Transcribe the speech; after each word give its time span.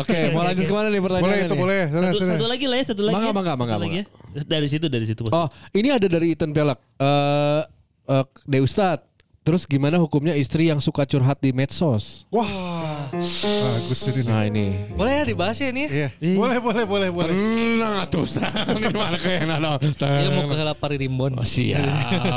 Oke, 0.00 0.18
mau 0.34 0.42
lanjut 0.42 0.64
ke 0.64 0.74
mana 0.74 0.88
nih 0.90 1.02
pertanyaannya? 1.04 1.30
Boleh 1.30 1.46
itu 1.46 1.54
nih? 1.54 1.62
boleh. 1.62 1.82
Sana, 1.86 2.06
Satu, 2.10 2.18
sana. 2.18 2.32
satu 2.34 2.46
lagi 2.50 2.66
lah 2.66 2.76
ya, 2.76 2.84
satu 2.90 3.02
lagi. 3.06 3.14
Mangga, 3.14 3.28
ya. 3.28 3.34
mangga, 3.36 3.52
Satu 3.52 3.60
mangga, 3.62 3.76
lagi 3.78 3.96
ya. 3.96 4.04
Dari 4.44 4.68
situ, 4.68 4.86
dari 4.90 5.06
situ. 5.06 5.20
Bos. 5.22 5.32
Oh, 5.32 5.48
ini 5.72 5.88
ada 5.94 6.06
dari 6.10 6.34
Ethan 6.34 6.50
Pelak. 6.50 6.78
Eh 6.98 7.62
eh, 8.10 8.24
De 8.46 8.58
Ustad. 8.58 9.05
Terus 9.46 9.62
gimana 9.62 9.94
hukumnya 9.96 10.34
istri 10.34 10.66
yang 10.66 10.82
suka 10.82 11.06
curhat 11.06 11.38
di 11.38 11.54
medsos? 11.54 12.26
Wah, 12.28 13.06
bagus 13.14 14.00
ini. 14.04 14.22
Nah 14.26 14.42
ini. 14.42 14.66
Boleh 14.90 15.12
ya 15.12 15.24
dibahas 15.24 15.54
ya 15.54 15.70
ini? 15.70 15.86
Iya. 15.86 16.08
Iya. 16.18 16.34
Boleh, 16.34 16.58
boleh, 16.58 16.82
boleh, 16.84 17.08
boleh. 17.14 17.30
Tenang 17.30 17.94
atuh, 18.02 18.26
Gimana 18.82 19.14
kayak 19.16 19.46
nano? 19.46 19.78
Dia 19.78 20.28
mau 20.28 20.50
ke 20.50 20.58
Lapari 20.58 20.98
Rimbon. 20.98 21.38
Oh, 21.38 21.46
siap, 21.46 21.78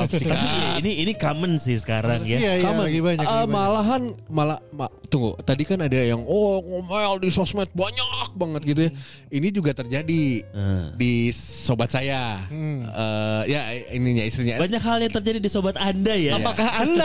Tapi 0.06 0.22
siap. 0.22 0.38
ini 0.78 1.02
ini 1.02 1.18
common 1.18 1.58
sih 1.58 1.82
sekarang 1.82 2.22
ya. 2.24 2.38
Iya, 2.38 2.52
iya, 2.56 2.70
Kamu, 2.70 2.86
lagi 2.86 3.00
banyak. 3.02 3.26
banyak. 3.26 3.50
malahan 3.50 4.02
malah 4.30 4.62
ma- 4.70 4.94
tunggu 5.10 5.34
tadi 5.42 5.66
kan 5.66 5.82
ada 5.82 5.98
yang 5.98 6.22
oh 6.22 6.62
ngomel 6.62 7.18
di 7.18 7.34
sosmed 7.34 7.66
banyak 7.74 8.06
banget 8.32 8.62
gitu 8.64 8.82
ya 8.86 8.92
ini 9.32 9.50
juga 9.50 9.74
terjadi 9.74 10.46
Hmm. 10.50 10.94
di 10.94 11.34
sobat 11.34 11.90
saya 11.90 12.46
Eh, 12.46 13.42
ya 13.48 13.62
ininya 13.90 14.22
istrinya 14.22 14.60
Banyak 14.60 14.78
hal 14.78 14.98
yang 15.00 15.10
terjadi 15.12 15.40
di 15.40 15.50
sobat 15.50 15.74
Anda 15.76 16.14
ya. 16.14 16.38
Apakah 16.38 16.70
Anda? 16.78 16.99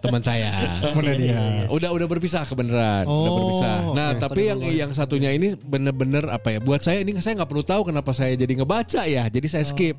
Teman 0.00 0.22
saya. 0.22 0.50
Temennya 0.82 1.14
dia. 1.16 1.40
udah 1.68 1.90
udah 1.92 2.06
berpisah 2.06 2.42
kebenaran 2.42 3.04
udah 3.04 3.12
Oh, 3.26 3.36
berpisah. 3.40 3.76
Nah 3.92 4.08
oke. 4.12 4.20
tapi 4.20 4.40
yang 4.46 4.60
yang 4.62 4.90
satunya 4.92 5.30
ini 5.30 5.54
bener-bener 5.56 6.26
apa 6.28 6.52
ya? 6.52 6.58
Buat 6.58 6.82
saya 6.82 7.00
ini 7.00 7.16
saya 7.16 7.36
nggak 7.36 7.48
perlu 7.48 7.62
tahu 7.62 7.82
kenapa 7.84 8.10
saya 8.10 8.34
jadi 8.34 8.52
ngebaca 8.54 9.02
ya. 9.04 9.24
Jadi 9.26 9.46
saya 9.46 9.64
skip. 9.64 9.96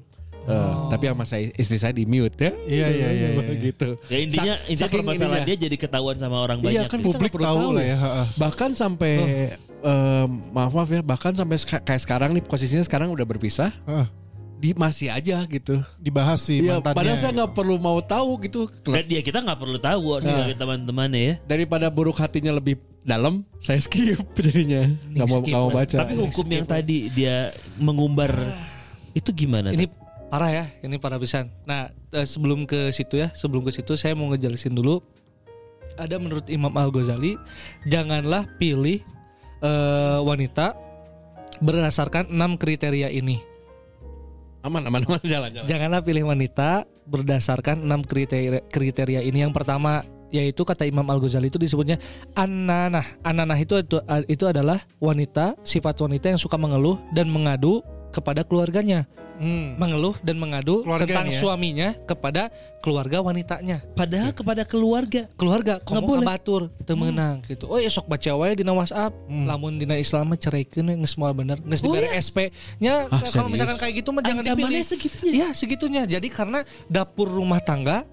Eh, 0.48 0.74
tapi 0.88 1.12
sama 1.12 1.28
saya 1.28 1.52
istri 1.54 1.76
saya 1.76 1.92
di 1.92 2.08
mute 2.08 2.40
ya 2.40 2.56
Iya, 2.64 2.88
iya, 2.88 3.08
iya, 3.12 3.28
iya. 3.36 3.54
gitu. 3.68 4.00
Ya 4.08 4.18
intinya 4.18 4.54
Sak- 4.56 4.64
intinya 4.66 4.92
permasalahan 4.96 5.44
dia 5.44 5.58
jadi 5.60 5.76
ketahuan 5.76 6.16
sama 6.16 6.40
orang 6.40 6.64
Iya 6.64 6.88
banyak. 6.88 6.88
kan 6.88 7.00
gitu. 7.00 7.08
publik 7.12 7.32
Publik 7.36 7.44
tahu, 7.44 7.60
tahu 7.60 7.72
lah 7.76 7.84
ya, 7.84 7.98
ha. 8.00 8.24
Bahkan 8.32 8.70
sampai 8.72 9.12
em, 9.78 10.30
maaf 10.50 10.72
maaf 10.72 10.88
ya, 10.88 11.04
bahkan 11.04 11.36
sampai 11.36 11.60
kayak 11.60 12.00
sekarang 12.00 12.32
nih 12.32 12.40
posisinya 12.42 12.80
sekarang 12.82 13.12
udah 13.12 13.28
berpisah, 13.28 13.76
Ah, 13.84 14.08
di 14.58 14.74
masih 14.74 15.14
aja 15.14 15.46
gitu. 15.46 15.86
dibahas 16.02 16.42
sih 16.42 16.66
Iya, 16.66 16.82
mantannya. 16.82 16.98
padahal 16.98 17.18
saya 17.18 17.32
nggak 17.38 17.54
perlu 17.54 17.76
mau 17.78 18.02
tahu 18.02 18.42
gitu. 18.42 18.66
Dan 18.84 19.06
dia 19.06 19.22
kita 19.22 19.46
nggak 19.46 19.60
perlu 19.62 19.78
tahu 19.78 20.18
sebagai 20.18 20.58
teman-temannya 20.58 21.22
ya. 21.22 21.34
Daripada 21.46 21.94
buruk 21.94 22.18
hatinya 22.18 22.50
lebih 22.52 22.82
dalam, 23.06 23.46
saya 23.62 23.78
skip 23.78 24.18
jadinya. 24.42 24.90
Nggak 25.14 25.28
mau 25.30 25.40
nggak 25.40 25.70
baca. 25.72 25.96
Tapi 26.02 26.14
hukum 26.18 26.48
yang 26.50 26.66
tadi 26.66 27.14
dia 27.14 27.54
mengumbar 27.78 28.34
itu 29.14 29.30
gimana? 29.32 29.70
ini 29.70 29.86
parah 30.28 30.50
ya, 30.52 30.66
ini 30.82 30.98
parah 30.98 31.22
pisan. 31.22 31.54
Nah, 31.64 31.88
eh, 32.12 32.26
sebelum 32.26 32.66
ke 32.66 32.90
situ 32.90 33.22
ya, 33.22 33.30
sebelum 33.32 33.62
ke 33.62 33.72
situ 33.72 33.94
saya 33.94 34.18
mau 34.18 34.28
ngejelasin 34.34 34.74
dulu. 34.74 35.00
Ada 35.98 36.20
menurut 36.20 36.46
Imam 36.52 36.74
Al 36.76 36.90
Ghazali, 36.90 37.38
janganlah 37.86 38.46
pilih 38.58 39.02
eh, 39.62 40.20
wanita 40.22 40.74
berdasarkan 41.58 42.30
enam 42.30 42.54
kriteria 42.54 43.10
ini. 43.10 43.42
Aman 44.68 44.84
aman 44.88 45.02
aman 45.08 45.22
jalan 45.32 45.50
jalan. 45.50 45.68
Janganlah 45.68 46.02
pilih 46.04 46.28
wanita 46.28 46.86
berdasarkan 47.08 47.82
enam 47.82 48.04
kriteria 48.04 48.68
kriteria 48.68 49.24
ini. 49.24 49.42
Yang 49.48 49.56
pertama 49.56 50.04
yaitu 50.28 50.68
kata 50.68 50.84
Imam 50.84 51.08
Al 51.08 51.24
Ghazali 51.24 51.48
itu 51.48 51.60
disebutnya 51.60 51.98
ananah. 52.36 53.06
Ananah 53.24 53.56
itu 53.56 53.80
itu, 53.80 53.98
itu 54.28 54.44
adalah 54.44 54.84
wanita, 55.00 55.56
sifat 55.64 56.04
wanita 56.04 56.36
yang 56.36 56.42
suka 56.42 56.60
mengeluh 56.60 57.00
dan 57.16 57.32
mengadu 57.32 57.80
kepada 58.10 58.42
keluarganya. 58.42 59.06
Hmm. 59.38 59.78
Mengeluh 59.78 60.18
dan 60.26 60.34
mengadu 60.34 60.82
Keluarganya 60.82 61.14
tentang 61.14 61.30
ya? 61.30 61.38
suaminya 61.38 61.90
kepada 62.10 62.50
keluarga 62.82 63.22
wanitanya. 63.22 63.86
Padahal 63.94 64.34
kepada 64.34 64.66
keluarga. 64.66 65.30
Keluarga 65.38 65.78
Nggak 65.78 65.94
kamu 65.94 66.08
boleh. 66.10 66.26
kabatur 66.26 66.62
temenang 66.82 67.36
gitu. 67.46 67.70
Oh 67.70 67.78
ya 67.78 67.86
sok 67.86 68.10
baca 68.10 68.34
wae 68.34 68.58
dina 68.58 68.74
WhatsApp. 68.74 69.14
Hmm. 69.30 69.46
Lamun 69.46 69.78
dina 69.78 69.94
Islam 69.94 70.34
mah 70.34 70.42
ceraikeun 70.42 70.90
we, 70.90 70.96
geus 70.98 71.14
moal 71.16 71.38
bener. 71.38 71.62
Geus 71.62 71.80
Oh, 71.80 71.94
dibere 71.94 72.10
ya? 72.10 72.18
SP-nya 72.18 73.06
Ah, 73.08 73.22
kalau 73.24 73.46
misalkan 73.48 73.78
kayak 73.78 74.02
gitu 74.02 74.10
mah 74.10 74.26
jangan 74.26 74.42
dipilih. 74.44 74.82
segitunya. 74.82 75.30
Iya 75.32 75.48
segitunya. 75.54 76.04
Jadi 76.10 76.28
karena 76.28 76.60
dapur 76.88 77.30
rumah 77.30 77.62
tangga 77.62 78.10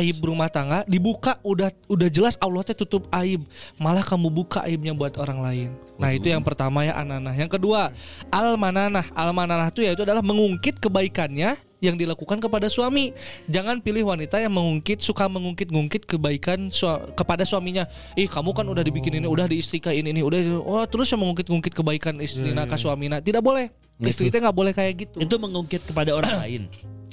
aib 0.00 0.24
rumah 0.24 0.48
tangga 0.48 0.82
dibuka 0.88 1.36
udah 1.44 1.68
udah 1.86 2.08
jelas 2.08 2.34
Allah 2.40 2.64
teh 2.64 2.76
tutup 2.76 3.04
aib. 3.12 3.44
Malah 3.76 4.02
kamu 4.02 4.32
buka 4.32 4.64
aibnya 4.64 4.96
buat 4.96 5.20
orang 5.20 5.38
lain. 5.44 5.70
Nah 6.00 6.10
itu 6.10 6.32
yang 6.32 6.40
pertama 6.40 6.82
ya 6.82 6.96
ananah. 6.96 7.36
Yang 7.36 7.60
kedua 7.60 7.92
almananah. 8.32 9.04
Almananah 9.12 9.68
itu 9.68 9.84
yaitu 9.84 10.02
adalah 10.02 10.24
mengungkit 10.24 10.80
kebaikannya 10.80 11.60
yang 11.82 11.98
dilakukan 11.98 12.38
kepada 12.38 12.70
suami. 12.70 13.10
Jangan 13.50 13.82
pilih 13.82 14.06
wanita 14.06 14.38
yang 14.38 14.54
mengungkit 14.54 15.02
suka 15.02 15.26
mengungkit-ngungkit 15.26 16.06
kebaikan 16.06 16.70
sua- 16.70 17.10
kepada 17.12 17.42
suaminya. 17.42 17.84
Ih 18.14 18.30
kamu 18.30 18.54
kan 18.54 18.66
udah 18.70 18.86
dibikin 18.86 19.18
ini 19.18 19.26
udah 19.26 19.50
diistrikain 19.50 20.06
ini 20.06 20.22
udah 20.22 20.62
oh 20.62 20.86
terus 20.86 21.10
yang 21.10 21.20
mengungkit-ngungkit 21.26 21.74
kebaikan 21.74 22.22
istrina 22.22 22.64
ke 22.64 22.76
suamina 22.78 23.18
tidak 23.18 23.42
boleh. 23.42 23.68
Istri 23.98 24.30
teh 24.30 24.40
nggak 24.40 24.56
boleh 24.56 24.72
kayak 24.72 24.94
gitu. 25.06 25.16
Itu 25.20 25.36
mengungkit 25.36 25.84
kepada 25.86 26.14
orang 26.16 26.38
lain. 26.40 26.62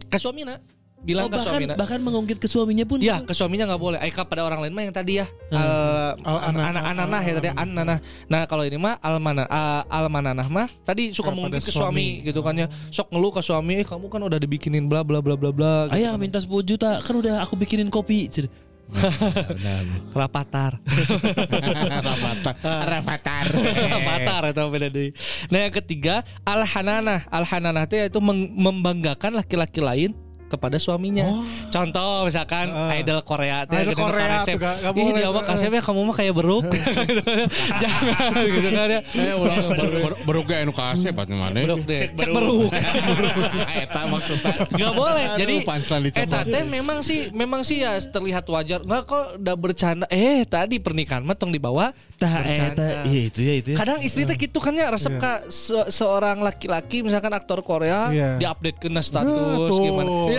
ke 0.10 0.18
suamina 0.18 0.58
bilang 1.00 1.26
Oh, 1.26 1.32
ke 1.32 1.40
bahkan 1.40 1.52
suamina 1.56 1.74
bahkan 1.80 2.00
mengungkit 2.04 2.38
ke 2.44 2.48
suaminya 2.52 2.84
pun. 2.84 3.00
Ya 3.00 3.24
ke 3.24 3.32
suaminya 3.32 3.66
nggak 3.72 3.82
boleh. 3.82 4.00
Aika 4.04 4.28
pada 4.28 4.44
orang 4.44 4.60
lain 4.64 4.74
mah 4.76 4.84
yang 4.84 4.96
tadi 4.96 5.24
ya. 5.24 5.26
Al 5.52 6.20
Al-ana- 6.22 6.66
anak 6.76 6.84
ananah 6.92 7.22
ya 7.24 7.34
tadi 7.40 7.50
ananah. 7.56 7.98
Nah 8.28 8.42
kalau 8.46 8.64
ini 8.68 8.76
mah 8.76 9.00
almana 9.00 9.48
a- 9.48 9.88
almananah 9.88 10.48
mah 10.52 10.68
tadi 10.84 11.16
suka 11.16 11.32
mengungkit 11.32 11.64
ke 11.64 11.72
suami. 11.72 12.20
suami 12.22 12.28
gitu 12.28 12.40
kan 12.44 12.54
ya. 12.54 12.68
Sok 12.92 13.16
ngeluh 13.16 13.32
ke 13.32 13.42
suami, 13.42 13.74
eh 13.80 13.86
kamu 13.88 14.06
kan 14.12 14.22
udah 14.22 14.38
dibikinin 14.38 14.86
bla 14.92 15.02
bla 15.08 15.24
bla 15.24 15.40
bla 15.40 15.50
bla. 15.56 15.74
Gitu. 15.88 16.04
Ayah 16.04 16.14
minta 16.20 16.38
10 16.38 16.52
juta 16.68 17.00
kan 17.00 17.16
udah 17.16 17.44
aku 17.48 17.56
bikinin 17.56 17.88
kopi. 17.88 18.28
Cir. 18.28 18.52
Rapatar. 20.18 20.82
Rafathar. 22.10 22.66
Rafathar. 22.92 23.46
Rapatar 23.86 24.42
itu 24.50 24.64
beda 24.70 24.88
deui. 24.90 25.10
Nah 25.54 25.60
yang 25.70 25.74
ketiga 25.74 26.16
alhananah. 26.42 27.26
Alhananah 27.30 27.86
itu 27.86 27.96
yaitu 28.02 28.20
membanggakan 28.20 29.38
laki-laki 29.38 29.80
lain 29.80 30.12
kepada 30.50 30.76
suaminya. 30.76 31.30
Contoh 31.70 32.26
misalkan 32.26 32.68
Ah. 32.68 32.92
idol 32.92 33.22
Korea 33.22 33.64
teh 33.64 33.78
Idol 33.78 33.94
gitu, 33.94 34.02
Korea 34.02 34.42
tuh, 34.42 34.58
gak- 34.58 34.78
gak 34.82 34.92
Ih 34.92 35.04
boleh. 35.06 35.14
dia 35.16 35.30
mah 35.30 35.44
kasep 35.46 35.70
ya 35.70 35.82
kamu 35.82 36.02
mah 36.04 36.16
kayak 36.16 36.34
beruk. 36.34 36.66
Jangan 37.84 38.32
gitu 38.44 38.70
kan 38.70 38.88
ya. 38.90 39.00
Eh 39.06 39.34
ulah 39.34 39.58
baru 40.24 40.42
ge 40.44 40.56
anu 40.58 40.74
kasep 40.74 41.14
atuh 41.14 41.36
mana. 41.36 41.60
Beruk 41.60 41.82
deh. 41.86 42.10
Cek 42.12 42.28
beruk. 42.28 42.70
beruk. 42.70 42.72
Eta 43.84 44.02
maksudnya. 44.08 44.54
Gak 44.68 44.94
boleh. 44.94 45.26
Jadi. 45.38 45.56
Eta 46.16 46.40
teh 46.44 46.64
memang 46.64 47.00
sih 47.00 47.30
memang 47.32 47.62
sih 47.62 47.80
ya 47.80 47.96
terlihat 48.00 48.46
wajar. 48.46 48.82
Enggak 48.82 49.04
kok 49.06 49.26
udah 49.38 49.56
bercanda. 49.56 50.06
Eh 50.10 50.44
tadi 50.44 50.80
pernikahan 50.80 51.22
mah 51.22 51.36
tong 51.36 51.52
dibawa 51.52 51.92
Tah 52.16 52.42
eta 52.42 53.06
iya 53.06 53.22
itu 53.26 53.40
ya 53.40 53.54
itu. 53.56 53.70
ya. 53.72 53.78
Kadang 53.78 54.00
istri 54.02 54.24
teh 54.24 54.36
gitu 54.36 54.58
kan 54.58 54.74
ya 54.74 54.90
resep 54.90 55.16
ka 55.18 55.46
se- 55.48 55.88
seorang 55.90 56.40
laki-laki 56.40 57.00
misalkan 57.00 57.32
aktor 57.32 57.62
Korea 57.62 58.10
Iya. 58.10 58.36
diupdate 58.38 58.78
ke 58.78 58.88
status 59.00 59.28
Nah, 59.30 59.68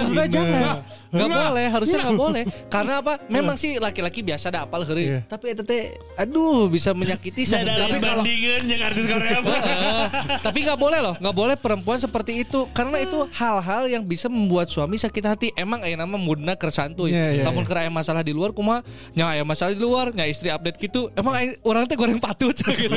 tuh. 0.01 0.13
gimana. 0.31 0.49
Iya, 0.49 0.71
Enggak 0.71 1.00
nggak 1.11 1.29
boleh 1.29 1.67
harusnya 1.69 1.99
nggak 2.01 2.17
boleh. 2.17 2.43
Karena 2.67 2.93
apa? 2.99 3.19
Memang 3.27 3.55
sih 3.55 3.77
laki-laki 3.77 4.23
biasa 4.23 4.49
ada 4.49 4.63
apal 4.63 4.83
heureuy 4.83 5.03
Iya. 5.03 5.21
tapi 5.25 5.51
eta 5.51 5.63
teh 5.63 5.91
aduh 6.15 6.67
bisa 6.67 6.93
menyakiti 6.93 7.43
ada 7.51 7.89
berapa- 7.89 8.23
bandingan 8.23 8.63
yang 8.65 8.83
artis 8.85 9.05
Korea 9.05 9.39
tapi 10.39 10.59
nggak 10.63 10.77
boleh 10.77 11.01
loh 11.01 11.15
nggak 11.17 11.37
boleh 11.37 11.57
perempuan 11.57 11.99
seperti 11.99 12.43
itu. 12.43 12.71
Karena 12.71 12.99
itu 12.99 13.27
hal-hal 13.33 13.87
yang 13.87 14.03
bisa 14.03 14.29
membuat 14.29 14.69
suami 14.69 14.97
sakit 14.97 15.25
hati. 15.25 15.49
Emang 15.53 15.83
aya 15.83 15.95
nama 15.95 16.15
mudna 16.15 16.55
kersantuy 16.55 17.11
Iya, 17.11 17.27
iya, 17.33 17.43
namun 17.43 17.65
iya. 17.65 17.69
kira 17.69 17.79
aya 17.83 17.91
masalah 17.91 18.23
di 18.23 18.31
luar 18.31 18.53
kumaha? 18.53 18.87
Nya 19.13 19.35
aya 19.35 19.43
masalah 19.43 19.73
di 19.73 19.81
luar 19.81 20.13
nya 20.13 20.25
istri 20.25 20.49
update 20.49 20.79
gitu. 20.79 21.11
Emang 21.13 21.35
aya- 21.35 21.59
orang 21.63 21.85
teh 21.85 21.97
goreng 21.97 22.19
patut 22.19 22.55
gitu. 22.55 22.95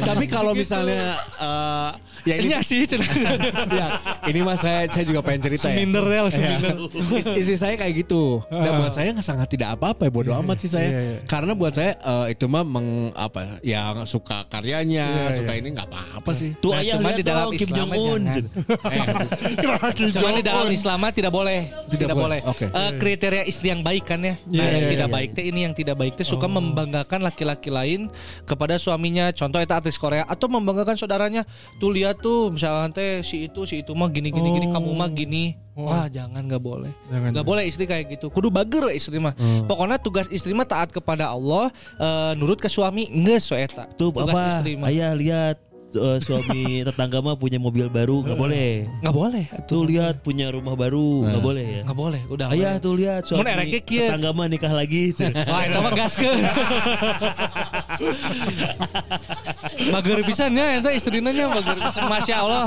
Tapi 0.00 0.24
kalau 0.26 0.52
misalnya 0.52 1.18
eh, 1.36 1.90
ya 2.24 2.34
ini 2.36 2.54
sih 2.62 2.86
ya, 3.78 3.86
ini 4.28 4.40
mas 4.40 4.60
saya 4.60 4.86
saya 4.86 5.04
juga 5.04 5.20
pengen 5.20 5.42
cerita 5.42 5.66
ya. 5.66 5.74
Seminder 5.74 6.04
ya, 6.04 6.14
Ya. 6.16 6.30
seminder. 6.30 6.74
Is- 7.16 7.55
Istri 7.56 7.72
saya 7.72 7.74
kayak 7.80 7.94
gitu. 8.04 8.44
Dan 8.52 8.72
buat 8.84 8.92
saya 8.92 9.08
nggak 9.16 9.24
sangat 9.24 9.48
tidak 9.48 9.68
apa-apa 9.80 10.06
ya 10.06 10.12
bodo 10.12 10.30
amat 10.44 10.56
sih 10.60 10.68
saya. 10.68 10.88
Iya, 10.92 11.00
iya. 11.00 11.18
Karena 11.24 11.56
buat 11.56 11.72
saya 11.72 11.96
eh, 11.96 12.36
itu 12.36 12.44
mah 12.44 12.68
meng 12.68 13.08
apa 13.16 13.60
ya 13.64 13.96
suka 14.04 14.44
karyanya, 14.52 15.32
Iya, 15.32 15.40
suka 15.40 15.52
iya. 15.56 15.60
ini 15.64 15.68
nggak 15.72 15.88
apa-apa 15.88 16.30
sih. 16.36 16.52
Tuh 16.60 16.76
Nah, 16.76 16.84
ayah 16.84 17.00
cuma 17.00 17.10
di 17.16 17.24
dalam 17.24 17.48
dong 17.48 17.56
Kim 17.56 17.68
Islam 17.72 17.88
Jong 17.88 17.92
Un. 17.96 18.22
Cuma 20.12 20.30
di 20.36 20.44
dalam 20.44 20.68
Islam 20.68 20.98
tidak 21.08 21.32
boleh. 21.32 21.60
Tidak, 21.88 22.08
boleh. 22.12 22.40
boleh. 22.44 22.52
Oke. 22.52 22.66
Eh, 22.68 22.90
kriteria 23.00 23.42
istri 23.48 23.72
yang 23.72 23.80
baik 23.80 24.04
kan 24.04 24.20
ya. 24.20 24.36
Nah, 24.44 24.52
Iya, 24.52 24.64
yang 24.68 24.84
iya, 24.84 24.92
tidak 24.92 25.08
baik 25.08 25.30
teh 25.32 25.44
ini 25.48 25.60
yang 25.64 25.72
tidak 25.72 25.96
baik 25.96 26.12
teh 26.20 26.26
suka 26.26 26.44
membanggakan 26.44 27.24
laki-laki 27.24 27.72
lain 27.72 28.12
kepada 28.44 28.76
suaminya. 28.76 29.32
Contoh 29.32 29.64
itu 29.64 29.72
artis 29.72 29.96
Korea 29.96 30.28
atau 30.28 30.52
membanggakan 30.52 31.00
saudaranya. 31.00 31.48
Tuh 31.80 31.88
lihat 31.88 32.20
tuh 32.20 32.52
misalnya 32.52 32.92
teh 32.92 33.24
si 33.24 33.48
itu 33.48 33.64
si 33.64 33.80
itu 33.80 33.96
mah 33.96 34.12
gini 34.12 34.28
gini 34.28 34.48
gini 34.52 34.66
kamu 34.68 34.90
mah 34.92 35.08
gini. 35.08 35.65
Wah, 35.76 36.08
jangan 36.08 36.40
nggak 36.40 36.62
boleh. 36.64 36.88
Nggak 37.12 37.44
boleh 37.44 37.68
istri 37.68 37.84
kayak 37.84 38.16
gitu. 38.16 38.32
Kudu 38.32 38.48
bager 38.48 38.88
we 38.88 38.96
istri 38.96 39.20
mah. 39.20 39.36
Pokoknya 39.68 40.00
tugas 40.00 40.24
istri 40.32 40.56
mah 40.56 40.64
taat 40.64 40.88
kepada 40.88 41.28
Allah, 41.28 41.68
eh, 42.00 42.32
nurut 42.32 42.56
ke 42.56 42.72
suami 42.72 43.12
geus 43.12 43.52
we 43.52 43.60
eta. 43.60 43.84
Tuh 43.92 44.08
Tugas 44.08 44.32
apa? 44.32 44.56
istri 44.56 44.72
mah. 44.80 44.88
Ayah 44.88 45.12
lihat 45.12 45.60
eh, 45.94 46.18
suami 46.18 46.62
tetangga 46.88 47.22
mah 47.22 47.36
punya 47.36 47.58
mobil 47.58 47.86
baru 47.86 48.24
nggak 48.24 48.38
boleh. 48.38 48.70
Nggak 49.02 49.14
boleh. 49.14 49.44
Tuh 49.64 49.82
lihat 49.86 50.20
punya 50.20 50.50
rumah 50.50 50.74
baru 50.74 51.28
nggak 51.28 51.44
boleh 51.44 51.66
ya. 51.66 51.82
Nggak 51.86 51.98
boleh. 51.98 52.20
Udah. 52.26 52.46
Ayah 52.50 52.74
tuh 52.80 52.94
lihat 52.96 53.22
suami 53.22 53.46
tetangga 53.86 54.30
mah 54.34 54.46
nikah 54.50 54.72
lagi. 54.72 55.14
Wah, 55.50 55.62
itu 55.62 55.78
mah 55.78 55.92
gaskeun. 55.94 56.38
Bager 59.86 60.18
pisan 60.26 60.56
ya 60.56 60.80
eta 60.80 60.90
istrina 60.90 61.30
nya 61.30 61.46
bager 61.52 61.76
pisan. 61.78 62.02
Masya 62.08 62.34
Allah. 62.42 62.66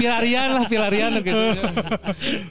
Pilarian 0.00 0.48
lah 0.56 0.64
pilarian 0.66 1.12
gitu. 1.20 1.44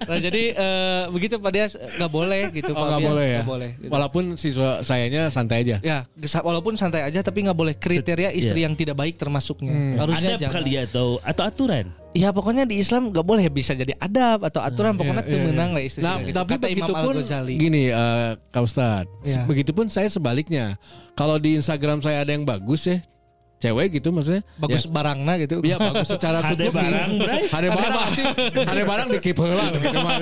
Nah, 0.07 0.19
jadi 0.21 0.43
eh, 0.55 1.01
begitu 1.11 1.35
Pak 1.41 1.51
Dias 1.51 1.73
nggak 1.75 2.11
boleh 2.11 2.43
gitu 2.55 2.71
Oh 2.71 2.85
nggak 2.87 3.01
boleh 3.03 3.25
ya. 3.25 3.41
Nggak 3.41 3.51
boleh. 3.51 3.69
gitu. 3.77 3.91
Walaupun 3.91 4.23
siswa 4.37 4.85
sayanya 4.85 5.27
santai 5.33 5.65
aja. 5.67 5.77
Ya, 5.81 5.97
walaupun 6.41 6.77
santai 6.77 7.03
aja 7.03 7.19
tapi 7.21 7.43
nggak 7.43 7.57
boleh 7.57 7.75
kriteria 7.75 8.31
istri 8.31 8.63
yang 8.63 8.77
tidak 8.77 8.95
baik 8.95 9.17
termasuknya. 9.17 9.73
Harusnya 9.99 10.29
Adab 10.35 10.41
jangan. 10.41 10.55
kali 10.55 10.71
ya 10.73 10.81
atau 10.87 11.07
atau 11.21 11.43
aturan. 11.45 11.85
Ya 12.11 12.29
pokoknya 12.35 12.67
di 12.67 12.75
Islam 12.83 13.07
nggak 13.07 13.23
boleh 13.23 13.47
bisa 13.47 13.71
jadi 13.71 13.95
adab 13.95 14.43
atau 14.43 14.59
aturan 14.59 14.99
pokoknya 14.99 15.23
iya, 15.23 15.31
tuh 15.31 15.39
iya. 15.39 15.47
menang 15.47 15.69
lah 15.71 15.83
istri. 15.83 16.03
Nah, 16.03 16.19
gitu. 16.19 16.35
tapi 16.35 16.59
Kata 16.59 16.67
Imam 16.67 16.75
begitupun 16.75 17.13
gini 17.55 17.83
eh 17.87 18.31
Kak 18.51 18.63
Ustad. 18.67 19.05
Ya. 19.23 19.47
Begitupun 19.47 19.87
saya 19.87 20.11
sebaliknya. 20.11 20.75
Kalau 21.15 21.39
di 21.39 21.55
Instagram 21.55 22.03
saya 22.03 22.27
ada 22.27 22.35
yang 22.35 22.43
bagus 22.43 22.83
ya, 22.83 22.99
cewek 23.61 24.01
gitu 24.01 24.09
maksudnya. 24.09 24.43
Bagus 24.57 24.83
Ya, 24.83 24.91
barangna 24.91 25.33
gitu. 25.39 25.55
Iya 25.61 25.77
bagus 25.77 26.07
secara 26.09 26.41
Ada 26.41 26.49
tubuh 26.57 26.73
barang? 26.73 27.11
Ada 27.53 27.67
barang 27.69 27.93
sih 28.17 28.25
Ada 28.57 28.81
barang 28.81 29.07
di 29.13 29.17
keep 29.21 29.37
heula 29.37 29.65
gitu 29.77 29.97
mah. 30.01 30.13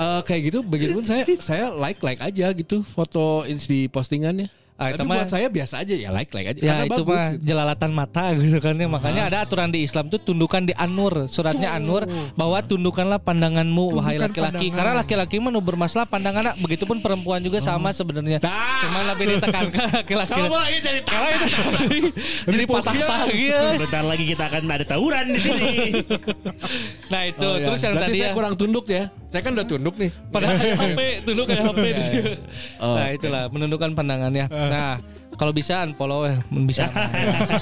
Eh, 0.00 0.20
Kayak 0.28 0.40
gitu 0.52 0.58
Begitupun 0.60 1.04
saya 1.08 1.24
Saya 1.40 1.72
like-like 1.72 2.20
aja 2.20 2.52
gitu 2.52 2.84
Foto 2.84 3.48
di 3.48 3.88
postingannya 3.88 4.59
Ah, 4.80 4.88
itu 4.88 4.96
Tapi 4.96 5.12
buat 5.12 5.28
saya 5.28 5.46
biasa 5.46 5.74
aja 5.78 5.92
ya 5.92 6.08
like-like 6.08 6.48
aja 6.48 6.58
Ya 6.58 6.72
Karena 6.72 6.84
itu 6.88 6.92
bagus 6.98 7.12
mah 7.12 7.28
gitu. 7.30 7.44
jelalatan 7.44 7.90
mata 7.92 8.22
gitu 8.40 8.58
kan 8.58 8.74
ya. 8.74 8.88
Makanya 8.88 9.22
ada 9.28 9.38
aturan 9.44 9.68
di 9.68 9.84
Islam 9.84 10.08
tuh 10.08 10.16
tundukan 10.18 10.64
di 10.64 10.72
An-Nur, 10.72 11.28
suratnya 11.28 11.76
An-Nur 11.76 12.08
bahwa 12.32 12.58
tundukkanlah 12.60 13.20
pandanganmu 13.20 13.92
wahai 13.92 14.16
Tundukkan 14.16 14.24
laki-laki. 14.24 14.56
pandangan. 14.64 14.76
Karena 14.80 14.92
laki-laki 14.98 15.34
mah 15.36 15.50
nu 15.50 15.60
bermasalah 15.60 16.06
pandangan 16.06 16.56
begitupun 16.56 16.98
perempuan 16.98 17.38
juga 17.38 17.60
sama 17.60 17.92
sebenarnya. 17.92 18.40
Dah. 18.40 18.80
Cuman 18.80 19.04
lebih 19.12 19.36
ditekankan 19.36 19.84
laki-laki. 20.00 20.32
Kalau 20.32 20.48
mau 20.48 20.58
lagi 20.58 20.78
jadi 20.80 21.00
itu 21.00 22.08
jadi 22.48 22.64
patah-patah 22.64 23.20
gitu. 23.30 23.66
Sebentar 23.76 24.02
lagi 24.02 24.24
kita 24.26 24.44
akan 24.46 24.62
ada 24.66 24.84
tawuran 24.86 25.24
di 25.28 25.40
sini. 25.40 25.68
Nah 27.12 27.26
itu 27.26 27.42
Oh, 27.42 27.58
ya. 27.58 27.66
terus 27.66 27.80
yang 27.82 27.92
Berarti 27.92 28.06
tadi 28.08 28.18
saya 28.18 28.30
ya. 28.30 28.34
kurang 28.34 28.54
tunduk 28.54 28.86
ya 28.86 29.10
Saya 29.30 29.46
kan 29.46 29.54
udah 29.54 29.62
tunduk 29.62 29.94
nih 29.94 30.10
Padahal 30.34 30.58
kayak 30.58 30.74
HP, 30.74 31.00
tunduk 31.22 31.46
kayak 31.46 31.62
HP. 31.70 31.84
Oh, 32.82 32.98
nah 32.98 33.08
itulah 33.14 33.46
menundukkan 33.46 33.94
pandangannya. 33.94 34.50
Nah 34.50 34.98
kalau 35.38 35.54
bisa 35.54 35.86
unfollow 35.86 36.26
ya, 36.26 36.36
bisa. 36.66 36.90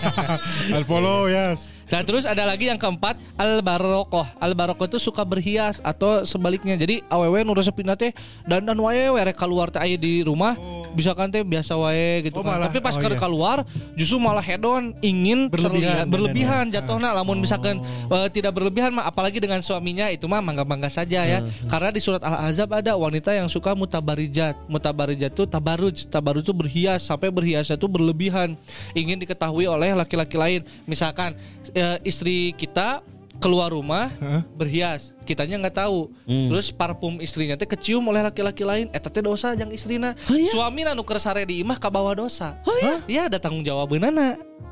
Unfollow 0.76 1.29
yes. 1.31 1.77
Nah 1.88 2.00
terus 2.05 2.29
ada 2.29 2.44
lagi 2.44 2.69
yang 2.69 2.76
keempat 2.76 3.17
al 3.37 3.64
barokoh. 3.64 4.25
Al 4.37 4.52
barokoh 4.52 4.85
itu 4.85 5.00
suka 5.00 5.25
berhias 5.25 5.81
atau 5.81 6.23
sebaliknya. 6.23 6.76
Jadi 6.76 7.00
aww 7.08 7.32
nu 7.40 7.56
resep 7.56 7.73
teh 7.96 8.12
dan 8.44 8.64
dan 8.64 8.76
wae 8.76 9.08
rek 9.08 9.37
keluar 9.37 9.73
teh 9.73 9.81
di 9.96 10.20
rumah 10.20 10.52
bisa 10.93 11.12
kan 11.17 11.29
teh 11.29 11.40
biasa 11.40 11.76
wae 11.76 12.29
gitu 12.29 12.40
Oh, 12.40 12.44
kan. 12.44 12.61
malah- 12.61 12.69
Tapi 12.69 12.79
pas 12.85 12.96
oh, 12.96 13.00
iya. 13.00 13.17
keluar 13.17 13.58
justru 13.94 14.17
malah 14.20 14.44
hedon 14.44 14.93
ingin 15.00 15.49
Berlebihan 15.49 16.05
terlihat 16.05 16.06
berlebihan 16.08 16.64
badannya. 16.69 16.75
jatuhna 16.76 17.08
lamun 17.12 17.38
misalkan 17.40 17.81
eh, 18.08 18.29
tidak 18.32 18.52
berlebihan 18.56 18.93
mah 18.93 19.08
apalagi 19.08 19.41
dengan 19.41 19.61
suaminya 19.64 20.08
itu 20.12 20.29
mah 20.29 20.44
mangga-mangga 20.44 20.93
saja 20.93 21.25
ya. 21.25 21.38
Karena 21.69 21.88
di 21.88 22.00
surat 22.00 22.20
Al-Ahzab 22.20 22.69
ada 22.75 22.93
wanita 22.94 23.32
yang 23.32 23.49
suka 23.49 23.73
mutabarijat. 23.73 24.56
Mutabarijat 24.69 25.32
itu 25.32 25.44
tabaruj. 25.49 26.05
Tabaruj 26.08 26.44
itu 26.44 26.52
berhias 26.52 27.00
sampai 27.05 27.32
berhiasnya 27.32 27.76
itu 27.76 27.88
berlebihan. 27.88 28.56
Ingin 28.93 29.17
diketahui 29.20 29.64
oleh 29.64 29.94
laki-laki 29.94 30.37
lain. 30.37 30.61
Misalkan 30.84 31.32
eh, 31.78 31.98
istri 32.02 32.52
kita 32.58 33.00
keluar 33.38 33.70
rumah 33.70 34.10
Heeh. 34.19 34.42
berhias. 34.58 35.14
Kitanya 35.22 35.62
nggak 35.62 35.78
tahu. 35.86 36.10
Terus 36.26 36.75
parfum 36.75 37.22
istrinya 37.22 37.54
teh 37.54 37.70
kecium 37.70 38.02
oleh 38.10 38.20
laki-laki 38.26 38.66
lain. 38.66 38.90
Eta 38.90 39.08
teh 39.08 39.22
dosa 39.22 39.54
yang 39.54 39.70
istrina. 39.70 40.19
Suami 40.26 40.82
nu 40.82 41.06
keur 41.06 41.22
sare 41.22 41.46
di 41.46 41.62
imah 41.62 41.78
kabawa 41.78 42.19
dosa. 42.19 42.58
Iya? 43.06 43.30
Ada 43.30 43.38
tanggung 43.38 43.62
jawab 43.62 43.94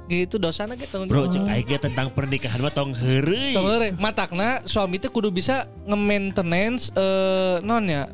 gitu 0.07 0.39
dosana 0.39 0.79
ge 0.79 0.87
tanggung 0.87 1.11
Bro, 1.11 1.27
jawab. 1.27 1.35
cek 1.35 1.43
aing 1.51 1.67
ge 1.67 1.79
tentang 1.83 2.07
pernikahan 2.15 2.63
mah 2.63 2.71
tong 2.71 2.95
heureuy. 2.95 3.53
Sebenarnya 3.53 3.91
matakna 3.99 4.63
suami 4.63 5.03
teh 5.03 5.11
kudu 5.11 5.35
bisa 5.35 5.67
nge-maintenance 5.83 6.95
eh 6.95 7.59
non 7.67 7.83
ya 7.91 8.07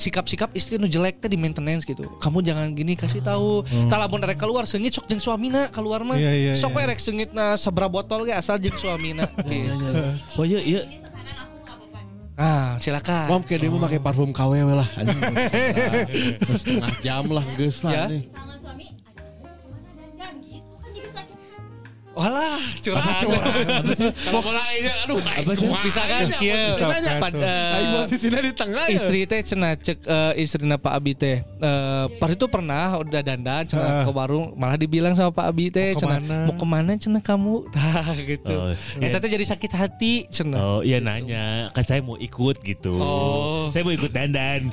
sikap-sikap 0.00 0.50
istri 0.56 0.80
nu 0.80 0.88
jelek 0.88 1.20
teh 1.20 1.28
di 1.28 1.36
maintenance 1.36 1.84
gitu. 1.84 2.08
Kamu 2.18 2.40
jangan 2.40 2.72
gini 2.72 2.96
kasih 2.96 3.20
tahu. 3.20 3.62
Tak 3.92 3.98
lamun 4.00 4.24
rek 4.24 4.40
keluar 4.40 4.64
seungit 4.64 4.96
sok 4.96 5.06
jeung 5.06 5.20
suamina 5.20 5.68
keluar 5.68 6.00
mah. 6.02 6.16
Iya, 6.16 6.32
iya, 6.32 6.52
sok 6.56 6.72
iya. 6.74 6.88
we 6.88 6.90
rek 6.90 7.00
seungitna 7.00 7.54
sabra 7.60 7.86
botol 7.86 8.24
ge 8.24 8.32
asal 8.32 8.56
jeung 8.56 8.76
suamina. 8.80 9.28
Gitu. 9.50 9.92
Oh 10.40 10.44
iya 10.48 10.60
iya. 10.64 10.82
Ah, 12.40 12.80
silakan. 12.80 13.28
Mom 13.28 13.42
kayak 13.44 13.60
dia 13.60 13.68
mau 13.68 13.84
pakai 13.84 14.00
parfum 14.00 14.32
KW 14.32 14.64
we 14.64 14.72
lah 14.72 14.88
Anjing, 14.96 15.20
Terus 16.40 16.60
Setengah 16.64 16.94
jam 17.04 17.28
lah 17.28 17.44
Geus 17.60 17.84
lah 17.84 17.92
Ya. 17.92 18.04
nih. 18.08 18.24
Walah, 22.20 22.60
curhat. 22.78 23.24
Kalau 24.12 24.40
kalau 24.42 24.60
aja 24.60 24.92
aduh 25.02 25.16
Apa 25.16 25.52
sih? 25.54 25.64
Bisa 25.80 26.02
kan 26.02 26.28
kieu. 26.36 26.52
Eh, 26.52 27.74
Aing 27.74 27.90
posisinya 27.96 28.40
di 28.40 28.52
tengah 28.52 28.84
ya. 28.86 28.92
istri 28.92 29.24
teh 29.24 29.40
cenah 29.40 29.72
cek 29.74 29.98
eh, 30.02 30.32
istrina 30.36 30.76
Pak 30.76 30.92
Abi 30.92 31.12
teh 31.14 31.40
eh, 31.40 32.04
pas 32.12 32.28
itu 32.28 32.44
pernah 32.44 33.00
udah 33.00 33.20
dandan 33.20 33.64
cenah 33.64 33.88
Ah. 33.90 34.04
ke 34.04 34.10
warung 34.10 34.52
malah 34.54 34.76
dibilang 34.76 35.12
sama 35.12 35.32
Pak 35.32 35.46
Abi 35.46 35.66
teh 35.68 35.96
cenah 35.96 36.20
ke 36.20 36.26
mana? 36.26 36.36
mau 36.44 36.54
ke 36.54 36.66
mana 36.66 36.92
cenah 36.94 37.18
kamu 37.18 37.54
Tah 37.74 38.12
gitu 38.12 38.52
Oh, 38.52 38.72
Eta 38.98 39.16
teh 39.16 39.30
jadi 39.30 39.44
sakit 39.46 39.72
hati 39.72 40.12
cenah 40.28 40.60
Oh 40.60 40.80
iya 40.82 41.00
nanya, 41.00 41.72
kan 41.72 41.80
saya 41.80 42.00
mau 42.00 42.14
ikut 42.14 42.60
gitu. 42.60 42.92
Oh. 42.94 43.66
Saya 43.66 43.80
mau 43.80 43.90
ikut 43.90 44.10
dandan. 44.10 44.68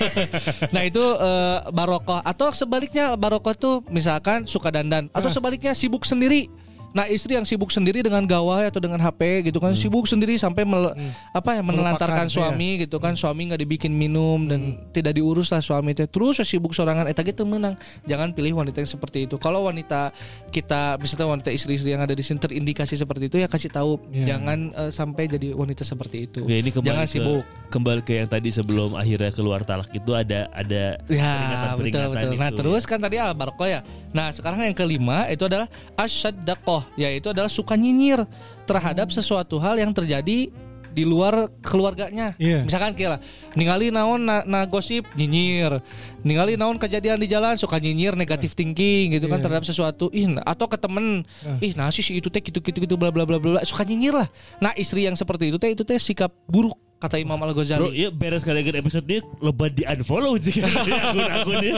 nah 0.74 0.82
itu 0.82 1.00
eh, 1.00 1.58
barokoh 1.70 2.18
atau 2.20 2.50
sebaliknya 2.50 3.14
barokoh 3.14 3.54
tuh 3.54 3.74
misalkan 3.86 4.42
suka 4.44 4.70
dandan 4.70 5.06
atau 5.10 5.28
sebaliknya 5.28 5.70
sibuk 5.70 6.02
sendiri 6.02 6.50
Nah 6.90 7.06
istri 7.06 7.38
yang 7.38 7.46
sibuk 7.46 7.70
sendiri 7.70 8.02
dengan 8.02 8.26
gawai 8.26 8.66
atau 8.68 8.82
dengan 8.82 8.98
HP 8.98 9.46
gitu 9.46 9.62
kan 9.62 9.74
sibuk 9.78 10.10
sendiri 10.10 10.34
sampai 10.34 10.66
mel- 10.66 10.94
apa 11.30 11.58
ya 11.58 11.62
menelantarkan 11.62 12.26
iya. 12.26 12.32
suami 12.32 12.68
gitu 12.86 12.96
kan. 12.98 13.14
Suami 13.14 13.50
nggak 13.50 13.60
dibikin 13.62 13.92
minum 13.94 14.46
dan 14.50 14.90
tidak 14.90 15.14
diurus 15.14 15.50
lah 15.54 15.62
suami 15.62 15.94
teh. 15.94 16.10
Terus 16.10 16.42
sibuk 16.42 16.74
sorangan 16.74 17.06
eta 17.06 17.22
gitu 17.22 17.46
menang 17.46 17.78
jangan 18.06 18.34
pilih 18.34 18.58
wanita 18.58 18.82
yang 18.82 18.90
seperti 18.90 19.30
itu. 19.30 19.38
Kalau 19.38 19.66
wanita 19.66 20.10
kita 20.50 20.98
misalnya 20.98 21.38
wanita 21.38 21.50
istri-istri 21.54 21.94
yang 21.94 22.02
ada 22.02 22.14
di 22.14 22.22
sini 22.26 22.42
terindikasi 22.42 22.98
seperti 22.98 23.30
itu 23.30 23.36
ya 23.38 23.46
kasih 23.46 23.70
tahu. 23.70 23.92
Iya. 24.10 24.36
jangan 24.36 24.58
eh, 24.74 24.90
sampai 24.90 25.24
jadi 25.30 25.54
wanita 25.54 25.82
seperti 25.86 26.26
itu. 26.26 26.40
Ya, 26.46 26.58
ini 26.58 26.70
kembali 26.74 26.88
jangan 26.88 27.06
ke, 27.06 27.12
sibuk. 27.12 27.42
kembali 27.70 28.00
ke 28.02 28.12
yang 28.22 28.28
tadi 28.28 28.48
sebelum 28.50 28.98
akhirnya 28.98 29.30
keluar 29.30 29.62
talak 29.62 29.88
itu 29.94 30.10
ada 30.12 30.50
ada 30.50 30.98
Ya 31.06 31.32
peringatan-peringatan 31.76 32.10
betul 32.10 32.30
betul. 32.34 32.40
Nah 32.40 32.50
itu. 32.50 32.58
terus 32.58 32.82
kan 32.86 32.98
tadi 32.98 33.16
al 33.20 33.32
ya. 33.68 33.80
Nah 34.10 34.26
sekarang 34.34 34.60
yang 34.66 34.76
kelima 34.76 35.26
itu 35.30 35.46
adalah 35.46 35.70
asyaddakoh, 35.94 36.79
yaitu 36.94 37.32
adalah 37.32 37.50
suka 37.50 37.74
nyinyir 37.74 38.24
terhadap 38.64 39.10
sesuatu 39.10 39.58
hal 39.58 39.78
yang 39.78 39.90
terjadi 39.90 40.50
di 40.90 41.06
luar 41.06 41.46
keluarganya. 41.62 42.34
Iya. 42.34 42.66
Misalkan 42.66 42.98
lah, 43.06 43.22
ningali 43.54 43.94
naon 43.94 44.26
na, 44.26 44.42
na 44.42 44.66
gosip 44.66 45.06
nyinyir, 45.14 45.78
ningali 46.26 46.58
naon 46.58 46.82
kejadian 46.82 47.22
di 47.22 47.30
jalan 47.30 47.54
suka 47.54 47.78
nyinyir 47.78 48.18
negatif 48.18 48.58
thinking 48.58 49.14
gitu 49.14 49.30
kan 49.30 49.38
Iya. 49.38 49.44
terhadap 49.46 49.64
sesuatu. 49.64 50.10
Ih, 50.10 50.26
atau 50.42 50.66
ke 50.66 50.74
temen, 50.74 51.22
ih 51.62 51.72
nasi 51.78 52.02
si 52.02 52.18
itu 52.18 52.26
teh 52.26 52.42
gitu 52.42 52.58
gitu 52.58 52.82
gitu 52.82 52.94
bla 52.98 53.14
bla 53.14 53.22
bla 53.22 53.38
bla. 53.38 53.62
suka 53.62 53.86
nyinyir 53.86 54.18
lah. 54.18 54.28
Nah 54.58 54.74
istri 54.74 55.06
yang 55.06 55.14
seperti 55.14 55.54
itu 55.54 55.62
teh 55.62 55.70
itu 55.70 55.86
teh 55.86 55.96
sikap 55.96 56.34
buruk 56.50 56.74
kata 57.00 57.16
Imam 57.16 57.34
Al 57.34 57.50
Bro, 57.50 57.64
Ghazali. 57.64 57.96
ya 57.96 58.12
beres 58.12 58.44
kali 58.44 58.60
dengan 58.60 58.78
episode 58.78 59.08
ini 59.08 59.18
loba 59.40 59.66
di 59.66 59.82
unfollow 59.82 60.36
jika 60.36 60.68
di 60.84 60.92
akun-akunnya. 60.92 61.72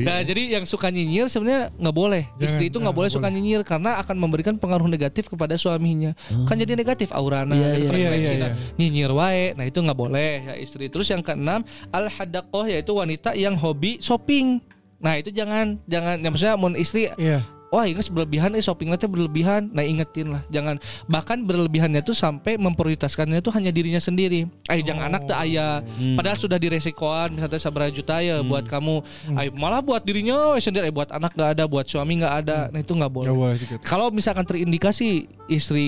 Nah 0.00 0.18
jadi 0.20 0.56
yang 0.56 0.64
suka 0.64 0.88
nyinyir 0.88 1.28
sebenarnya 1.28 1.68
nggak 1.70 1.92
boleh. 1.94 2.24
Jangan, 2.32 2.46
Istri 2.46 2.64
itu 2.66 2.78
nggak 2.80 2.96
boleh 2.96 3.10
suka 3.10 3.28
boleh. 3.28 3.34
nyinyir 3.36 3.60
karena 3.62 4.00
akan 4.00 4.16
memberikan 4.16 4.54
pengaruh 4.56 4.86
negatif 4.86 5.28
kepada 5.28 5.54
suaminya. 5.54 6.16
Kan 6.44 6.56
jadi 6.56 6.72
negatif 6.72 7.12
aurana, 7.12 7.52
Iya, 7.52 7.68
gitu, 7.76 7.92
iya, 7.92 8.08
frekuensinya. 8.08 8.48
iya, 8.48 8.56
iya. 8.56 8.74
nyinyir 8.74 9.12
wae. 9.12 9.46
Nah 9.52 9.64
itu 9.64 9.78
nggak 9.78 9.98
boleh 9.98 10.32
ya 10.42 10.54
istri. 10.56 10.88
Terus 10.88 11.06
yang 11.06 11.20
keenam 11.20 11.60
al 11.90 12.08
hadakoh 12.08 12.64
yaitu 12.64 12.90
wanita 12.90 13.32
yang 13.32 13.52
hobi 13.54 14.00
shopping. 14.00 14.64
Nah 14.96 15.20
itu 15.20 15.28
jangan 15.28 15.76
jangan 15.84 16.16
ya 16.18 16.28
maksudnya 16.32 16.54
mau 16.56 16.72
istri 16.72 17.12
Iya. 17.14 17.44
Wah 17.76 17.84
ingat 17.84 18.08
berlebihan 18.08 18.48
nih 18.50 18.64
shopping 18.64 18.88
nanti 18.88 19.04
berlebihan. 19.04 19.68
Nah 19.68 19.84
ingetin 19.84 20.32
lah 20.32 20.40
Jangan. 20.48 20.80
Bahkan 21.04 21.44
berlebihannya 21.44 22.00
tuh 22.00 22.16
sampai 22.16 22.56
memprioritaskannya 22.56 23.38
tuh 23.38 23.52
hanya 23.52 23.68
dirinya 23.68 24.00
sendiri. 24.00 24.48
Ayo 24.66 24.80
jangan 24.80 25.12
anak 25.12 25.28
tuh 25.28 25.36
ayah. 25.38 25.84
Padahal 26.16 26.34
sudah 26.34 26.56
diresikoan 26.56 27.36
Misalnya 27.36 27.60
sabra 27.60 27.86
juta 27.88 28.16
ya 28.18 28.40
buat 28.40 28.64
kamu. 28.64 29.04
Ayo 29.34 29.52
malah 29.52 29.84
buat 29.84 30.00
dirinya 30.00 30.56
we 30.56 30.58
sendiri. 30.58 30.88
Eh, 30.88 30.94
Buat 30.94 31.12
anak 31.12 31.34
gak 31.34 31.52
ada 31.52 31.64
Buat 31.66 31.84
suami 31.84 32.16
gak 32.16 32.34
ada. 32.40 32.72
Nah 32.72 32.80
itu 32.80 32.90
gak 32.90 33.12
boleh. 33.12 33.28
Boleh 33.28 33.56
gitu. 33.58 33.76
Kalau 33.80 34.08
misalkan 34.08 34.42
terindikasi 34.42 35.28
Istri 35.46 35.86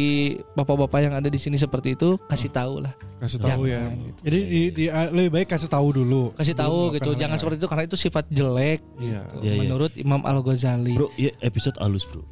bapak-bapak 0.52 1.00
yang 1.00 1.14
ada 1.14 1.26
di 1.26 1.34
sini 1.34 1.56
seperti 1.56 1.94
itu 1.94 2.14
Kasih 2.26 2.46
tahu 2.48 2.78
lah. 2.78 2.92
Kasih 3.18 3.40
tahu 3.40 3.66
ya. 3.66 3.80
Jangan 3.80 3.98
gitu. 4.04 4.18
Jadi 4.22 4.38
di, 4.44 4.60
di- 4.70 4.90
lebih 4.90 5.30
baik 5.32 5.48
kasih 5.48 5.66
tahu 5.66 5.88
dulu. 5.92 6.30
Kasih 6.34 6.54
tahu 6.54 6.94
gitu. 6.94 7.10
Jangan 7.14 7.34
seperti 7.34 7.56
itu 7.56 7.66
Karena 7.66 7.84
itu 7.84 7.96
sifat 7.96 8.24
jelek 8.28 8.78
Iya. 8.98 9.22
gitu, 9.24 9.36
Iya, 9.40 9.50
iya. 9.50 9.60
Menurut 9.62 9.92
Imam 9.94 10.22
Al-Ghazali. 10.22 10.94
Bro, 10.94 11.10
ya 11.14 11.30
episode 11.40 11.77
halus, 11.78 12.04
Bro. 12.04 12.22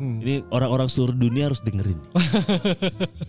Hmm. 0.00 0.16
Ini 0.16 0.48
orang-orang 0.48 0.88
seluruh 0.88 1.12
dunia 1.12 1.52
harus 1.52 1.60
dengerin. 1.60 2.00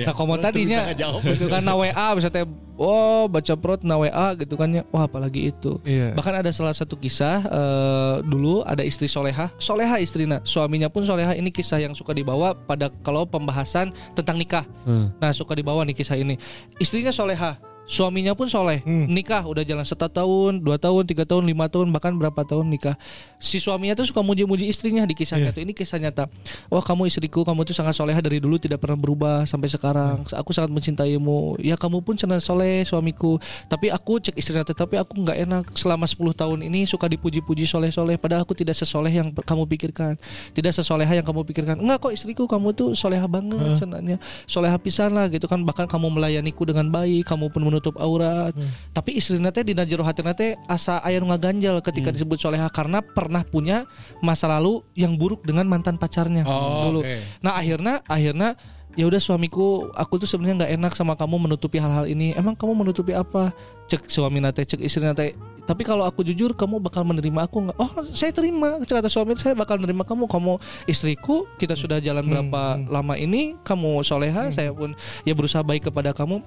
Nah 0.00 0.16
komo 0.16 0.40
tadinya 0.40 0.88
gitu 0.96 1.44
kan 1.44 1.60
na 1.60 1.76
WA 1.76 2.16
misalnya 2.16 2.48
oh 2.80 3.28
baca 3.28 3.52
prot 3.52 3.84
na 3.84 4.00
WA 4.00 4.32
gitu 4.32 4.56
kan 4.56 4.72
ya 4.72 4.80
wah 4.88 5.04
apalagi 5.04 5.52
itu 5.52 5.76
Iya. 5.84 6.16
bahkan 6.16 6.32
ada 6.32 6.48
salah 6.48 6.72
satu 6.72 6.96
kisah 6.96 7.44
eh, 7.44 8.14
dulu 8.24 8.64
ada 8.64 8.80
istri 8.80 9.04
soleha 9.04 9.52
soleha 9.60 10.00
istrinya 10.00 10.40
suaminya 10.40 10.88
pun 10.88 11.04
soleha 11.04 11.36
ini 11.36 11.52
kisah 11.52 11.84
yang 11.84 11.92
suka 11.92 12.16
dibawa 12.16 12.56
pada 12.56 12.88
kalau 13.04 13.28
pembahasan 13.28 13.92
tentang 14.16 14.40
nikah 14.40 14.64
Hmm. 14.88 15.12
nah 15.20 15.36
suka 15.36 15.52
dibawa 15.52 15.84
nih 15.84 15.92
kisah 15.92 16.16
ini 16.16 16.40
istrinya 16.80 17.12
soleha 17.12 17.60
suaminya 17.86 18.36
pun 18.36 18.46
soleh. 18.46 18.80
Hmm. 18.82 19.06
nikah 19.10 19.42
udah 19.42 19.66
jalan 19.66 19.82
satu 19.82 20.06
tahun 20.06 20.62
dua 20.62 20.78
tahun 20.78 21.04
tiga 21.04 21.26
tahun 21.26 21.42
lima 21.44 21.66
tahun 21.66 21.90
bahkan 21.90 22.14
berapa 22.14 22.42
tahun 22.46 22.70
nikah. 22.70 22.94
Si 23.42 23.58
suaminya 23.58 23.96
tuh 23.98 24.06
suka 24.06 24.20
muji-muji 24.22 24.68
istrinya 24.68 25.02
di 25.08 25.16
kisahnya 25.16 25.50
Iya. 25.50 25.56
tuh 25.56 25.62
ini 25.64 25.72
kisah 25.74 25.98
nyata. 25.98 26.28
Wah 26.70 26.84
kamu 26.84 27.08
istriku 27.08 27.42
kamu 27.42 27.64
tuh 27.64 27.74
sangat 27.74 27.96
soleha 27.96 28.20
dari 28.20 28.38
dulu 28.38 28.60
tidak 28.60 28.78
pernah 28.84 28.94
berubah 28.94 29.36
sampai 29.48 29.66
sekarang. 29.66 30.22
Hmm. 30.22 30.38
aku 30.38 30.50
sangat 30.54 30.70
mencintaimu. 30.70 31.58
Ya 31.58 31.74
kamu 31.74 32.04
pun 32.04 32.14
sangat 32.14 32.44
soleh 32.44 32.84
suamiku. 32.84 33.40
Tapi 33.66 33.90
aku 33.90 34.20
cek 34.22 34.36
istrinya 34.38 34.62
tapi 34.62 34.94
aku 35.00 35.18
nggak 35.26 35.38
enak. 35.48 35.64
Selama 35.74 36.06
10 36.06 36.30
tahun 36.36 36.58
ini 36.66 36.86
suka 36.86 37.10
dipuji-puji 37.10 37.66
soleh-soleh 37.66 38.20
padahal 38.20 38.44
aku 38.46 38.54
tidak 38.54 38.78
sesoleh 38.78 39.10
yang 39.10 39.32
kamu 39.34 39.66
pikirkan. 39.66 40.14
Tidak 40.54 40.70
sesoleha 40.70 41.10
yang 41.10 41.26
kamu 41.26 41.42
pikirkan. 41.48 41.76
Enggak 41.80 42.06
kok 42.06 42.12
istriku 42.14 42.46
kamu 42.46 42.70
tuh 42.76 42.94
soleha 42.94 43.26
banget 43.26 43.78
senangnya. 43.78 44.16
Soleha 44.46 44.78
pisan 44.78 45.10
lah 45.16 45.26
gitu 45.26 45.50
kan. 45.50 45.58
Bahkan 45.64 45.90
kamu 45.90 46.06
melayaniku 46.20 46.62
dengan 46.68 46.86
baik 46.86 47.26
kamu 47.26 47.50
pun 47.50 47.60
menutup 47.70 47.94
aurat. 47.96 48.50
Tapi 48.90 49.14
istrinya 49.14 49.54
teh 49.54 49.62
di 49.62 49.72
jero 49.86 50.02
hati 50.02 50.26
teh 50.34 50.58
asa 50.66 50.98
aya 51.00 51.22
nu 51.22 51.30
ngaganjal 51.30 51.78
ketika 51.80 52.10
disebut 52.10 52.36
soleha 52.36 52.66
karena 52.66 52.98
pernah 52.98 53.46
punya 53.46 53.86
masa 54.18 54.50
lalu 54.50 54.82
yang 54.98 55.14
buruk 55.14 55.46
dengan 55.46 55.70
mantan 55.70 55.94
pacarnya 55.94 56.42
Oh, 56.42 56.90
dulu. 56.90 57.00
oke. 57.06 57.16
nah 57.40 57.54
akhirnya 57.54 58.02
akhirnya 58.10 58.58
ya 58.98 59.06
udah 59.06 59.22
suamiku 59.22 59.86
aku 59.94 60.18
tuh 60.18 60.26
sebenarnya 60.26 60.66
nggak 60.66 60.72
enak 60.82 60.92
sama 60.98 61.14
kamu 61.14 61.46
menutupi 61.46 61.78
hal-hal 61.78 62.10
ini. 62.10 62.34
Emang 62.34 62.58
kamu 62.58 62.74
menutupi 62.82 63.14
apa? 63.14 63.54
Cek 63.86 64.10
suami 64.10 64.42
nate 64.42 64.66
cek 64.66 64.82
istri 64.82 65.06
nate. 65.06 65.38
Tapi 65.60 65.86
kalau 65.86 66.02
aku 66.02 66.26
jujur 66.26 66.50
kamu 66.58 66.82
bakal 66.82 67.06
menerima 67.06 67.46
aku 67.46 67.70
nggak? 67.70 67.78
Oh 67.78 68.02
saya 68.10 68.34
terima 68.34 68.82
cek 68.82 68.98
kata 68.98 69.06
suami 69.06 69.38
saya 69.38 69.54
bakal 69.54 69.78
menerima 69.78 70.02
kamu. 70.02 70.26
Kamu 70.26 70.52
istriku 70.90 71.46
kita 71.62 71.78
sudah 71.78 72.02
jalan 72.02 72.26
berapa 72.26 72.82
lama 72.90 73.14
ini 73.14 73.54
kamu 73.62 74.02
soleha 74.02 74.50
saya 74.50 74.74
pun 74.74 74.90
ya 75.22 75.38
berusaha 75.38 75.62
baik 75.62 75.86
kepada 75.90 76.10
kamu 76.10 76.42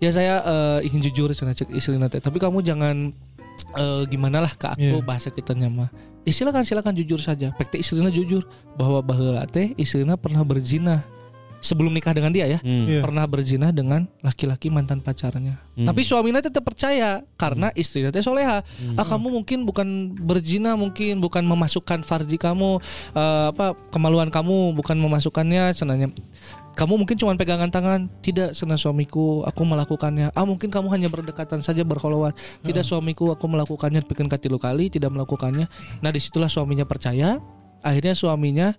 ya 0.00 0.10
saya 0.10 0.34
eh, 0.42 0.88
ingin 0.88 1.12
jujur 1.12 1.30
sana 1.36 1.52
cek 1.52 1.70
istri 1.76 2.00
nate 2.00 2.18
tapi 2.18 2.40
kamu 2.40 2.64
jangan 2.64 3.12
eh, 3.76 4.02
gimana 4.08 4.40
lah 4.42 4.52
ke 4.56 4.66
aku 4.72 4.98
Iya. 5.00 5.04
bahasa 5.04 5.28
kita 5.28 5.52
nyama 5.54 5.92
ya 6.24 6.32
silakan 6.32 6.64
silakan 6.68 6.92
jujur 6.96 7.20
saja. 7.20 7.52
Pekte 7.56 7.80
istrinya 7.80 8.12
jujur. 8.12 8.44
Bahwa 8.76 9.00
baheula 9.00 9.48
teh 9.48 9.72
istrinya 9.80 10.20
pernah 10.20 10.44
berzina 10.44 11.00
sebelum 11.60 11.92
nikah 11.92 12.16
dengan 12.16 12.32
dia 12.32 12.48
ya. 12.48 12.58
Hmm. 12.64 12.88
Iya. 12.88 13.04
pernah 13.04 13.24
berzina 13.28 13.68
dengan 13.68 14.08
laki-laki 14.24 14.72
mantan 14.72 15.04
pacarnya. 15.04 15.60
Hmm. 15.76 15.88
tapi 15.88 16.04
suaminya 16.04 16.44
tetap 16.44 16.60
percaya 16.64 17.24
karena 17.40 17.68
istrinya 17.76 18.12
teh 18.12 18.24
soleha. 18.24 18.64
Ah 18.96 19.04
kamu 19.04 19.28
mungkin 19.40 19.64
bukan 19.64 20.12
berzina 20.16 20.76
mungkin 20.76 21.20
bukan 21.20 21.44
memasukkan 21.44 22.00
farji 22.04 22.36
kamu 22.40 22.80
eh, 23.12 23.46
apa 23.52 23.76
kemaluan 23.92 24.28
kamu 24.32 24.72
bukan 24.76 24.96
memasukkannya 24.96 25.72
senanya 25.76 26.08
kamu 26.78 27.02
mungkin 27.02 27.16
cuma 27.18 27.34
pegangan 27.34 27.68
tangan 27.68 28.06
tidak 28.22 28.54
senang 28.54 28.78
suamiku 28.78 29.42
aku 29.44 29.62
melakukannya. 29.66 30.30
Ah 30.32 30.46
mungkin 30.46 30.70
kamu 30.70 30.88
hanya 30.94 31.08
berdekatan 31.10 31.60
saja 31.60 31.82
berkolowat 31.82 32.38
tidak 32.62 32.86
suamiku 32.86 33.34
aku 33.34 33.44
melakukannya 33.50 34.00
bikin 34.06 34.30
katilu 34.30 34.56
kali 34.56 34.88
tidak 34.88 35.10
melakukannya. 35.10 35.66
Nah 36.00 36.10
di 36.14 36.20
situlah 36.22 36.48
suaminya 36.48 36.86
percaya 36.86 37.42
akhirnya 37.82 38.14
suaminya 38.14 38.72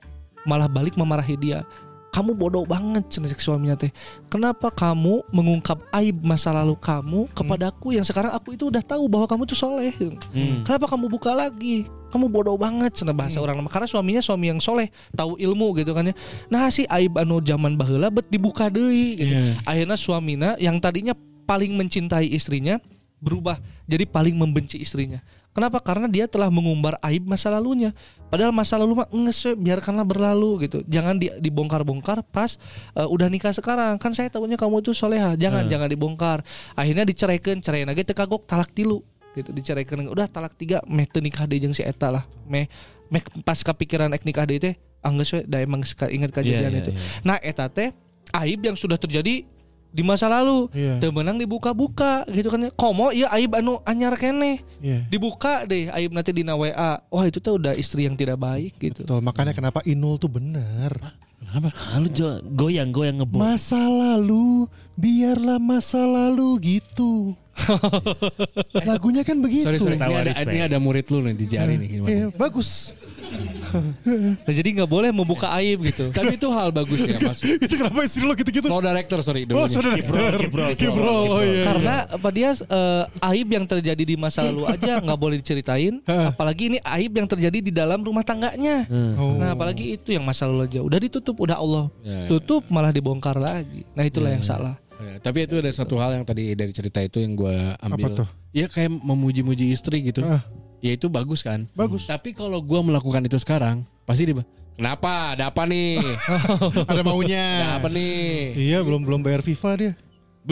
malah 0.48 0.71
balik 0.71 0.98
memarahi 0.98 1.38
dia 1.38 1.62
kamu 2.11 2.35
bodoh 2.35 2.67
banget 2.67 3.07
cek 3.07 3.39
suaminya 3.39 3.79
teh 3.79 3.89
kenapa 4.27 4.67
kamu 4.67 5.23
mengungkap 5.31 5.79
aib 5.95 6.19
masa 6.21 6.51
lalu 6.51 6.75
kamu 6.75 7.31
kepadaku 7.31 7.95
yang 7.95 8.03
sekarang 8.03 8.35
aku 8.35 8.53
itu 8.59 8.67
udah 8.67 8.83
tahu 8.83 9.07
bahwa 9.07 9.25
kamu 9.31 9.43
tuh 9.47 9.57
soleh 9.57 9.95
Hmm. 10.31 10.63
Kenapa 10.63 10.87
kamu 10.87 11.11
buka 11.11 11.31
lagi? 11.31 11.87
Kamu 12.11 12.27
bodoh 12.27 12.59
banget 12.59 12.91
cenah 12.91 13.15
bahasa 13.15 13.39
orang 13.39 13.59
lama 13.59 13.71
karena 13.71 13.87
suaminya 13.87 14.19
suami 14.19 14.51
yang 14.51 14.59
soleh, 14.59 14.91
tahu 15.15 15.39
ilmu 15.39 15.79
gitu 15.79 15.95
kan 15.95 16.11
ya. 16.11 16.15
Nah 16.51 16.67
si 16.67 16.83
aib 16.87 17.15
anu 17.15 17.39
zaman 17.39 17.79
baheula 17.79 18.11
bet 18.11 18.27
dibuka 18.27 18.67
deui 18.67 19.19
gitu. 19.19 19.31
Iya. 19.31 19.59
Akhirnya 19.63 19.95
suamina 19.95 20.49
yang 20.59 20.79
tadinya 20.83 21.15
paling 21.47 21.75
mencintai 21.75 22.27
istrinya 22.31 22.79
berubah 23.21 23.59
jadi 23.87 24.03
paling 24.03 24.35
membenci 24.35 24.81
istrinya. 24.81 25.23
Kenapa? 25.51 25.84
Karena 25.84 26.08
dia 26.08 26.31
telah 26.31 26.48
mengumbar 26.48 26.96
aib 27.03 27.27
masa 27.27 27.51
lalunya. 27.51 27.91
Padahal 28.31 28.55
masa 28.55 28.79
lalu 28.79 29.03
mah 29.03 29.08
nges 29.12 29.60
biarkanlah 29.60 30.08
berlalu 30.08 30.63
gitu. 30.67 30.79
Jangan 30.88 31.20
di- 31.20 31.36
dibongkar-bongkar 31.43 32.24
pas 32.31 32.55
uh, 32.96 33.03
udah 33.12 33.27
nikah 33.27 33.51
sekarang. 33.51 34.00
Kan 34.00 34.15
saya 34.15 34.31
tahunya 34.31 34.55
kamu 34.55 34.79
tuh 34.79 34.96
soleha. 34.96 35.36
Jangan 35.36 35.67
jangan 35.67 35.91
dibongkar. 35.91 36.39
Akhirnya 36.72 37.03
diceraikan, 37.03 37.60
cerai 37.60 37.84
lagi 37.84 38.08
teu 38.08 38.15
kagok 38.15 38.48
talak 38.48 38.72
tilu 38.72 39.03
gitu 39.36 39.51
diceraikan. 39.51 40.08
Udah 40.08 40.31
talak 40.31 40.55
tiga 40.55 40.79
meh 40.88 41.03
teu 41.03 41.20
nikah 41.20 41.43
deui 41.43 41.60
jeung 41.60 41.75
si 41.75 41.84
eta 41.84 42.08
lah. 42.08 42.24
Meh 42.48 42.72
meh 43.12 43.20
pas 43.43 43.60
kepikiran 43.60 44.08
ek 44.15 44.24
nikah 44.24 44.48
deui 44.48 44.63
teh 44.63 44.79
anggeus 45.03 45.36
we 45.36 45.43
da 45.43 45.60
emang 45.60 45.84
ingat 45.84 46.31
kejadian 46.31 46.72
Iya, 46.72 46.79
iya, 46.79 46.81
itu. 46.88 46.91
iya. 46.96 47.01
Nah 47.27 47.38
eta 47.43 47.67
teh 47.67 47.91
aib 48.31 48.63
yang 48.63 48.79
sudah 48.79 48.96
terjadi 48.96 49.43
di 49.91 50.01
masa 50.01 50.31
lalu 50.31 50.71
teu 51.00 51.12
meunang 51.12 51.36
dibuka-buka 51.36 52.24
gitu 52.31 52.48
kan 52.48 52.67
ya. 52.67 52.71
Komo 52.71 53.12
ieu 53.12 53.27
aib 53.27 53.51
anu 53.55 53.83
anyar 53.83 54.15
keneh 54.15 54.63
Iya. 54.79 55.05
dibuka 55.12 55.67
deh 55.67 55.91
aib 55.91 56.15
nanti 56.15 56.31
di 56.31 56.41
WA 56.41 57.03
wah 57.12 57.25
itu 57.27 57.38
tuh 57.38 57.60
udah 57.60 57.75
istri 57.75 58.07
yang 58.07 58.15
tidak 58.15 58.39
baik 58.39 58.75
gitu 58.79 59.03
Betul, 59.03 59.19
makanya 59.19 59.51
kenapa 59.51 59.83
Inul 59.83 60.15
tuh 60.17 60.31
bener. 60.31 60.95
Kenapa? 61.41 61.74
Lalu 61.98 62.07
goyang 62.53 62.89
goyang 62.93 63.17
ngebom. 63.17 63.41
Masa 63.41 63.81
lalu, 63.89 64.69
biarlah 64.93 65.57
masa 65.57 66.05
lalu 66.05 66.55
gitu. 66.62 67.33
Lagunya 68.88 69.25
kan 69.25 69.41
begitu. 69.41 69.65
Sorry 69.67 69.81
sorry, 69.81 69.98
ini 69.98 70.15
ada, 70.15 70.31
ini 70.48 70.60
ada 70.63 70.77
murid 70.77 71.10
lu 71.12 71.25
nih 71.25 71.36
di 71.36 71.45
jari 71.50 71.75
nih 71.81 71.88
gimana? 71.98 72.10
Iya, 72.13 72.25
bagus. 72.31 72.95
Nah, 74.41 74.51
jadi 74.51 74.69
nggak 74.73 74.89
boleh 74.89 75.09
membuka 75.09 75.47
aib 75.55 75.79
gitu 75.85 76.11
Tapi 76.11 76.35
itu 76.35 76.47
hal 76.50 76.69
bagus 76.69 77.00
ya 77.01 77.15
mas. 77.21 77.39
itu 77.63 77.71
kenapa 77.71 78.03
istri 78.03 78.23
lo 78.23 78.33
gitu-gitu? 78.33 78.67
Flow 78.67 78.83
director 78.83 79.19
sorry 79.21 79.47
Oh, 79.47 79.65
saudara. 79.65 79.95
Kipro, 79.95 80.19
kipro, 80.38 80.65
Kipro, 80.75 81.15
oh 81.29 81.41
iya. 81.41 81.63
karena 81.65 81.95
apa 82.05 82.29
dia 82.29 82.50
eh, 82.51 83.03
aib 83.31 83.47
yang 83.50 83.65
terjadi 83.65 84.03
di 84.03 84.15
masa 84.15 84.43
lalu 84.43 84.67
aja 84.67 85.00
nggak 85.00 85.15
boleh 85.17 85.39
diceritain 85.39 86.03
apalagi 86.31 86.67
ini 86.67 86.79
aib 86.81 87.11
yang 87.13 87.27
terjadi 87.27 87.57
di 87.59 87.71
dalam 87.71 88.01
rumah 88.01 88.21
tangganya 88.21 88.83
Oh. 88.91 89.38
nah 89.38 89.53
apalagi 89.53 89.95
itu 89.95 90.11
yang 90.11 90.23
masa 90.23 90.45
lalu 90.45 90.67
aja 90.67 90.79
udah 90.81 91.00
ditutup 91.00 91.35
udah 91.38 91.57
Allah 91.57 91.85
Ya, 92.01 92.25
ya. 92.25 92.27
tutup 92.27 92.65
malah 92.67 92.89
dibongkar 92.89 93.38
lagi 93.38 93.88
nah 93.93 94.03
itulah 94.03 94.29
yang 94.29 94.43
salah 94.43 94.75
Ya, 95.01 95.17
tapi 95.17 95.50
itu 95.50 95.57
ada 95.57 95.65
satu 95.67 95.97
hal 95.97 96.13
yang 96.13 96.21
tadi 96.21 96.53
dari 96.53 96.69
cerita 96.69 97.01
itu 97.01 97.17
yang 97.17 97.33
gue 97.33 97.50
ambil. 97.81 98.05
Apa 98.05 98.07
tuh? 98.21 98.27
Ya 98.53 98.69
kayak 98.69 98.93
memuji-muji 98.93 99.73
istri 99.73 100.05
gitu. 100.05 100.21
Ah. 100.21 100.45
Ya 100.81 100.97
itu 100.97 101.07
bagus 101.07 101.45
kan. 101.45 101.69
Bagus. 101.77 102.09
Tapi 102.09 102.33
kalau 102.33 102.57
gue 102.57 102.79
melakukan 102.81 103.21
itu 103.21 103.38
sekarang, 103.38 103.85
pasti 104.03 104.25
dia 104.25 104.41
Kenapa? 104.81 105.38
Ada 105.38 105.53
apa 105.53 105.69
nih? 105.69 106.01
Ada 106.89 107.01
maunya. 107.05 107.47
Ada 107.61 107.85
apa 107.85 107.89
nih? 107.93 108.57
Iya 108.57 108.81
belum 108.81 109.05
belum 109.05 109.21
bayar 109.21 109.45
FIFA 109.45 109.71
dia. 109.77 109.93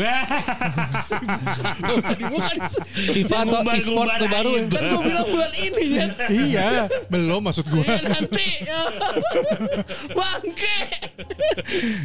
FIFA 3.09 3.37
atau 3.41 3.65
e-sport 3.73 4.09
tuh 4.21 4.29
baru. 4.29 4.51
aja. 4.61 4.69
Kan 4.69 4.85
gue 4.85 5.01
bilang 5.01 5.27
bulan 5.33 5.49
ini 5.57 5.85
ya. 5.97 6.05
iya, 6.29 6.85
belum 7.09 7.41
maksud 7.49 7.65
gua. 7.73 7.81
Ya 7.81 7.97
nanti. 8.05 8.69
Bangke. 10.17 10.77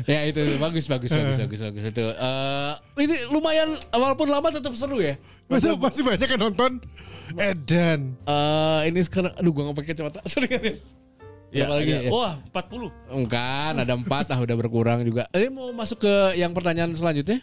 ya 0.08 0.24
itu 0.24 0.40
bagus 0.56 0.88
bagus 0.88 1.12
bagus 1.12 1.36
bagus 1.44 1.60
bagus 1.60 1.84
itu. 1.92 2.04
Eh, 2.08 2.72
ini 3.04 3.16
lumayan 3.28 3.76
walaupun 3.92 4.32
lama 4.32 4.48
tetap 4.48 4.72
seru 4.72 5.04
ya. 5.04 5.20
Masa 5.52 5.76
masih 5.76 6.08
banyak 6.08 6.24
yang 6.24 6.40
nonton. 6.40 6.80
Edan. 7.36 8.00
Eh 8.28 8.80
ini 8.92 9.00
sekarang 9.00 9.32
aduh 9.34 9.50
gua 9.50 9.62
nggak 9.70 9.76
pakai 9.80 9.90
kacamata. 9.96 10.20
Sorry 10.30 10.48
kan 10.48 10.60
ya. 10.60 10.74
Ya, 11.54 11.70
lagi 11.70 11.86
ya? 11.86 12.10
Wah, 12.10 12.42
40. 12.50 12.90
Enggak, 13.14 13.78
ada 13.78 13.94
empat 13.94 14.26
ah 14.34 14.42
udah 14.42 14.56
berkurang 14.58 15.06
juga. 15.06 15.30
Ini 15.30 15.54
mau 15.54 15.70
masuk 15.70 16.02
ke 16.02 16.14
yang 16.34 16.50
pertanyaan 16.50 16.90
selanjutnya? 16.98 17.38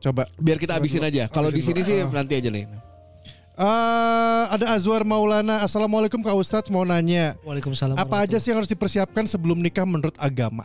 Coba. 0.00 0.24
Biar 0.40 0.56
kita 0.56 0.80
habisin 0.80 1.04
aja. 1.04 1.28
Kalau 1.28 1.52
di 1.52 1.60
sini 1.60 1.84
sih 1.84 2.00
nanti 2.08 2.40
aja 2.40 2.48
nih. 2.48 2.64
Eh, 3.60 4.44
ada 4.48 4.72
Azwar 4.72 5.04
Maulana. 5.04 5.60
Assalamualaikum 5.60 6.24
Kak 6.24 6.32
Ustadz 6.32 6.72
mau 6.72 6.88
nanya. 6.88 7.36
Waalaikumsalam. 7.44 8.00
Apa 8.00 8.24
aja 8.24 8.40
sih 8.40 8.48
yang 8.48 8.64
harus 8.64 8.72
dipersiapkan 8.72 9.28
sebelum 9.28 9.60
nikah 9.60 9.84
menurut 9.84 10.16
agama? 10.16 10.64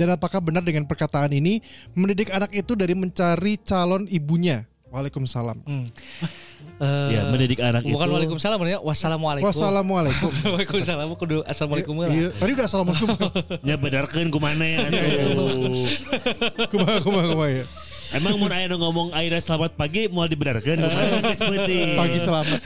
Dan 0.00 0.08
apakah 0.08 0.40
benar 0.40 0.64
dengan 0.64 0.88
perkataan 0.88 1.36
ini 1.36 1.60
mendidik 1.92 2.32
anak 2.32 2.56
itu 2.56 2.72
dari 2.72 2.96
mencari 2.96 3.60
calon 3.60 4.08
ibunya? 4.08 4.64
Waalaikumsalam. 4.94 5.58
Hmm. 5.66 5.84
Eh, 6.78 7.10
Ya, 7.14 7.26
mendidik 7.30 7.58
anak 7.58 7.82
Bukan 7.82 8.06
itu. 8.06 8.12
waalaikumsalam 8.14 8.58
ya, 8.66 8.78
wassalamualaikum. 8.78 9.46
Wassalamualaikum. 9.50 10.30
Waalaikumsalam 10.54 11.06
kudu 11.18 11.42
assalamualaikum 11.46 11.94
lah. 11.98 12.10
Iya, 12.10 12.28
tadi 12.34 12.50
udah 12.54 12.66
assalamualaikum. 12.66 13.10
Ya 13.68 13.74
bedarkeun 13.78 14.28
kumana 14.30 14.62
ya. 14.62 14.86
Kumaha 16.70 16.98
kumaha 17.02 17.26
kumaha 17.34 17.50
ya. 17.50 17.64
Emang 18.14 18.38
mun 18.38 18.52
aya 18.52 18.70
nu 18.70 18.78
ngomong 18.78 19.10
Aira 19.10 19.42
selamat 19.42 19.74
pagi 19.74 20.06
mau 20.06 20.22
penting. 20.30 21.98
Pagi 21.98 22.18
selamat. 22.22 22.60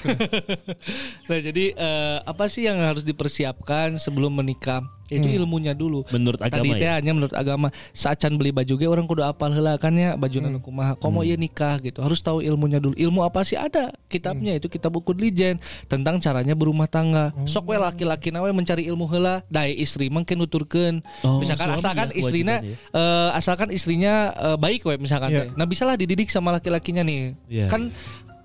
Nah, 1.24 1.38
jadi 1.40 1.64
eh, 1.72 2.18
apa 2.26 2.44
sih 2.52 2.68
yang 2.68 2.76
harus 2.84 3.00
dipersiapkan 3.06 3.96
sebelum 3.96 4.34
menikah? 4.34 4.84
Itu 5.08 5.28
ilmunya 5.28 5.72
dulu. 5.72 6.04
Menurut 6.12 6.38
Tadi 6.40 6.52
agama 6.60 6.72
teh 6.76 6.88
ya. 6.88 7.00
hanya 7.00 7.12
menurut 7.16 7.34
agama. 7.34 7.68
Saat 7.96 8.20
beli 8.28 8.52
baju 8.52 8.72
ge 8.76 8.86
orang 8.86 9.08
kudu 9.08 9.24
apal 9.24 9.50
heula 9.50 9.80
kan 9.80 9.96
ya 9.96 10.14
baju 10.14 10.36
anu 10.44 10.60
kumaha. 10.60 10.92
Komo 11.00 11.24
ieu 11.24 11.36
nikah 11.40 11.80
gitu. 11.80 12.04
Harus 12.04 12.20
tahu 12.20 12.44
ilmunya 12.44 12.76
dulu. 12.78 12.92
Ilmu 12.94 13.24
apa 13.24 13.40
sih 13.42 13.56
ada? 13.56 13.90
Kitabnya 14.12 14.56
itu 14.60 14.68
kitab 14.68 14.92
buku 14.92 15.16
Lijen 15.16 15.58
tentang 15.90 16.20
caranya 16.22 16.52
berumah 16.54 16.86
tangga. 16.86 17.32
Sok 17.48 17.72
we 17.72 17.76
laki-laki 17.80 18.30
nawe 18.30 18.46
mencari 18.54 18.86
ilmu 18.86 19.08
heula, 19.10 19.42
dae 19.50 19.74
istri 19.74 20.12
mungkin 20.12 20.38
nuturkeun. 20.38 21.02
Oh, 21.26 21.40
misalkan 21.42 21.74
asalkan 21.74 22.08
ya, 22.12 22.16
istrina 22.20 22.54
kewajiban 22.62 22.96
eh, 23.00 23.30
asalkan 23.38 23.68
istrinya 23.74 24.14
eh, 24.36 24.56
baik 24.60 24.86
we 24.86 24.94
misalkan 25.00 25.28
Iya. 25.28 25.40
teh. 25.44 25.48
Nah, 25.58 25.66
bisalah 25.68 25.94
dididik 25.98 26.28
sama 26.32 26.54
laki-lakinya 26.54 27.02
nih. 27.04 27.34
Iya. 27.50 27.66
Kan 27.68 27.90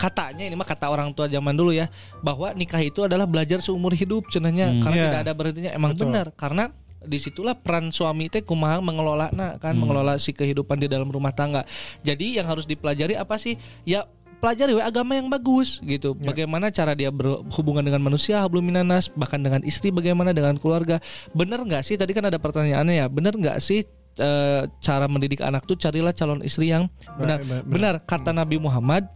katanya 0.03 0.43
ini 0.43 0.55
mah 0.59 0.67
kata 0.67 0.91
orang 0.91 1.15
tua 1.15 1.31
zaman 1.31 1.55
dulu 1.55 1.71
ya 1.71 1.87
bahwa 2.19 2.51
nikah 2.51 2.83
itu 2.83 3.07
adalah 3.07 3.23
belajar 3.23 3.63
seumur 3.63 3.95
hidup 3.95 4.27
cenahnya. 4.27 4.83
Karena 4.83 4.95
Iya. 4.99 5.05
tidak 5.07 5.21
ada 5.23 5.33
berhentinya. 5.33 5.71
Emang 5.71 5.95
Betul. 5.95 6.11
benar 6.11 6.27
karena 6.35 6.63
di 7.03 7.19
situlah 7.19 7.55
peran 7.55 7.91
suami 7.91 8.27
teh 8.27 8.43
kumaha 8.43 8.79
mengelola 8.83 9.31
kan 9.59 9.75
mengelola 9.75 10.19
si 10.19 10.35
kehidupan 10.35 10.79
di 10.79 10.87
dalam 10.91 11.07
rumah 11.07 11.31
tangga. 11.31 11.63
Jadi 12.03 12.35
yang 12.39 12.47
harus 12.51 12.67
dipelajari 12.67 13.15
apa 13.15 13.39
sih? 13.39 13.55
Ya 13.87 14.03
pelajari 14.43 14.75
we 14.75 14.83
agama 14.83 15.15
yang 15.15 15.31
bagus 15.31 15.79
gitu. 15.87 16.15
Bagaimana 16.19 16.67
cara 16.67 16.91
dia 16.95 17.07
berhubungan 17.07 17.83
dengan 17.83 18.03
manusia 18.03 18.43
hablum 18.43 18.63
minanas 18.63 19.07
bahkan 19.15 19.39
dengan 19.39 19.63
istri 19.63 19.87
bagaimana 19.87 20.35
dengan 20.35 20.59
keluarga. 20.59 20.99
Bener 21.31 21.63
nggak 21.63 21.83
sih? 21.83 21.95
Tadi 21.95 22.11
kan 22.11 22.27
ada 22.27 22.39
pertanyaannya 22.39 23.03
ya. 23.03 23.07
Bener 23.07 23.35
nggak 23.35 23.59
sih 23.63 23.87
eh, 24.19 24.61
cara 24.83 25.05
mendidik 25.07 25.39
anak 25.43 25.63
tuh 25.63 25.79
carilah 25.79 26.11
calon 26.11 26.43
istri 26.43 26.71
yang 26.71 26.91
benar? 27.19 27.39
Baik, 27.39 27.47
baik, 27.51 27.63
benar 27.67 27.93
kata 28.03 28.31
Nabi 28.35 28.59
Muhammad 28.59 29.07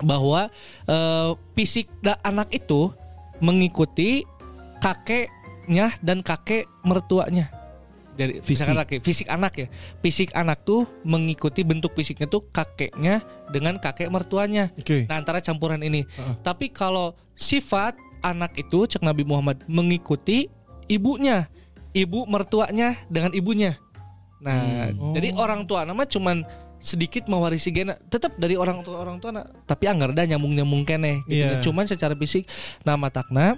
bahwa 0.00 0.48
eh, 0.88 1.30
fisik 1.52 1.92
anak 2.24 2.48
itu 2.54 2.88
mengikuti 3.42 4.24
kakeknya 4.80 5.92
dan 6.00 6.24
kakek 6.24 6.70
mertuanya. 6.86 7.50
Jadi 8.12 8.44
Fisik. 8.44 8.76
laki, 8.76 8.96
fisik 9.00 9.28
anak 9.32 9.52
ya. 9.56 9.66
Fisik 10.04 10.30
anak 10.36 10.68
tuh 10.68 10.84
mengikuti 11.00 11.64
bentuk 11.64 11.96
fisiknya 11.96 12.28
tuh 12.28 12.44
kakeknya 12.52 13.24
dengan 13.48 13.80
kakek 13.80 14.12
mertuanya. 14.12 14.68
Oke. 14.76 15.08
Nah, 15.08 15.16
antara 15.16 15.40
campuran 15.40 15.80
ini. 15.80 16.04
Tapi 16.44 16.68
kalau 16.68 17.16
sifat 17.32 17.96
anak 18.20 18.52
itu 18.60 18.84
cek 18.84 19.00
Nabi 19.00 19.24
Muhammad 19.24 19.64
mengikuti 19.64 20.52
ibunya, 20.92 21.48
ibu 21.96 22.28
mertuanya 22.28 23.00
dengan 23.08 23.32
ibunya. 23.32 23.80
Nah, 24.42 24.90
jadi 25.16 25.32
orang 25.38 25.64
tua 25.64 25.86
nama 25.86 26.02
cuman 26.02 26.42
sedikit 26.82 27.24
mewarisi 27.24 27.70
gena 27.70 27.94
tetap 28.04 28.34
dari 28.34 28.54
orang 28.54 28.82
tua 28.82 28.98
orang 28.98 29.16
tua 29.16 29.30
na, 29.30 29.42
tapi 29.62 29.86
anggar 29.86 30.10
dah 30.10 30.26
nyambung 30.26 30.52
nyambung 30.52 30.82
kene 30.82 31.22
gitu. 31.24 31.46
Iya. 31.48 31.62
cuman 31.62 31.86
secara 31.86 32.12
fisik 32.12 32.44
nama 32.82 33.06
takna 33.08 33.54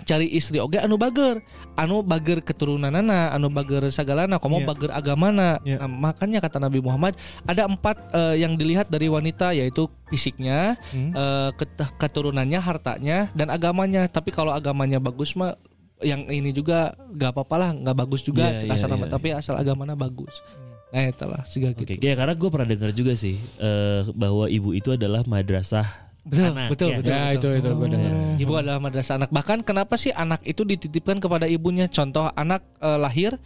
cari 0.00 0.30
istri 0.30 0.58
oge 0.58 0.78
anu 0.78 0.94
bager 0.94 1.42
anu 1.74 1.98
bager 2.00 2.38
keturunanana 2.40 3.30
anu 3.30 3.50
bager 3.50 3.90
sagalana 3.90 4.38
komo 4.38 4.58
Iya. 4.58 4.66
bager 4.68 4.90
agamana 4.92 5.58
Iya. 5.60 5.82
Nah, 5.82 5.90
makanya 5.90 6.38
kata 6.38 6.58
Nabi 6.58 6.78
Muhammad 6.78 7.18
ada 7.42 7.66
empat 7.66 7.98
eh, 8.10 8.38
yang 8.38 8.54
dilihat 8.54 8.86
dari 8.86 9.06
wanita 9.06 9.50
yaitu 9.50 9.90
fisiknya 10.06 10.78
Hmm. 10.90 11.10
ket- 11.54 11.74
keturunannya 11.96 12.58
hartanya 12.58 13.30
dan 13.32 13.46
agamanya 13.48 14.06
tapi 14.06 14.30
kalau 14.30 14.50
agamanya 14.50 14.98
bagus 14.98 15.34
mah 15.34 15.58
yang 16.00 16.24
ini 16.28 16.48
juga 16.50 16.94
gak 17.12 17.34
apa-apa 17.34 17.56
lah 17.58 17.70
nggak 17.76 17.96
bagus 17.98 18.22
juga 18.22 18.56
Iya, 18.56 18.72
asal 18.72 18.88
iya, 18.88 18.94
nama 18.94 19.04
iya. 19.04 19.12
tapi 19.12 19.28
asal 19.34 19.54
agamanya 19.54 19.92
bagus 19.92 20.32
nah 20.90 21.06
itulah 21.06 21.42
sehingga 21.46 21.70
Oke, 21.72 21.86
gitu 21.86 22.02
ya 22.02 22.14
karena 22.14 22.34
gue 22.34 22.48
pernah 22.50 22.66
dengar 22.66 22.90
juga 22.90 23.14
sih 23.14 23.38
eh, 23.56 24.02
bahwa 24.10 24.50
ibu 24.50 24.74
itu 24.74 24.90
adalah 24.90 25.22
madrasah 25.22 25.86
betul 26.20 26.52
anak, 26.52 26.68
betul 26.68 26.88
ya. 26.90 26.96
betul, 27.00 27.10
Ya 27.10 27.20
betul. 27.32 27.32
itu 27.32 27.48
itu 27.56 27.68
gue 27.72 27.88
dengar. 27.88 28.12
Ibu 28.36 28.52
adalah 28.52 28.76
madrasah 28.78 29.14
anak. 29.16 29.30
Bahkan 29.32 29.58
kenapa 29.64 29.96
sih 29.96 30.12
anak 30.12 30.44
itu 30.44 30.68
dititipkan 30.68 31.16
kepada 31.16 31.48
ibunya? 31.48 31.88
Contoh 31.88 32.28
anak 32.36 32.60
eh, 32.76 32.98
lahir 33.00 33.40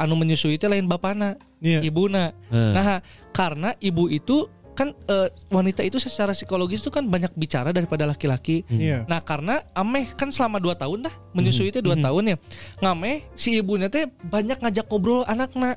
anu 0.00 0.16
menyusui 0.16 0.56
itu 0.56 0.64
lain 0.64 0.88
bapana, 0.88 1.36
Iya. 1.60 1.84
ibuna. 1.84 2.32
Eh. 2.48 2.72
Nah, 2.72 3.04
karena 3.32 3.76
ibu 3.80 4.08
itu 4.08 4.48
kan 4.72 4.92
eh, 5.08 5.28
wanita 5.48 5.84
itu 5.84 5.96
secara 5.96 6.32
psikologis 6.32 6.80
itu 6.80 6.88
kan 6.88 7.04
banyak 7.04 7.32
bicara 7.36 7.68
daripada 7.68 8.04
laki-laki. 8.04 8.64
Iya. 8.68 9.04
Nah 9.04 9.20
karena 9.20 9.64
Ameh 9.72 10.08
kan 10.12 10.28
selama 10.28 10.56
2 10.56 10.72
tahun 10.72 11.08
dah 11.08 11.14
menyusui 11.32 11.68
itu 11.68 11.80
2 11.80 12.00
tahun 12.00 12.32
ya. 12.32 12.36
Ngameh 12.80 13.24
si 13.32 13.56
ibunya 13.56 13.88
teh 13.88 14.04
banyak 14.24 14.56
ngajak 14.56 14.88
ngobrol 14.88 15.24
anakna. 15.24 15.76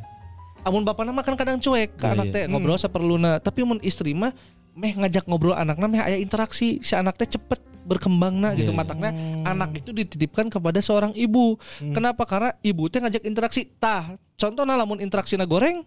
Amun 0.67 0.83
bapak 0.83 1.07
mah 1.09 1.23
kan 1.23 1.35
kadang 1.39 1.57
cuek 1.59 1.95
ke 1.95 2.05
Iya, 2.05 2.13
anak 2.15 2.25
iya. 2.29 2.33
teh 2.33 2.43
ngobrol 2.51 2.79
saperluna. 2.79 3.39
Tapi 3.39 3.63
mun 3.63 3.79
istri 3.83 4.11
mah 4.11 4.35
meh 4.75 4.93
ngajak 4.95 5.27
ngobrol 5.27 5.55
anakna 5.55 5.85
meh 5.87 5.99
aya 5.99 6.17
interaksi 6.19 6.79
si 6.79 6.93
anak 6.95 7.19
teh 7.19 7.27
cepet 7.27 7.59
berkembangna 7.87 8.53
gitu 8.53 8.69
Iya, 8.69 8.75
iya. 8.75 8.79
matakna 8.79 9.09
anak 9.47 9.81
itu 9.81 9.89
dititipkan 9.95 10.51
kepada 10.51 10.79
seorang 10.83 11.15
ibu. 11.15 11.57
Kenapa? 11.79 12.27
Karena 12.27 12.51
ibu 12.61 12.85
teh 12.91 12.99
ngajak 13.01 13.23
interaksi. 13.25 13.65
Tah, 13.79 14.15
contohnya 14.35 14.75
lamun 14.77 14.99
interaksi 15.01 15.39
goreng 15.47 15.83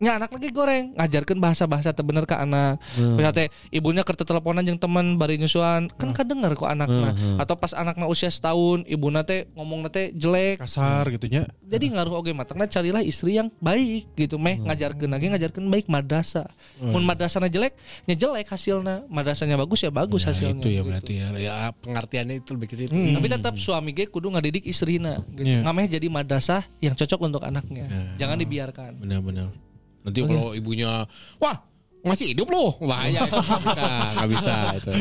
nya 0.00 0.16
anak 0.16 0.30
lagi 0.30 0.48
goreng 0.48 0.96
ngajarkan 0.96 1.36
bahasa-bahasa 1.36 1.92
teu 1.92 2.02
bener 2.02 2.24
ke 2.24 2.32
anak 2.32 2.80
Hmm. 2.92 3.20
Teh 3.30 3.46
ibunya 3.70 4.00
kerja 4.00 4.24
teleponan 4.24 4.64
jeung 4.64 4.74
teman 4.74 5.14
bari 5.14 5.36
nyusuan 5.36 5.86
kan 5.92 6.10
kadenger 6.10 6.50
kok 6.52 6.66
anakna 6.66 7.12
Hmm, 7.12 7.36
hmm. 7.36 7.38
atau 7.38 7.54
pas 7.54 7.70
anakna 7.70 8.04
usia 8.04 8.26
setahun 8.26 8.82
ibuna 8.84 9.22
teh 9.22 9.46
ngomong 9.52 9.86
teh 9.86 10.10
jelek 10.10 10.58
Kasar 10.58 11.06
gitu 11.08 11.28
nya. 11.28 11.46
jadi 11.62 11.84
ngaruh 11.86 12.16
oge 12.16 12.32
matangna 12.32 12.64
carilah 12.64 12.98
istri 13.00 13.36
yang 13.36 13.52
baik 13.58 14.10
gitu 14.14 14.34
meh 14.34 14.58
ngajarkeun 14.58 15.06
lagi 15.06 15.26
ngajarkeun 15.28 15.68
baik 15.68 15.86
madrasah 15.86 16.48
mun 16.80 17.04
madrasahna 17.04 17.46
jelek 17.46 17.76
nya 18.04 18.16
jelek 18.16 18.48
hasilna 18.48 19.04
madrasahnya 19.06 19.54
bagus 19.56 19.80
ya 19.80 19.92
bagus 19.92 20.22
Ya, 20.22 20.28
hasilnya 20.28 20.56
itu 20.56 20.68
ya 20.68 20.74
gitu. 20.74 20.88
berarti 20.88 21.12
ya. 21.14 21.26
Ya 21.36 21.54
pengertiannya 21.76 22.34
itu 22.38 22.50
lebih 22.50 22.66
ke 22.66 22.76
situ. 22.76 22.90
tapi 22.90 23.26
tetap 23.28 23.54
suami 23.56 23.92
ge 23.92 24.06
kudu 24.06 24.26
ngadidik 24.28 24.64
istrina 24.64 25.20
gitu. 25.30 25.44
Iya. 25.46 25.62
ngameh 25.62 25.86
jadi 25.86 26.06
madrasah 26.08 26.64
yang 26.78 26.94
cocok 26.94 27.20
untuk 27.20 27.42
anaknya 27.42 27.86
jangan 28.16 28.34
dibiarkan 28.36 28.98
Benar-benar. 28.98 29.52
Nanti 30.00 30.18
kalau 30.24 30.56
ibunya, 30.56 31.04
wah 31.36 31.56
masih 32.00 32.32
hidup 32.32 32.48
loh, 32.48 32.80
bahaya 32.80 33.28
itu 33.28 33.36
nggak 33.36 33.60
bisa, 33.60 33.88
nggak 34.16 34.28
bisa 34.32 34.54
itu, 34.80 34.92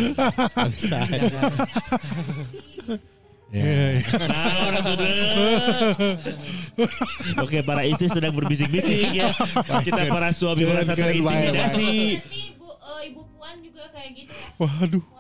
nggak 0.51 0.71
bisa. 0.75 0.99
Iya. 3.49 4.05
Nah, 4.29 4.69
orang 4.69 4.83
tuh 4.85 4.95
deh. 5.01 5.13
Oke, 7.41 7.65
para 7.65 7.81
istri 7.81 8.05
sedang 8.05 8.37
berbisik-bisik 8.37 9.09
ya. 9.09 9.33
Kita 9.81 10.05
para 10.05 10.29
suami 10.29 10.69
merasa 10.69 10.93
terintimidasi. 10.93 12.21
Ibu 12.21 12.69
eh, 12.69 13.01
ibu 13.09 13.25
puan 13.33 13.57
juga 13.65 13.89
kayak 13.89 14.11
gitu 14.21 14.29
ya. 14.29 14.47
Waduh. 14.61 15.18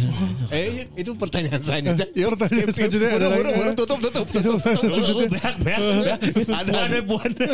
Maharani. 0.00 0.48
Eh 0.50 0.66
itu 0.96 1.10
pertanyaan 1.14 1.60
selanjutnya. 1.60 2.06
Yuk, 2.12 2.28
Pertanyaan 2.34 2.56
skip, 2.56 2.66
skip. 2.66 2.76
selanjutnya 2.78 3.08
ada 3.08 3.16
Buru, 3.18 3.28
lagi. 3.28 3.36
buru, 3.36 3.50
buru, 3.52 3.70
tutup, 3.74 3.98
tutup, 4.00 4.26
tutup, 4.26 4.58
tutup. 4.58 5.28
Beak, 5.28 5.54
beak, 5.60 5.80
beak. 5.80 6.18
Ada. 6.48 6.70
Buane, 6.72 6.98
buane. 7.02 7.46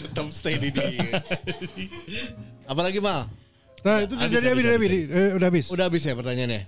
Tetap 0.00 0.26
stay 0.30 0.56
di 0.56 0.70
dia. 0.70 1.20
Apalagi 2.64 2.98
mal? 2.98 3.26
Nah, 3.80 4.04
itu 4.04 4.12
Habis, 4.14 4.32
dari 4.32 4.46
habis, 4.46 4.64
habis, 4.64 4.76
habis, 4.76 4.88
habis, 4.88 5.08
Eh, 5.10 5.30
udah 5.34 5.46
habis. 5.48 5.66
Udah 5.68 5.84
habis 5.88 6.02
ya 6.04 6.14
pertanyaannya. 6.14 6.62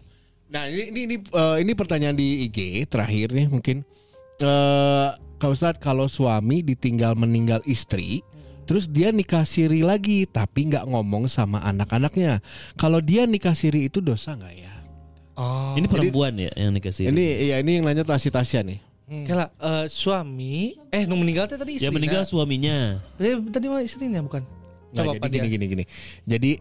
Nah 0.52 0.62
ini 0.68 0.82
ini 0.90 1.00
ini, 1.06 1.16
eh, 1.16 1.56
ini 1.60 1.72
pertanyaan 1.72 2.16
di 2.16 2.44
IG 2.44 2.58
terakhir 2.86 3.32
nih 3.32 3.46
mungkin. 3.48 3.84
Eh 4.38 5.08
Kak 5.36 5.50
Ustadz 5.50 5.80
kalau 5.80 6.06
suami 6.06 6.62
ditinggal 6.62 7.12
meninggal 7.14 7.60
istri, 7.64 8.20
terus 8.72 8.88
dia 8.88 9.12
nikah 9.12 9.44
siri 9.44 9.84
lagi 9.84 10.24
tapi 10.24 10.72
nggak 10.72 10.88
ngomong 10.88 11.28
sama 11.28 11.60
anak-anaknya. 11.60 12.40
Kalau 12.80 13.04
dia 13.04 13.28
nikah 13.28 13.52
siri 13.52 13.92
itu 13.92 14.00
dosa 14.00 14.32
nggak 14.32 14.54
ya? 14.56 14.72
Oh. 15.36 15.76
Ini 15.76 15.84
perempuan 15.92 16.32
ya 16.40 16.48
yang 16.56 16.72
dikasih. 16.72 17.12
Ini 17.12 17.52
ya 17.52 17.56
ini 17.60 17.76
yang 17.76 17.84
nanya 17.84 18.00
Tasya 18.00 18.32
Tasya 18.32 18.64
nih. 18.64 18.80
Kela, 19.28 19.52
eh, 19.52 19.92
suami 19.92 20.80
eh 20.88 21.04
nu 21.04 21.20
meninggal 21.20 21.44
teh 21.44 21.60
tadi 21.60 21.76
istri. 21.76 21.84
yang 21.84 21.92
meninggal 21.92 22.24
suaminya. 22.24 22.96
Eh, 23.20 23.36
tadi 23.52 23.68
mah 23.68 23.84
istrinya 23.84 24.24
bukan. 24.24 24.40
Nah, 24.96 25.04
Coba 25.04 25.28
jadi 25.28 25.44
gini 25.44 25.48
gini 25.52 25.64
gini. 25.68 25.84
Jadi 26.24 26.56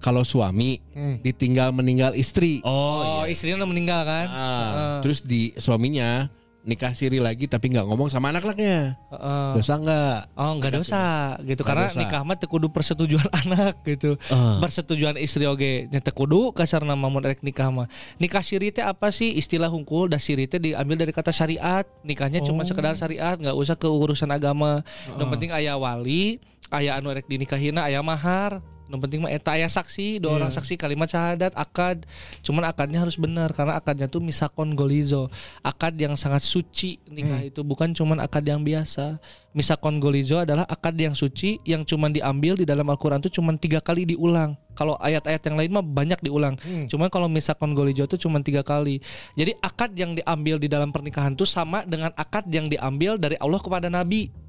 kalau 0.00 0.24
suami 0.24 0.80
ditinggal 1.20 1.76
meninggal 1.76 2.16
istri, 2.16 2.64
Oh, 2.64 3.20
Oh, 3.20 3.24
istrinya 3.28 3.60
udah 3.60 3.68
meninggal 3.68 4.00
kan? 4.08 4.26
ah, 4.32 4.40
Heeh. 4.40 4.96
terus 5.04 5.20
di 5.20 5.52
suaminya 5.60 6.32
nikah 6.60 6.92
siri 6.92 7.16
lagi 7.18 7.48
tapi 7.48 7.72
nggak 7.72 7.88
ngomong 7.88 8.06
sama 8.06 8.28
anak-anaknya, 8.28 9.00
Heeh. 9.08 9.50
dosa 9.56 9.74
nggak? 9.76 10.18
Oh 10.36 10.52
nggak 10.56 10.72
dosa 10.76 11.02
gitu 11.40 11.60
Nggak 11.60 11.66
karena 11.66 11.86
dosa. 11.88 11.98
nikah 11.98 12.20
mah 12.20 12.36
teu 12.36 12.46
kudu 12.46 12.68
persetujuan 12.68 13.28
anak 13.44 13.80
gitu. 13.82 14.20
Ah. 14.28 14.60
Persetujuan 14.60 15.16
istri 15.16 15.44
oge 15.44 15.88
nya 15.88 15.98
teu 15.98 16.12
kudu 16.12 16.52
kasarna 16.52 16.92
mamun 16.92 17.22
rek 17.22 17.40
nikah 17.40 17.72
mah. 17.72 17.88
Nikah 18.16 18.44
siri 18.44 18.68
teh 18.70 18.84
apa 18.84 19.08
sih 19.08 19.32
istilah 19.32 19.72
hungkul 19.72 20.06
da 20.06 20.20
siri 20.20 20.44
teh 20.44 20.60
diambil 20.60 21.00
dari 21.00 21.10
kata 21.10 21.32
syariat. 21.32 21.88
Nikahnya 22.02 22.40
cuma 22.40 22.62
sekedar 22.62 22.92
syariat 22.92 23.34
nggak 23.34 23.56
usah 23.56 23.74
ke 23.74 23.88
urusan 23.88 24.28
agama. 24.28 24.84
Yang 25.16 25.28
penting 25.30 25.50
aya 25.50 25.74
wali, 25.74 26.38
aya 26.68 27.00
anu 27.00 27.08
rek 27.08 27.24
dinikahina 27.24 27.88
aya 27.88 28.04
mahar. 28.04 28.60
Yang 28.90 29.00
penting 29.06 29.20
mah 29.22 29.30
eta 29.30 29.54
aya 29.54 29.70
saksi, 29.70 30.18
dua 30.18 30.42
orang 30.42 30.50
saksi 30.50 30.74
kalimat 30.74 31.06
syahadat, 31.06 31.54
akad. 31.54 32.02
Cuman 32.42 32.66
akadnya 32.66 32.98
harus 32.98 33.14
benar 33.14 33.54
karena 33.54 33.78
akadnya 33.78 34.10
tuh 34.10 34.18
misakon 34.18 34.74
golizo. 34.74 35.30
Akad 35.62 35.94
yang 35.94 36.18
sangat 36.18 36.42
suci 36.42 36.98
nikah 37.06 37.38
itu 37.46 37.62
bukan 37.62 37.94
cuman 37.94 38.18
akad 38.18 38.42
yang 38.42 38.66
biasa. 38.66 39.22
Misakon 39.54 40.02
golizo 40.02 40.42
adalah 40.42 40.66
akad 40.66 40.98
yang 40.98 41.14
suci 41.14 41.62
yang 41.62 41.86
cuman 41.86 42.10
diambil 42.10 42.58
di 42.58 42.66
dalam 42.66 42.86
Al-Qur'an 42.90 43.22
tuh 43.22 43.30
cuman 43.30 43.54
tiga 43.58 43.78
kali 43.78 44.06
diulang. 44.06 44.58
Kalau 44.74 44.98
ayat-ayat 44.98 45.42
yang 45.46 45.56
lain 45.58 45.70
mah 45.70 45.86
banyak 45.86 46.18
diulang. 46.22 46.58
Cuman 46.90 47.06
kalau 47.10 47.30
misakon 47.30 47.74
golizo 47.78 48.10
tuh 48.10 48.18
cuman 48.18 48.42
tiga 48.42 48.66
kali. 48.66 48.98
Jadi 49.38 49.54
akad 49.62 49.94
yang 49.94 50.18
diambil 50.18 50.58
di 50.58 50.66
dalam 50.66 50.90
pernikahan 50.90 51.38
tuh 51.38 51.46
sama 51.46 51.86
dengan 51.86 52.10
akad 52.18 52.50
yang 52.50 52.66
diambil 52.66 53.18
dari 53.18 53.38
Allah 53.38 53.62
kepada 53.62 53.86
Nabi. 53.86 54.39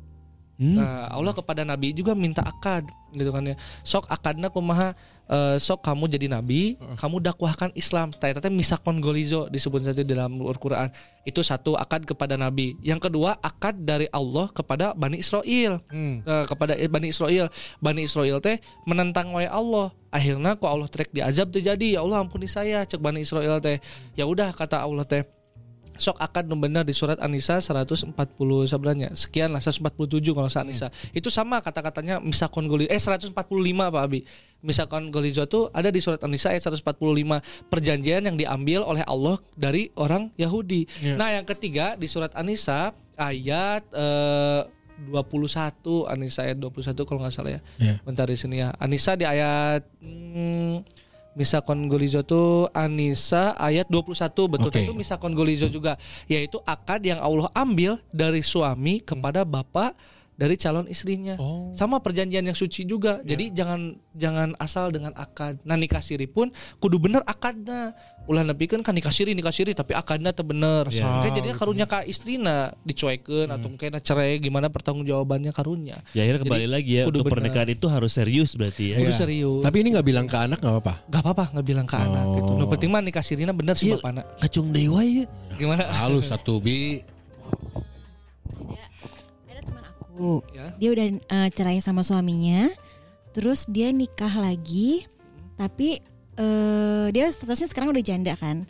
Nah, 0.61 1.09
Allah 1.09 1.33
kepada 1.33 1.65
Nabi 1.65 1.89
juga 1.89 2.13
minta 2.13 2.45
akad 2.45 2.85
gitu 3.17 3.33
kan 3.33 3.43
ya. 3.43 3.57
Sok 3.81 4.07
akadna 4.07 4.53
kumaha 4.53 4.93
eh, 5.25 5.57
sok 5.57 5.81
kamu 5.81 6.05
jadi 6.05 6.27
nabi, 6.31 6.77
kamu 7.01 7.17
dakwahkan 7.19 7.73
Islam. 7.73 8.13
Tanya 8.13 8.39
tanya 8.39 8.53
misakon 8.53 9.01
golizo 9.01 9.49
disebut 9.49 9.81
saja 9.81 10.05
di 10.05 10.13
dalam 10.13 10.37
Al-Qur'an. 10.37 10.93
Itu 11.25 11.41
satu 11.41 11.73
akad 11.73 12.05
kepada 12.05 12.37
nabi. 12.37 12.77
Yang 12.85 13.09
kedua 13.09 13.41
akad 13.41 13.81
dari 13.81 14.05
Allah 14.13 14.53
kepada 14.53 14.93
Bani 14.93 15.17
Israel. 15.17 15.81
Eh, 16.23 16.45
kepada 16.45 16.77
Bani 16.77 17.07
Israel. 17.09 17.49
Bani 17.81 18.05
Israel 18.05 18.37
teh 18.37 18.61
menentang 18.85 19.33
wae 19.33 19.49
Allah. 19.49 19.91
Akhirnya 20.13 20.59
kok 20.59 20.69
Allah 20.69 20.87
trek 20.91 21.09
diazab 21.09 21.49
terjadi. 21.49 21.97
Ya 21.97 22.05
Allah 22.05 22.21
ampuni 22.21 22.45
saya 22.45 22.85
cek 22.85 23.01
Bani 23.01 23.25
Israel 23.25 23.57
teh. 23.57 23.81
Ya 24.13 24.29
udah 24.29 24.53
kata 24.53 24.77
Allah 24.77 25.09
teh 25.09 25.25
sok 26.01 26.17
akad 26.17 26.49
nu 26.49 26.57
benar 26.57 26.81
di 26.81 26.97
surat 26.97 27.21
An-Nisa 27.21 27.61
140 27.61 28.17
sebenarnya 28.65 29.13
sekian 29.13 29.53
lah 29.53 29.61
147 29.61 30.33
kalau 30.33 30.49
saat 30.49 30.65
An-Nisa 30.65 30.89
itu 31.13 31.29
sama 31.29 31.61
kata-katanya 31.61 32.17
misakon 32.17 32.65
goli 32.65 32.89
eh 32.89 32.97
145 32.97 33.37
Pak 33.37 34.01
Abi 34.01 34.25
misakon 34.65 35.13
golizo 35.13 35.45
tuh 35.45 35.69
ada 35.69 35.93
di 35.93 36.01
surat 36.01 36.17
An-Nisa 36.25 36.57
ayat 36.57 36.65
145 36.73 37.69
perjanjian 37.69 38.25
yang 38.25 38.33
diambil 38.33 38.81
oleh 38.81 39.05
Allah 39.05 39.37
dari 39.53 39.93
orang 39.93 40.33
Yahudi 40.41 40.89
nah 41.13 41.29
yang 41.29 41.45
ketiga 41.45 41.93
di 41.93 42.09
surat 42.09 42.33
An-Nisa 42.33 42.97
ayat 43.21 43.85
eh, 43.93 44.61
21 45.09 46.05
Anissa 46.05 46.45
ayat 46.45 46.61
21 46.61 47.07
kalau 47.09 47.25
nggak 47.25 47.33
salah 47.33 47.57
ya. 47.57 47.61
Iya. 47.81 47.95
Bentar 48.05 48.29
di 48.29 48.37
sini 48.37 48.61
ya. 48.61 48.69
Anissa 48.77 49.17
di 49.17 49.25
ayat 49.25 49.81
hmm, 49.97 50.85
Misakon 51.31 51.87
Golizo 51.87 52.21
tuh 52.27 52.67
Anissa 52.75 53.55
ayat 53.55 53.87
21 53.87 54.11
betul 54.51 54.69
Oke. 54.71 54.83
itu 54.83 54.91
Misakon 54.91 55.31
Golizo 55.31 55.71
juga 55.71 55.95
yaitu 56.27 56.59
akad 56.67 56.99
yang 57.03 57.23
Allah 57.23 57.47
ambil 57.55 57.95
dari 58.11 58.43
suami 58.43 58.99
kepada 58.99 59.47
bapak 59.47 59.95
dari 60.41 60.57
calon 60.57 60.89
istrinya. 60.89 61.37
Sama 61.71 62.01
perjanjian 62.01 62.41
yang 62.41 62.57
suci 62.57 62.81
juga. 62.83 63.21
Jadi 63.21 63.53
jangan 63.53 63.93
jangan 64.17 64.57
asal 64.57 64.89
dengan 64.89 65.13
akad. 65.13 65.61
Nah 65.61 65.77
nikah 65.77 66.01
siri 66.01 66.25
pun 66.25 66.49
kudu 66.81 66.97
bener 66.97 67.21
akadnya. 67.21 67.93
Ulah 68.25 68.41
nepikeun 68.41 68.81
kan 68.81 68.93
nikah 68.93 69.09
siri 69.09 69.33
nikah 69.33 69.53
siri 69.53 69.73
tapi 69.73 69.93
akadnya 69.93 70.33
teu 70.33 70.41
bener. 70.41 70.89
Kayak 70.89 71.29
jadinya 71.31 71.55
karunya 71.55 71.85
ka 71.85 72.01
istrina 72.01 72.73
dicuekeun 72.81 73.49
atau 73.49 73.69
mungkin 73.69 73.93
cerai 73.97 74.37
gimana 74.37 74.69
pertanggungjawabannya 74.69 75.51
karunya. 75.51 76.01
Ya 76.13 76.25
akhirnya 76.25 76.41
kembali 76.41 76.65
Jadi, 76.65 76.73
lagi 76.73 76.91
ya 76.91 77.03
kudu 77.05 77.11
untuk 77.13 77.25
bener. 77.29 77.33
pernikahan 77.37 77.69
itu 77.69 77.85
harus 77.85 78.11
serius 78.11 78.53
berarti 78.53 78.93
ya. 78.93 78.97
Kudu 78.97 79.11
Iya. 79.11 79.17
serius. 79.17 79.61
Tapi 79.61 79.77
ini 79.77 79.87
nggak 79.93 80.07
bilang 80.07 80.25
ke 80.25 80.37
anak 80.37 80.57
nggak 80.57 80.73
apa-apa. 80.75 80.93
Gak 81.05 81.21
apa-apa 81.21 81.43
nggak 81.53 81.65
bilang 81.67 81.85
ke 81.85 81.95
anak 81.95 82.25
gitu. 82.33 82.51
Oh. 82.51 82.57
No 82.57 82.65
penting 82.65 82.89
mah 82.89 83.01
nikah 83.01 83.21
sirina 83.21 83.53
bener 83.53 83.73
sih 83.73 83.89
Iya. 83.89 83.97
bapakna. 83.99 84.21
Kacung 84.37 84.69
dewa 84.69 85.01
ya. 85.01 85.25
Gimana? 85.53 85.85
Halus 85.91 86.29
satu 86.29 86.57
bi. 86.57 87.01
Aku 90.21 90.45
Ya. 90.53 90.69
dia 90.77 90.89
udah 90.93 91.05
eh, 91.17 91.49
cerai 91.49 91.81
sama 91.81 92.05
suaminya. 92.05 92.69
Terus 93.33 93.65
dia 93.65 93.89
nikah 93.89 94.31
lagi. 94.37 95.09
Tapi 95.57 95.97
eh, 96.37 97.05
dia 97.09 97.25
statusnya 97.27 97.67
sekarang 97.67 97.89
udah 97.89 98.03
janda 98.05 98.37
kan. 98.37 98.69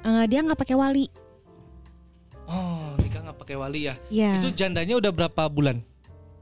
Eh, 0.00 0.24
dia 0.30 0.38
nggak 0.40 0.54
pakai 0.56 0.78
wali. 0.78 1.10
Oh 2.46 2.94
nikah 3.02 3.26
nggak 3.26 3.38
pakai 3.42 3.56
wali 3.58 3.90
ya. 3.90 3.94
ya 4.06 4.38
Itu 4.38 4.54
jandanya 4.54 4.94
udah 4.94 5.10
berapa 5.10 5.50
bulan? 5.50 5.82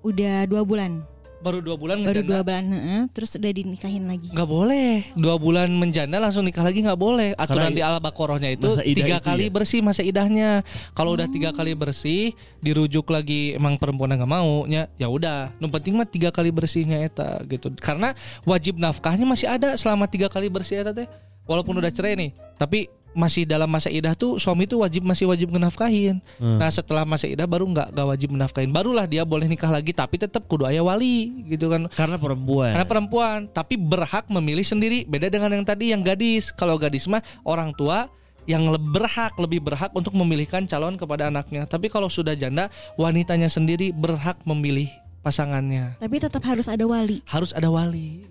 udah 0.05 0.45
dua 0.45 0.61
bulan 0.69 1.01
Baru 1.45 1.61
dua 1.61 1.77
bulan 1.77 2.01
baru 2.01 2.25
ngejanda? 2.25 2.31
dua 2.33 2.41
bulan 2.41 2.65
heeh, 2.73 3.03
terus 3.13 3.37
udah 3.37 3.53
dinikahin 3.53 4.05
lagi. 4.09 4.33
Nggak 4.33 4.49
boleh. 4.49 5.05
Dua 5.13 5.37
bulan 5.37 5.69
menjanda 5.77 6.17
langsung 6.17 6.49
nikah 6.49 6.65
lagi 6.65 6.81
nggak 6.81 6.97
boleh. 6.97 7.37
Aturan 7.37 7.69
Karena 7.69 7.77
di 7.77 7.83
al 7.85 8.01
baqarahnya 8.01 8.57
itu 8.57 8.81
tiga 8.81 9.21
itu 9.21 9.29
kali 9.29 9.45
ya? 9.47 9.53
bersih 9.53 9.81
masa 9.85 10.01
idahnya. 10.01 10.65
Kalau 10.97 11.13
udah 11.13 11.29
tiga 11.29 11.53
kali 11.53 11.77
bersih 11.77 12.33
dirujuk 12.65 13.13
lagi 13.13 13.53
emang 13.53 13.77
perempuan 13.77 14.17
nggak 14.17 14.33
mau 14.33 14.65
nya 14.65 14.89
ya 14.97 15.13
udah. 15.13 15.53
Yang 15.61 15.73
penting 15.77 15.93
mah 16.01 16.09
tiga 16.09 16.33
kali 16.33 16.49
bersihnya 16.49 17.05
eta 17.05 17.45
gitu. 17.45 17.69
Karena 17.77 18.17
wajib 18.49 18.81
nafkahnya 18.81 19.29
masih 19.29 19.53
ada 19.53 19.77
selama 19.77 20.09
tiga 20.09 20.33
kali 20.33 20.49
bersih 20.49 20.81
eta 20.81 20.97
teh. 20.97 21.05
Walaupun 21.45 21.77
udah 21.77 21.93
cerai 21.93 22.17
nih 22.17 22.33
tapi 22.57 22.89
masih 23.15 23.47
dalam 23.49 23.71
masa 23.71 23.89
idah 23.89 24.13
tuh 24.13 24.37
suami 24.37 24.67
tuh 24.67 24.83
wajib 24.83 25.07
masih 25.07 25.31
wajib 25.31 25.49
ngenafkahin. 25.55 26.21
Hmm. 26.37 26.59
Nah 26.59 26.69
setelah 26.69 27.07
masa 27.07 27.31
idah 27.31 27.47
baru 27.47 27.65
nggak 27.71 27.95
nggak 27.95 28.07
wajib 28.07 28.29
menafkahin. 28.35 28.71
Barulah 28.75 29.07
dia 29.07 29.23
boleh 29.23 29.47
nikah 29.47 29.71
lagi 29.71 29.95
tapi 29.95 30.21
tetap 30.21 30.45
kudu 30.45 30.67
aya 30.69 30.83
wali 30.83 31.47
gitu 31.49 31.71
kan. 31.73 31.89
Karena 31.95 32.21
perempuan. 32.21 32.71
Karena 32.75 32.87
perempuan, 32.87 33.39
tapi 33.49 33.79
berhak 33.79 34.27
memilih 34.29 34.67
sendiri. 34.67 35.07
Beda 35.07 35.31
dengan 35.31 35.55
yang 35.55 35.65
tadi 35.65 35.95
yang 35.95 36.03
gadis. 36.03 36.51
Kalau 36.53 36.77
gadis 36.77 37.07
mah 37.09 37.23
orang 37.47 37.73
tua 37.73 38.11
yang 38.45 38.69
berhak 38.93 39.33
lebih 39.41 39.65
berhak 39.65 39.89
untuk 39.97 40.13
memilihkan 40.13 40.69
calon 40.69 41.01
kepada 41.01 41.33
anaknya. 41.33 41.65
Tapi 41.65 41.89
kalau 41.89 42.13
sudah 42.13 42.37
janda, 42.37 42.69
wanitanya 43.01 43.49
sendiri 43.49 43.89
berhak 43.89 44.37
memilih 44.45 44.93
pasangannya. 45.25 45.97
tapi 45.97 46.21
tetap 46.21 46.45
harus 46.45 46.69
ada 46.69 46.85
wali 46.85 47.25
Harus 47.25 47.57
ada 47.57 47.73
wali 47.73 48.29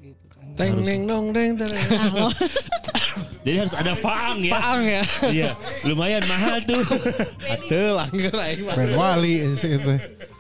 Teng 0.54 0.86
neng 0.86 1.10
nong. 1.10 1.34
Halo. 1.34 2.30
Jadi 3.44 3.58
harus 3.60 3.76
ada 3.76 3.94
faang 4.00 4.39
ya. 4.39 4.54
Faang 4.56 4.84
ya. 4.88 5.04
Iya, 5.28 5.50
lumayan 5.84 6.24
mahal 6.32 6.63
tuh. 6.63 6.80
Ate 7.44 7.92
langgar 7.92 8.34
aing 8.39 8.62
mah. 8.63 8.76
Main 8.80 8.94
wali 8.96 9.34
sih 9.60 9.76
itu. 9.76 9.94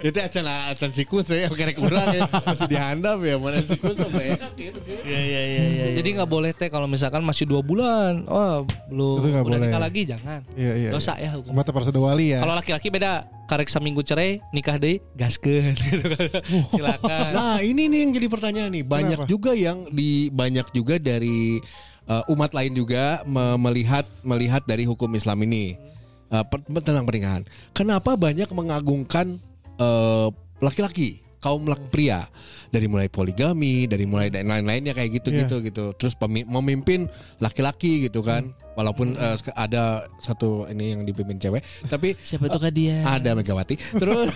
Itu 0.03 0.19
acan 0.19 0.43
acan 0.43 0.91
sikun 0.91 1.23
saya 1.23 1.47
kerek 1.47 1.79
urang 1.79 2.11
ya. 2.11 2.27
Masih 2.43 2.67
dihandap 2.67 3.23
ya 3.23 3.39
mana 3.39 3.63
sikun 3.63 3.95
sampai 3.95 4.35
gitu. 4.59 4.79
Iya 4.83 5.19
iya 5.23 5.41
iya 5.47 5.63
iya. 5.63 5.85
Jadi 5.95 6.09
nggak 6.19 6.27
boleh 6.27 6.51
teh 6.51 6.67
kalau 6.67 6.91
misalkan 6.91 7.23
masih 7.23 7.47
dua 7.47 7.63
bulan, 7.63 8.27
oh 8.27 8.67
belum 8.91 9.23
Itu 9.23 9.27
udah 9.31 9.43
boleh. 9.47 9.59
nikah 9.63 9.79
lagi 9.79 10.01
jangan. 10.03 10.43
Iya 10.59 10.73
iya. 10.75 10.89
Dosa 10.91 11.15
ya 11.15 11.31
hukum. 11.31 11.55
Harus 11.55 11.87
ada 11.87 12.01
wali 12.03 12.35
ya. 12.35 12.43
Kalau 12.43 12.53
laki-laki 12.53 12.91
beda, 12.91 13.11
karek 13.47 13.71
seminggu 13.71 14.03
cerai, 14.03 14.43
nikah 14.51 14.75
deh, 14.75 14.99
gaskeun 15.15 15.71
gitu 15.79 16.05
kan. 16.11 16.27
Silakan. 16.67 17.31
Nah 17.31 17.57
ini 17.63 17.87
nih 17.87 17.99
yang 18.03 18.11
jadi 18.11 18.27
pertanyaan 18.27 18.71
nih 18.75 18.83
banyak 18.83 19.19
Kenapa? 19.23 19.31
juga 19.31 19.51
yang 19.55 19.87
di 19.87 20.27
banyak 20.27 20.67
juga 20.75 20.99
dari 20.99 21.63
uh, 22.11 22.27
umat 22.27 22.51
lain 22.51 22.75
juga 22.75 23.23
me- 23.23 23.55
melihat 23.57 24.03
melihat 24.19 24.67
dari 24.67 24.83
hukum 24.83 25.07
Islam 25.15 25.47
ini 25.47 25.79
uh, 26.27 26.43
per- 26.43 26.67
tentang 26.83 27.07
pernikahan. 27.07 27.47
Kenapa 27.71 28.19
banyak 28.19 28.51
mengagungkan 28.51 29.39
uh, 29.83 30.27
laki-laki 30.63 31.19
kaum 31.43 31.67
laki 31.67 31.91
pria. 31.91 32.23
Dari 32.71 32.87
mulai 32.89 33.11
poligami 33.11 33.85
dari 33.85 34.07
mulai 34.07 34.31
dan 34.31 34.47
lain-lainnya 34.47 34.95
kayak 34.95 35.21
gitu 35.21 35.29
gitu 35.35 35.55
gitu. 35.59 35.85
Terus 35.99 36.15
memimpin 36.23 37.11
laki-laki 37.43 38.07
gitu 38.07 38.23
kan. 38.23 38.55
Walaupun 38.73 39.13
uh, 39.19 39.37
sek- 39.37 39.53
ada 39.53 40.09
satu 40.17 40.65
ini 40.65 40.97
yang 40.97 41.05
dipimpin 41.05 41.37
cewek 41.37 41.61
tapi 41.85 42.17
Siapa 42.25 42.49
itu 42.49 42.57
kak 42.57 42.73
dia? 42.73 43.05
ada 43.05 43.37
Megawati. 43.37 43.77
Terus 43.77 44.33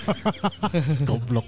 goblok. 1.09 1.47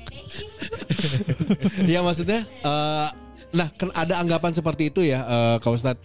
ya 1.91 2.01
maksudnya 2.01 2.49
eh, 2.49 3.07
nah 3.53 3.67
kan 3.77 3.93
ada 3.93 4.17
anggapan 4.17 4.57
seperti 4.57 4.89
itu 4.89 5.05
ya 5.05 5.21
eh 5.21 5.55
Kak 5.61 5.69
Ustadz. 5.69 6.01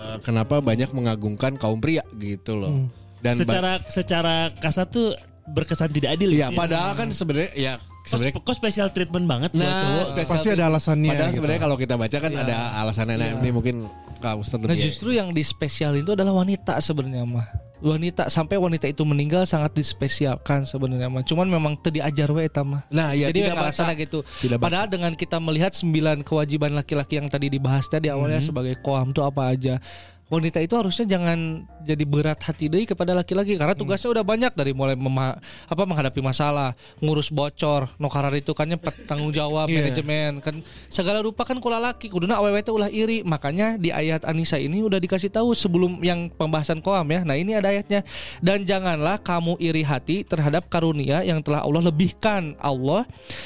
Eh, 0.00 0.18
kenapa 0.22 0.62
banyak 0.62 0.94
mengagungkan 0.94 1.58
kaum 1.58 1.82
pria 1.82 2.06
gitu 2.22 2.54
loh. 2.56 2.86
Hmm. 2.86 2.88
Dan 3.20 3.34
secara 3.36 3.72
secara 3.84 4.34
kasar 4.56 4.86
tuh 4.88 5.12
berkesan 5.48 5.90
tidak 5.90 6.16
adil. 6.18 6.30
Iya, 6.32 6.48
gitu 6.52 6.58
padahal 6.58 6.92
kan 6.96 7.08
sebenarnya 7.10 7.50
ya 7.56 7.72
sebenarnya 8.04 8.34
kok 8.40 8.54
special 8.56 8.88
treatment 8.92 9.26
banget 9.28 9.50
buat 9.54 9.64
Nah, 9.64 9.80
cowok. 9.82 10.06
spesial 10.12 10.34
Pasti 10.36 10.48
ada 10.52 10.64
alasannya. 10.68 11.10
Padahal 11.12 11.30
gitu. 11.30 11.36
sebenarnya 11.40 11.60
kalau 11.62 11.76
kita 11.76 11.94
baca 11.96 12.16
kan 12.20 12.32
ada 12.32 12.56
alasannya 12.80 13.16
nah, 13.16 13.30
ini 13.40 13.50
mungkin 13.52 13.76
Kak 14.20 14.36
Ustadz 14.36 14.68
Nah 14.68 14.76
lebih 14.76 14.92
justru 14.92 15.16
yang 15.16 15.32
dispesial 15.32 15.96
itu 15.96 16.12
adalah 16.12 16.36
wanita 16.36 16.76
sebenarnya 16.84 17.24
mah. 17.24 17.48
Wanita 17.80 18.28
sampai 18.28 18.60
wanita 18.60 18.84
itu 18.92 19.00
meninggal 19.08 19.48
sangat 19.48 19.72
dispesialkan 19.72 20.68
sebenarnya 20.68 21.08
mah. 21.08 21.24
Cuman 21.24 21.48
memang 21.48 21.80
teu 21.80 21.88
diajar 21.88 22.28
we 22.28 22.44
eta 22.44 22.60
mah. 22.60 22.84
Nah, 22.92 23.16
ya 23.16 23.32
Jadi 23.32 23.40
tidak 23.40 23.56
baca. 23.56 23.64
alasannya 23.72 23.94
gitu. 24.04 24.18
Tidak 24.44 24.56
baca. 24.60 24.64
Padahal 24.68 24.86
dengan 24.92 25.12
kita 25.16 25.40
melihat 25.40 25.72
sembilan 25.72 26.20
kewajiban 26.20 26.76
laki-laki 26.76 27.16
yang 27.16 27.32
tadi 27.32 27.48
dibahas 27.48 27.88
tadi 27.88 28.12
awalnya 28.12 28.44
sebagai 28.44 28.76
koam 28.84 29.16
itu 29.16 29.24
apa 29.24 29.42
aja. 29.48 29.80
Wanita 30.30 30.62
itu 30.62 30.72
harusnya 30.72 31.10
jangan 31.10 31.38
jadi 31.82 32.06
berat 32.06 32.38
hati 32.38 32.70
deh 32.70 32.86
kepada 32.86 33.12
laki-laki 33.12 33.58
karena 33.58 33.74
tugasnya 33.74 34.08
udah 34.10 34.22
banyak 34.22 34.54
dari 34.54 34.70
mulai 34.70 34.94
mema- 34.94 35.34
apa 35.66 35.82
menghadapi 35.82 36.22
masalah, 36.22 36.72
ngurus 36.98 37.28
bocor, 37.28 37.90
nokarar 37.96 38.30
itu 38.32 38.54
kan 38.54 38.64
nyepet 38.64 38.94
tanggung 39.10 39.30
jawab 39.30 39.66
Iya. 39.66 39.82
manajemen 39.82 40.38
kan 40.38 40.54
segala 40.86 41.18
rupa 41.18 41.42
kan 41.42 41.58
kula 41.58 41.76
laki 41.76 42.06
kuduna 42.06 42.38
awewe 42.38 42.62
teh 42.62 42.70
ulah 42.70 42.86
iri. 42.86 43.20
Makanya 43.20 43.74
di 43.74 43.90
ayat 43.90 44.22
Anisa 44.22 44.54
ini 44.54 44.80
udah 44.80 44.96
dikasih 44.96 45.28
tahu 45.28 45.50
sebelum 45.50 45.98
yang 45.98 46.30
pembahasan 46.30 46.78
koam 46.78 47.04
ya. 47.06 47.26
Nah, 47.26 47.34
ini 47.34 47.52
ada 47.52 47.68
ayatnya 47.68 48.06
dan 48.38 48.62
janganlah 48.62 49.18
kamu 49.18 49.58
iri 49.58 49.82
hati 49.82 50.22
terhadap 50.22 50.70
karunia 50.70 51.20
yang 51.20 51.42
telah 51.42 51.60
Allah 51.60 51.82
lebihkan 51.84 52.54
Allah 52.56 53.02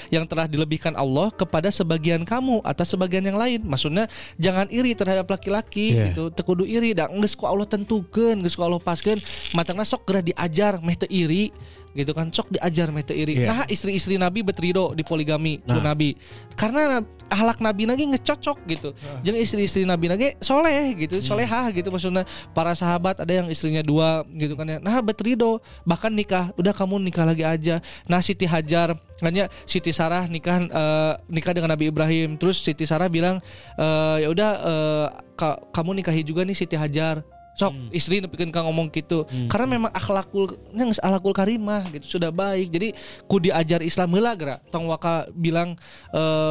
yang 0.09 0.29
telah 0.29 0.45
dilebihkan 0.45 0.93
Allah 0.93 1.33
kepada 1.33 1.73
sebagian 1.73 2.23
kamu 2.23 2.61
atas 2.61 2.93
sebagian 2.93 3.25
yang 3.25 3.41
lain. 3.41 3.65
Maksudnya 3.65 4.05
jangan 4.37 4.69
iri 4.69 4.93
terhadap 4.93 5.25
laki-laki 5.25 5.97
Iya. 5.97 6.13
gitu. 6.13 6.29
Teu 6.29 6.45
kudu 6.45 6.69
iri 6.75 6.91
da 6.99 7.07
geus 7.07 7.39
ku 7.39 7.47
Allah 7.47 7.67
tentukeun, 7.71 8.43
geus 8.43 8.59
ku 8.59 8.63
Allah 8.67 8.83
paskeun. 8.83 9.23
Matangna 9.55 9.87
sok 9.87 10.11
geura 10.11 10.21
diajar 10.21 10.83
meh 10.83 10.99
iri 11.09 11.55
gitu 11.95 12.11
kan 12.11 12.29
sok 12.29 12.51
diajar 12.51 12.91
meh 12.91 13.07
teu 13.07 13.15
iri. 13.15 13.39
Iya. 13.39 13.47
Nah, 13.49 13.65
istri-istri 13.71 14.19
Nabi 14.19 14.43
betrido 14.43 14.93
di 14.93 15.07
poligami 15.07 15.63
Nah. 15.65 15.79
Nabi. 15.81 16.19
Karena 16.59 17.01
ahlak 17.31 17.63
Nabi 17.63 17.87
lagi 17.87 18.05
ngecocok 18.11 18.59
gitu. 18.67 18.91
Jadi 19.23 19.39
istri-istri 19.39 19.83
Nabi 19.87 20.11
lagi 20.11 20.29
soleh 20.43 20.93
gitu, 20.99 21.23
solehah 21.23 21.71
gitu 21.71 21.89
maksudnya. 21.95 22.27
Para 22.51 22.75
sahabat 22.75 23.23
ada 23.23 23.33
yang 23.33 23.47
istrinya 23.49 23.81
dua 23.81 24.27
gitu 24.35 24.59
kan 24.59 24.67
ya. 24.67 24.79
Nah, 24.83 24.99
betrido 25.01 25.63
bahkan 25.87 26.11
nikah, 26.11 26.51
udah 26.59 26.75
kamu 26.75 26.99
nikah 27.01 27.25
lagi 27.25 27.47
aja. 27.47 27.79
Nah, 28.11 28.19
Siti 28.21 28.45
Hajar 28.45 28.99
Makanya 29.23 29.47
Siti 29.63 29.95
Sarah 29.95 30.27
nikah 30.27 30.59
eh, 30.67 31.13
nikah 31.31 31.55
dengan 31.55 31.71
Nabi 31.71 31.89
Ibrahim. 31.89 32.35
Terus 32.35 32.59
Siti 32.59 32.83
Sarah 32.83 33.07
bilang 33.07 33.39
eh, 33.79 34.17
ya 34.27 34.29
udah 34.29 34.51
eh, 34.59 35.07
ka- 35.39 35.61
kamu 35.71 36.03
nikahi 36.03 36.27
juga 36.27 36.43
nih 36.43 36.57
Siti 36.57 36.75
Hajar. 36.75 37.23
Sok 37.55 37.71
istri 37.91 38.19
nepikeun 38.19 38.51
ka 38.51 38.67
ngomong 38.67 38.91
gitu. 38.91 39.23
Karena 39.47 39.67
memang 39.79 39.91
akhlakul 39.95 40.59
yang 40.75 40.91
akhlakul 40.91 41.31
karimah 41.31 41.87
gitu 41.91 42.19
sudah 42.19 42.35
baik. 42.35 42.71
Jadi 42.71 42.89
ku 43.25 43.39
diajar 43.39 43.79
Islam 43.81 44.11
heula 44.15 44.35
geura. 44.35 44.59
Tong 44.75 44.91
waka 44.91 45.31
bilang 45.31 45.79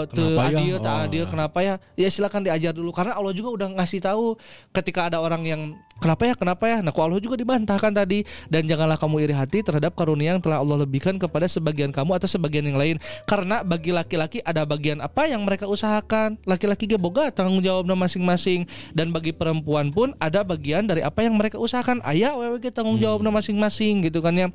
teu 0.10 0.24
Kenapa 0.34 0.48
ya? 0.48 0.60
adil, 0.60 0.76
tak 0.80 0.94
Oh. 0.94 1.06
adil, 1.06 1.24
kenapa 1.28 1.60
ya? 1.60 1.74
Ya 2.00 2.08
silakan 2.08 2.42
diajar 2.46 2.72
dulu 2.72 2.96
karena 2.96 3.16
Allah 3.16 3.34
juga 3.34 3.50
udah 3.52 3.68
ngasih 3.76 4.00
tahu 4.00 4.36
ketika 4.72 5.12
ada 5.12 5.20
orang 5.20 5.44
yang 5.44 5.62
kenapa 6.02 6.28
ya 6.28 6.34
kenapa 6.36 6.66
ya 6.68 6.78
nah 6.84 6.92
ku 6.92 7.00
Allah 7.00 7.22
juga 7.24 7.40
dibantahkan 7.40 7.94
tadi 7.96 8.28
dan 8.52 8.68
janganlah 8.68 9.00
kamu 9.00 9.24
iri 9.24 9.32
hati 9.32 9.64
terhadap 9.64 9.96
karunia 9.96 10.36
yang 10.36 10.42
telah 10.44 10.60
Allah 10.60 10.84
lebihkan 10.84 11.16
kepada 11.16 11.48
sebagian 11.48 11.96
kamu 11.96 12.20
atau 12.20 12.28
sebagian 12.28 12.68
yang 12.68 12.76
lain 12.76 12.96
karena 13.24 13.64
bagi 13.64 13.96
laki-laki 13.96 14.44
ada 14.44 14.68
bagian 14.68 15.00
apa 15.00 15.32
yang 15.32 15.40
mereka 15.48 15.64
usahakan 15.64 16.36
laki-laki 16.44 16.92
ge 16.92 17.00
boga 17.00 17.32
tanggung 17.32 17.64
jawabnya 17.64 17.96
masing-masing 17.96 18.68
dan 18.92 19.16
bagi 19.16 19.32
perempuan 19.32 19.96
pun 19.96 20.12
ada 20.20 20.44
bagian 20.44 20.84
dari 20.94 21.02
apa 21.02 21.26
yang 21.26 21.34
mereka 21.34 21.58
usahakan. 21.58 22.06
Ayah 22.06 22.38
wewe 22.38 22.62
ge 22.62 22.70
tanggung 22.70 23.02
jawabnya 23.02 23.34
masing-masing 23.34 24.06
gitu 24.06 24.22
kan 24.22 24.34
ya. 24.38 24.48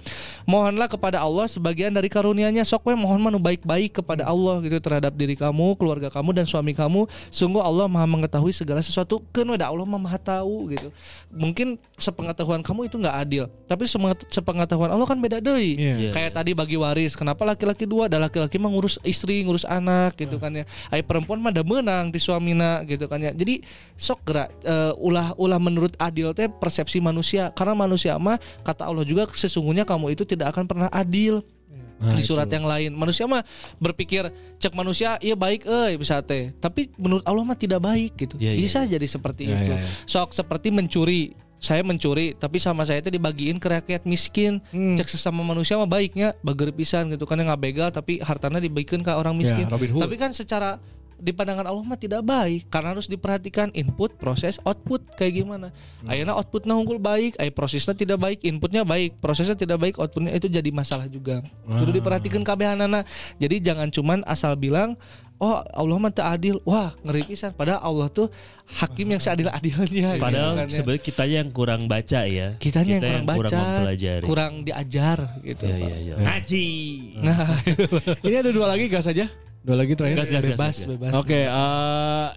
Mohonlah 0.47 0.87
kepada 0.87 1.19
Allah 1.19 1.51
sebagian 1.51 1.91
dari 1.91 2.07
karunia-Nya. 2.07 2.63
Sok 2.63 2.89
we 2.89 2.95
mohon 2.95 3.19
manu 3.19 3.43
baik-baik 3.43 3.99
kepada 3.99 4.23
Allah 4.25 4.63
gitu 4.63 4.79
terhadap 4.79 5.13
diri 5.19 5.35
kamu 5.35 5.75
keluarga 5.75 6.09
kamu 6.09 6.39
dan 6.39 6.47
suami 6.47 6.73
kamu. 6.73 7.11
Sungguh 7.35 7.61
Allah 7.61 7.91
maha 7.91 8.07
mengetahui 8.07 8.55
segala 8.55 8.79
sesuatu. 8.79 9.19
Kan 9.35 9.51
da 9.59 9.67
Allah 9.69 9.83
mah 9.83 9.99
maha 9.99 10.17
tahu 10.21 10.71
gitu. 10.71 10.95
Mungkin 11.35 11.77
sepengetahuan 11.99 12.63
kamu 12.63 12.87
itu 12.87 12.97
nggak 13.01 13.17
adil 13.19 13.45
tapi 13.69 13.85
sepenget- 13.85 14.29
sepengetahuan 14.33 14.89
Allah 14.89 15.05
kan 15.05 15.19
beda 15.19 15.43
deh. 15.43 15.77
Iya. 15.79 16.11
kayak 16.15 16.33
tadi 16.41 16.57
bagi 16.57 16.77
waris 16.81 17.13
kenapa 17.19 17.45
laki-laki 17.45 17.85
dua? 17.85 18.07
Ada 18.09 18.29
laki-laki 18.29 18.57
mah 18.57 18.73
ngurus 18.73 18.97
istri 19.05 19.45
ngurus 19.45 19.69
anak 19.69 20.17
gitu 20.17 20.41
kan 20.41 20.53
ya. 20.55 20.65
Ai 20.89 21.05
perempuan 21.05 21.41
mah 21.43 21.53
ada 21.53 21.65
menang 21.65 22.09
di 22.09 22.17
suamina 22.17 22.81
gitu 22.89 23.05
kan 23.11 23.21
ya. 23.21 23.33
Jadi 23.35 23.61
sok 23.99 24.25
gerak 24.25 24.49
eh, 24.65 24.93
ulah 24.97 25.37
ulah 25.37 25.61
menurut 25.61 25.93
adil 26.01 26.28
teh 26.33 26.49
persepsi 26.49 26.99
manusia. 26.99 27.53
Karena 27.53 27.75
manusia 27.75 28.17
mah 28.17 28.37
kata 28.63 28.89
Allah 28.89 29.05
juga 29.05 29.29
sesungguhnya 29.29 29.85
kamu 29.85 30.13
itu 30.13 30.25
tidak 30.25 30.57
akan 30.57 30.65
pernah 30.65 30.89
adil. 30.89 31.45
Nah, 31.99 32.15
di 32.15 32.23
surat 32.23 32.47
itu. 32.47 32.55
yang 32.55 32.63
lain. 32.63 32.91
Manusia 32.95 33.27
mah 33.27 33.43
berpikir 33.83 34.31
cek 34.63 34.71
manusia 34.71 35.19
iya 35.19 35.35
baik 35.35 35.67
eh 35.67 35.99
bisa 35.99 36.23
teh. 36.23 36.55
Tapi 36.55 36.95
menurut 36.95 37.27
Allah 37.27 37.43
mah 37.43 37.59
tidak 37.59 37.83
baik 37.83 38.15
gitu. 38.15 38.39
Iya, 38.39 38.55
iya, 38.55 38.63
bisa 38.63 38.87
jadi 38.87 39.03
seperti 39.03 39.51
Iya, 39.51 39.59
itu. 39.59 39.73
iya, 39.75 39.79
iya. 39.83 39.91
sok 40.07 40.31
seperti 40.31 40.71
mencuri. 40.71 41.35
Saya 41.59 41.83
mencuri 41.83 42.39
tapi 42.39 42.63
sama 42.63 42.87
saya 42.87 43.03
itu 43.03 43.11
dibagiin 43.11 43.59
ke 43.59 43.67
rakyat 43.67 44.07
miskin. 44.07 44.63
Hmm. 44.71 44.95
cek 44.95 45.11
sesama 45.11 45.43
manusia 45.43 45.75
mah 45.75 45.91
baiknya 45.91 46.39
bager 46.39 46.71
pisan 46.71 47.11
gitu 47.11 47.27
kan 47.27 47.35
yang 47.35 47.51
nggak 47.51 47.63
begal 47.67 47.89
tapi 47.91 48.23
hartanya 48.23 48.63
dibagikan 48.63 49.03
ke 49.03 49.11
orang 49.11 49.35
miskin. 49.35 49.67
Ya, 49.67 49.75
Robin 49.75 49.91
Hood. 49.91 50.03
tapi 50.07 50.15
kan 50.15 50.31
secara 50.31 50.79
di 51.19 51.31
pandangan 51.31 51.67
Allah 51.67 51.83
mah 51.83 51.95
tidak 51.95 52.23
baik 52.23 52.67
karena 52.67 52.95
harus 52.95 53.05
diperhatikan 53.05 53.69
input 53.73 54.15
proses 54.15 54.63
output 54.63 55.03
kayak 55.13 55.43
gimana 55.43 55.75
Hmm. 55.99 56.09
ayeuna 56.09 56.33
outputnya 56.33 56.73
unggul 56.73 56.97
baik 56.97 57.35
ay 57.37 57.51
prosesnya 57.51 57.91
tidak 57.93 58.17
baik 58.17 58.39
inputnya 58.41 58.83
baik 58.83 59.19
prosesnya 59.19 59.53
tidak 59.53 59.77
baik 59.77 59.99
outputnya 59.99 60.31
itu 60.31 60.47
jadi 60.47 60.71
masalah 60.71 61.07
juga 61.07 61.43
kudu 61.65 61.91
diperhatikan 61.93 62.41
kabehanana 62.41 63.03
jadi 63.37 63.59
jangan 63.61 63.91
cuman 63.91 64.23
asal 64.23 64.55
bilang 64.55 64.95
oh 65.37 65.59
Allah 65.65 65.99
mah 65.99 66.15
adil 66.29 66.59
wah 66.63 66.95
ngeri 67.01 67.23
pisan 67.25 67.51
padahal 67.51 67.79
Allah 67.81 68.07
tuh 68.09 68.27
hakim 68.69 69.07
yang 69.09 69.19
seadil-adilnya 69.19 70.19
gitu 70.19 70.23
Padahal 70.23 70.53
kan 70.57 70.67
ya. 70.67 70.75
sebenarnya 70.75 71.03
kita 71.05 71.25
yang 71.25 71.47
kurang 71.49 71.87
baca 71.87 72.21
ya. 72.27 72.49
kitanya 72.59 72.99
yang 72.99 73.03
Kita 73.03 73.11
kurang 73.11 73.27
baca 73.27 73.59
mempelajari. 73.59 74.25
kurang 74.27 74.53
diajar 74.63 75.19
gitu 75.41 75.65
Ya, 75.65 75.77
ya, 75.79 75.97
ya. 76.05 76.15
Ngaji. 76.17 76.67
nah 77.23 77.47
Ini 78.27 78.37
ada 78.37 78.51
dua 78.51 78.67
lagi 78.69 78.87
gas 78.87 79.07
aja. 79.07 79.27
Dua 79.63 79.77
lagi 79.77 79.93
terakhir. 79.99 80.17
Gas, 80.23 80.31
gas, 80.31 80.45
gas, 80.45 80.53
bebas 80.55 80.75
gas. 80.81 80.89
bebas 80.89 81.13
Oke, 81.19 81.41
eh, 81.45 82.29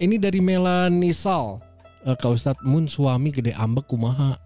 ini 0.00 0.16
dari 0.16 0.40
Melanisal. 0.40 1.60
Eh, 2.04 2.16
Kak 2.16 2.30
Ustadz 2.30 2.64
Mun 2.64 2.86
suami 2.86 3.32
gede 3.32 3.52
ambek 3.52 3.88
kumaha. 3.88 4.36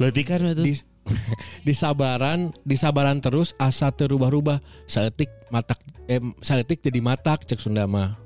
Berarti 0.00 0.22
kan 0.24 0.40
itu. 0.48 0.62
Di, 0.64 0.74
di 1.66 1.74
sabaran, 1.74 2.54
di 2.62 2.76
sabaran 2.78 3.18
terus 3.20 3.52
asa 3.58 3.90
terubah-rubah. 3.92 4.60
Saetik 4.86 5.28
matak 5.50 5.78
eh 6.06 6.22
saetik 6.40 6.82
jadi 6.82 6.98
matak 6.98 7.46
cek 7.46 7.60
Sunda 7.60 7.86
mah. 7.86 8.18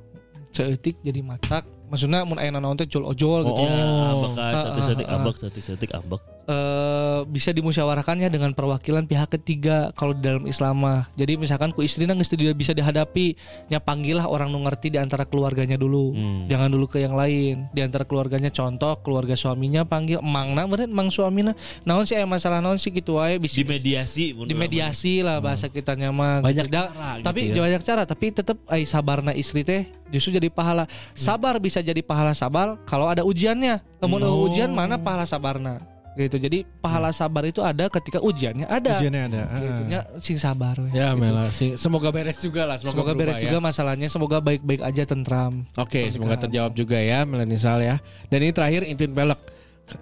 seetik 0.57 0.97
jadi 1.05 1.21
matak 1.21 1.69
maksudnya 1.93 2.25
mun 2.25 2.41
aya 2.41 2.49
naon 2.49 2.81
teh 2.81 2.89
jol 2.89 3.05
ojol 3.05 3.45
gitu 3.45 3.61
Ya, 3.61 3.77
ya 3.77 4.09
ambek 4.17 4.31
kan, 4.33 4.53
Ah, 4.57 4.63
satu 4.65 4.81
ah, 4.81 4.87
setik 4.89 5.07
ah. 5.07 5.15
ambek, 5.21 5.35
satu 5.37 5.61
setik 5.61 5.91
ambek. 5.93 6.23
Eh 6.47 7.21
bisa 7.27 7.51
dimusyawarahkannya 7.51 8.29
dengan 8.29 8.51
perwakilan 8.51 9.05
pihak 9.05 9.35
ketiga 9.35 9.91
kalau 9.93 10.15
di 10.15 10.23
dalam 10.23 10.47
Islam. 10.47 10.79
Jadi 11.13 11.35
misalkan 11.35 11.71
ku 11.71 11.83
istrina 11.83 12.15
geus 12.15 12.31
tidak 12.31 12.55
bisa 12.55 12.71
dihadapi, 12.71 13.35
nya 13.67 13.79
panggillah 13.79 14.25
orang 14.25 14.49
nu 14.49 14.63
ngerti 14.63 14.89
di 14.89 14.99
antara 14.99 15.27
keluarganya 15.27 15.75
dulu. 15.75 16.15
Hmm. 16.15 16.47
Jangan 16.47 16.69
dulu 16.69 16.87
ke 16.87 17.03
yang 17.03 17.13
lain. 17.13 17.67
Di 17.71 17.83
antara 17.83 18.07
keluarganya 18.07 18.49
contoh 18.49 18.95
keluarga 19.01 19.35
suaminya 19.35 19.83
panggil 19.83 20.19
emangna 20.19 20.65
beureun 20.65 20.87
emang 20.87 21.11
suamina. 21.11 21.53
Naon 21.83 22.07
sih 22.07 22.15
aya 22.15 22.25
masalah 22.25 22.63
naon 22.63 22.79
sih 22.79 22.91
gitu 22.91 23.19
wae 23.19 23.37
bisa 23.37 23.59
Di 23.59 23.67
mediasi. 23.67 24.27
di 24.33 24.55
mediasi 24.55 25.21
lah 25.21 25.43
bahasa 25.43 25.67
kita 25.67 25.99
mah 26.09 26.41
Banyak 26.41 26.67
Da- 26.69 26.89
cara 26.89 27.19
gitu 27.19 27.25
tapi 27.27 27.41
ya. 27.49 27.59
banyak 27.59 27.83
cara 27.83 28.03
tapi 28.05 28.27
tetap 28.31 28.59
ai 28.69 28.87
sabarna 28.87 29.33
istri 29.33 29.65
teh 29.65 29.89
justru 30.07 30.37
jadi 30.37 30.47
pahala 30.47 30.85
sabar 31.13 31.59
bisa 31.59 31.83
jadi 31.83 31.99
pahala 31.99 32.31
sabar 32.31 32.79
kalau 32.85 33.09
ada 33.09 33.25
ujiannya 33.25 33.83
namun 33.99 34.21
Oh. 34.23 34.47
ujian 34.47 34.71
mana 34.71 34.95
pahala 34.97 35.25
sabarna 35.25 35.81
gitu 36.19 36.37
jadi 36.39 36.65
pahala 36.77 37.13
sabar 37.13 37.45
itu 37.45 37.61
ada 37.61 37.87
ketika 37.87 38.19
ujiannya 38.19 38.65
ada 38.65 38.97
Ujiannya 38.97 39.23
ada. 39.27 39.43
gitu 39.55 39.83
Ah. 39.93 40.05
sing 40.19 40.37
sabar 40.37 40.73
we. 40.75 40.89
Ya 40.91 41.13
Gitu. 41.13 41.21
Mela, 41.21 41.45
sing- 41.51 41.77
semoga 41.77 42.09
beres 42.09 42.39
juga 42.39 42.65
lah, 42.65 42.77
semoga, 42.77 43.05
semoga 43.05 43.13
beres 43.15 43.37
ya. 43.37 43.45
juga 43.47 43.59
masalahnya 43.61 44.09
semoga 44.09 44.41
baik-baik 44.41 44.81
aja 44.81 45.03
tentram 45.05 45.69
Oke, 45.75 46.09
semoga 46.09 46.35
terjawab 46.39 46.73
juga 46.73 46.97
ya 46.97 47.23
Melanisal 47.23 47.79
ya. 47.79 48.01
Dan 48.27 48.41
ini 48.41 48.51
terakhir 48.51 48.83
Intin 48.83 49.13
Pelek. 49.13 49.39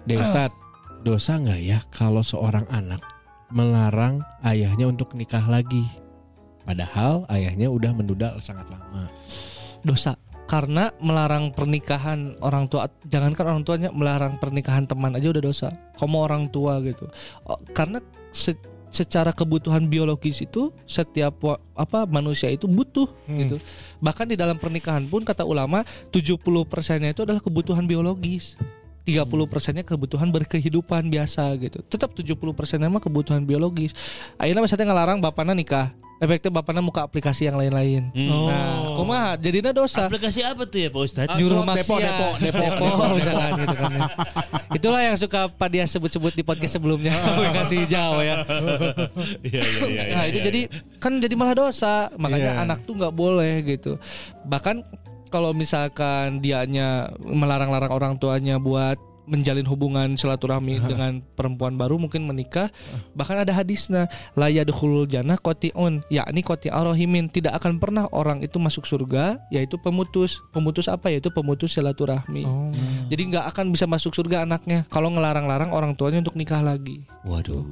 Deh 0.01 0.17
Ustadz, 0.17 0.55
dosa 1.01 1.35
nggak 1.35 1.59
ya 1.59 1.77
kalau 1.89 2.19
seorang 2.21 2.65
anak 2.69 3.03
melarang 3.47 4.23
ayahnya 4.41 4.87
untuk 4.87 5.13
nikah 5.13 5.45
lagi? 5.45 5.85
Padahal 6.63 7.29
ayahnya 7.29 7.67
udah 7.67 7.91
menduda 7.91 8.33
sangat 8.39 8.65
lama. 8.67 9.05
dosa 9.81 10.17
karena 10.55 10.95
melarang 11.03 11.51
pernikahan 11.51 12.39
orang 12.39 12.71
tua 12.71 12.87
jangankan 13.03 13.43
orang 13.51 13.63
tuanya 13.67 13.89
melarang 13.91 14.39
pernikahan 14.39 14.87
teman 14.87 15.11
aja 15.11 15.35
udah 15.35 15.43
dosa 15.43 15.67
kamu 15.99 16.15
orang 16.15 16.43
tua 16.47 16.79
gitu 16.79 17.11
Oh, 17.43 17.59
karena 17.75 17.99
se- 18.31 18.55
secara 18.87 19.35
kebutuhan 19.35 19.91
biologis 19.91 20.39
itu 20.39 20.71
setiap 20.87 21.35
apa 21.75 22.07
manusia 22.07 22.47
itu 22.47 22.63
butuh 22.63 23.11
Hmm. 23.27 23.35
gitu 23.43 23.55
bahkan 23.99 24.23
di 24.23 24.39
dalam 24.39 24.55
pernikahan 24.55 25.03
pun 25.03 25.27
kata 25.27 25.43
ulama 25.43 25.83
70 26.07 26.39
persennya 26.63 27.11
itu 27.11 27.27
adalah 27.27 27.43
kebutuhan 27.43 27.83
biologis 27.83 28.55
30 29.03 29.27
persennya 29.45 29.85
kebutuhan 29.85 30.33
berkehidupan 30.33 31.13
biasa 31.13 31.53
gitu. 31.61 31.85
Tetap 31.85 32.17
70 32.17 32.57
persennya 32.57 32.89
mah 32.89 32.97
kebutuhan 32.97 33.45
biologis. 33.45 33.93
Akhirnya 34.33 34.65
misalnya 34.65 34.89
ngelarang 34.89 35.21
bapaknya 35.21 35.53
nikah. 35.53 35.93
Efeknya 36.15 36.47
bapaknya 36.47 36.79
muka 36.79 37.03
aplikasi 37.03 37.43
yang 37.45 37.59
lain-lain. 37.59 38.07
Hmm. 38.15 38.47
Nah, 38.47 38.95
kumaha 38.95 39.35
jadinya 39.35 39.75
dosa. 39.75 40.07
Aplikasi 40.07 40.47
apa 40.47 40.63
tuh 40.63 40.79
ya 40.79 40.89
Pak 40.89 41.01
Ustadz? 41.03 41.27
Ah, 41.27 41.35
Juru 41.35 41.59
slot 41.59 41.75
depo, 41.75 41.95
depo, 41.99 42.27
depo, 42.39 42.63
depo, 42.63 42.85
misalkan 43.19 43.51
gitu 43.59 43.75
kan 43.75 43.91
ya. 43.91 44.07
Itulah 44.71 45.01
yang 45.03 45.15
suka 45.19 45.51
Pak 45.51 45.67
dia 45.67 45.83
sebut-sebut 45.83 46.31
di 46.31 46.43
podcast 46.43 46.79
sebelumnya. 46.79 47.11
Aplikasi 47.35 47.83
hijau 47.83 48.23
ya. 48.23 48.47
Iya 49.43 49.61
iya 49.61 49.81
iya. 49.85 50.01
Nah 50.15 50.23
itu 50.25 50.39
jadi 50.39 50.61
kan 50.97 51.19
jadi 51.19 51.35
malah 51.35 51.55
dosa 51.57 52.07
makanya 52.15 52.51
Iya. 52.55 52.63
anak 52.63 52.79
tuh 52.85 52.93
nggak 52.95 53.15
boleh 53.15 53.53
gitu 53.61 53.97
bahkan 54.43 54.85
kalau 55.27 55.51
misalkan 55.51 56.39
dianya 56.39 57.09
melarang-larang 57.19 57.91
orang 57.91 58.13
tuanya 58.15 58.55
buat 58.55 58.95
menjalin 59.25 59.65
hubungan 59.65 60.13
silaturahmi 60.13 60.81
dengan 60.89 61.21
perempuan 61.33 61.75
baru 61.75 61.97
mungkin 61.97 62.23
menikah 62.23 62.69
bahkan 63.11 63.37
ada 63.37 63.51
hadisnya 63.51 64.05
la 64.33 64.47
yadkhulul 64.47 65.05
jannah 65.05 65.35
qati'un 65.35 66.05
yakni 66.07 66.41
qati 66.41 66.69
arahimin 66.69 67.27
tidak 67.27 67.57
akan 67.57 67.77
pernah 67.77 68.05
orang 68.09 68.41
itu 68.41 68.57
masuk 68.57 68.85
surga 68.85 69.37
yaitu 69.49 69.75
pemutus 69.75 70.39
pemutus 70.49 70.85
apa 70.85 71.09
yaitu 71.09 71.29
pemutus 71.29 71.73
silaturahmi 71.73 72.45
Oh. 72.45 72.69
jadi 73.09 73.21
nggak 73.25 73.45
akan 73.51 73.65
bisa 73.69 73.85
masuk 73.85 74.13
surga 74.13 74.45
anaknya 74.45 74.85
kalau 74.87 75.09
ngelarang-larang 75.09 75.73
orang 75.73 75.91
tuanya 75.93 76.21
untuk 76.21 76.37
nikah 76.37 76.61
lagi 76.61 77.03
Waduh. 77.25 77.65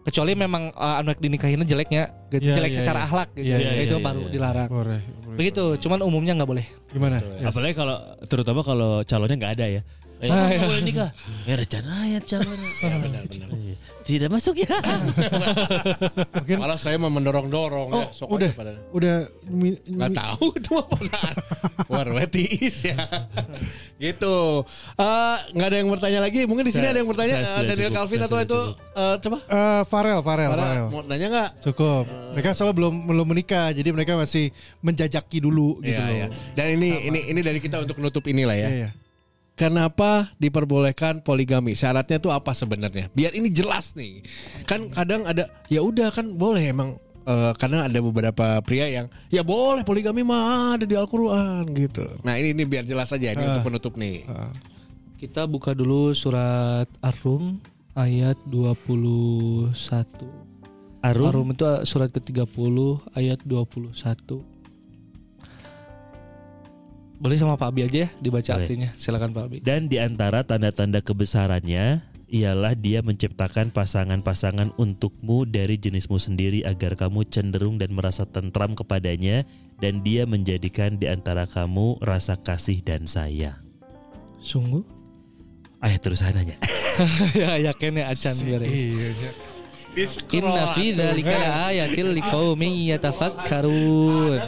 kecuali 0.00 0.32
memang 0.32 0.70
uh, 0.72 1.02
anak 1.02 1.18
dinikahinnya 1.18 1.66
jeleknya 1.66 2.14
gitu 2.30 2.46
Iya, 2.46 2.54
jelek 2.56 2.72
iya, 2.72 2.78
secara 2.78 2.98
iya. 3.02 3.06
akhlak 3.10 3.28
gitu 3.34 3.46
Ya, 3.50 3.56
iya, 3.58 3.82
itu 3.82 3.96
iya, 3.98 4.04
baru 4.04 4.22
iya. 4.22 4.30
dilarang 4.30 4.68
Boleh, 4.70 5.00
boleh. 5.26 5.36
begitu 5.36 5.64
cuman 5.82 5.98
umumnya 6.00 6.32
nggak 6.38 6.50
boleh 6.50 6.66
Gimana? 6.90 7.22
Yes. 7.38 7.54
Apalagi 7.54 7.74
kalau 7.74 7.96
terutama 8.26 8.60
kalau 8.66 9.06
calonnya 9.06 9.36
nggak 9.38 9.54
ada 9.54 9.66
ya. 9.78 9.82
Eh, 10.20 10.28
Ah, 10.28 10.48
iya. 10.48 10.60
boleh 10.60 10.82
nikah. 10.82 11.10
Ya. 11.42 11.56
Ya, 11.56 12.94
benar, 13.00 13.24
benar. 13.24 13.48
Tidak 14.00 14.28
masuk 14.28 14.52
ya. 14.58 14.68
Malah 16.56 16.76
saya 16.76 16.96
mau 16.96 17.08
mendorong-dorong 17.08 17.88
Oh, 17.88 18.00
ya. 18.00 18.06
Sok 18.10 18.28
udah. 18.30 18.50
pada. 18.52 18.72
Udah 18.90 19.16
mi- 19.46 19.80
Nggak 19.80 20.10
mi- 20.10 20.18
tahu 20.18 20.44
itu 20.58 20.70
mah 20.72 20.86
pada 20.86 21.20
war 21.86 22.08
wetis 22.10 22.84
ya. 22.84 22.96
gitu. 23.96 24.64
Eh, 24.94 25.36
nggak 25.52 25.68
ada 25.68 25.76
yang 25.78 25.88
bertanya 25.88 26.20
lagi. 26.20 26.44
Mungkin 26.44 26.64
di 26.64 26.72
sini 26.72 26.86
ada 26.86 26.98
yang 26.98 27.08
bertanya 27.08 27.34
sudah 27.38 27.64
Daniel 27.66 27.88
cukup, 27.88 27.98
Calvin 27.98 28.20
atau 28.22 28.38
itu 28.40 28.60
eh, 28.92 29.14
coba. 29.18 29.36
Eh, 29.42 29.82
Farel, 29.86 30.18
Farel, 30.20 30.50
Farel. 30.50 30.86
mau 30.88 31.00
nanya 31.02 31.26
nggak? 31.28 31.50
Cukup. 31.62 32.04
Mereka 32.30 32.52
soalnya 32.52 32.76
belum 32.76 32.94
belum 33.06 33.26
menikah, 33.26 33.70
jadi 33.70 33.88
mereka 33.90 34.14
masih 34.14 34.52
menjajaki 34.80 35.38
dulu 35.38 35.80
gitu 35.80 35.96
Iya, 35.96 36.04
loh. 36.04 36.14
iya. 36.14 36.26
Dan 36.52 36.66
ini 36.76 36.90
ini 37.06 37.20
ini 37.30 37.40
dari 37.40 37.58
kita 37.58 37.80
untuk 37.80 37.96
nutup 37.96 38.24
inilah 38.26 38.54
ya. 38.54 38.68
Iya, 38.68 38.76
iya. 38.76 38.90
Kenapa 39.60 40.32
diperbolehkan 40.40 41.20
poligami? 41.20 41.76
Syaratnya 41.76 42.16
tuh 42.16 42.32
apa 42.32 42.56
sebenarnya? 42.56 43.12
Biar 43.12 43.36
ini 43.36 43.52
jelas 43.52 43.92
nih. 43.92 44.24
Kan 44.64 44.88
kadang 44.88 45.28
ada 45.28 45.52
ya 45.68 45.84
udah 45.84 46.08
kan 46.08 46.32
boleh 46.32 46.72
emang 46.72 46.96
eh, 47.28 47.52
karena 47.60 47.84
ada 47.84 48.00
beberapa 48.00 48.64
pria 48.64 48.88
yang 48.88 49.12
ya 49.28 49.44
boleh 49.44 49.84
poligami 49.84 50.24
mah 50.24 50.80
ada 50.80 50.88
di 50.88 50.96
Al-Qur'an 50.96 51.68
gitu. 51.76 52.08
Nah, 52.24 52.40
ini 52.40 52.56
ini 52.56 52.64
biar 52.64 52.88
jelas 52.88 53.12
aja 53.12 53.36
ini 53.36 53.44
untuk 53.44 53.68
penutup 53.68 54.00
nih. 54.00 54.24
kita 55.20 55.44
buka 55.44 55.76
dulu 55.76 56.16
surat 56.16 56.88
Ar-Rum 57.04 57.60
ayat 57.92 58.40
21 58.48 59.76
Arum. 61.04 61.28
Ar-Rum 61.28 61.52
itu 61.52 61.64
surat 61.84 62.08
ke-30 62.08 62.76
ayat 63.12 63.40
21 63.44 64.40
boleh 67.20 67.36
sama 67.36 67.54
Pak 67.60 67.68
Abi 67.68 67.80
aja 67.84 67.98
ya 68.04 68.08
dibaca 68.18 68.56
Boleh. 68.56 68.64
artinya 68.64 68.88
silakan 68.96 69.30
Pak 69.36 69.44
Abi 69.44 69.56
Dan 69.60 69.92
di 69.92 70.00
antara 70.00 70.40
tanda-tanda 70.42 71.04
kebesarannya 71.04 72.00
ialah 72.30 72.78
dia 72.78 73.02
menciptakan 73.04 73.74
pasangan-pasangan 73.74 74.72
untukmu 74.80 75.44
dari 75.44 75.76
jenismu 75.76 76.16
sendiri 76.16 76.64
agar 76.64 76.96
kamu 76.96 77.26
cenderung 77.28 77.76
dan 77.76 77.92
merasa 77.92 78.24
tentram 78.24 78.72
kepadanya 78.72 79.44
dan 79.82 80.00
dia 80.00 80.24
menjadikan 80.24 80.96
di 80.96 81.10
antara 81.10 81.44
kamu 81.44 82.00
rasa 82.00 82.40
kasih 82.40 82.80
dan 82.80 83.04
sayang. 83.04 83.58
sungguh 84.40 84.80
Ayat 85.80 86.04
terusannya. 86.04 86.60
ya 87.40 87.56
yakin 87.56 88.04
ya 88.04 88.12
acan 88.12 88.36
biar 88.44 88.60
ya. 88.68 89.32
Iya, 89.94 90.06
iya. 90.06 90.38
Inna 90.38 90.64
fi 90.74 90.84
dzalika 90.94 91.34
laayatil 91.34 92.10
liqaumin 92.14 92.72
yatafakkarun. 92.94 94.38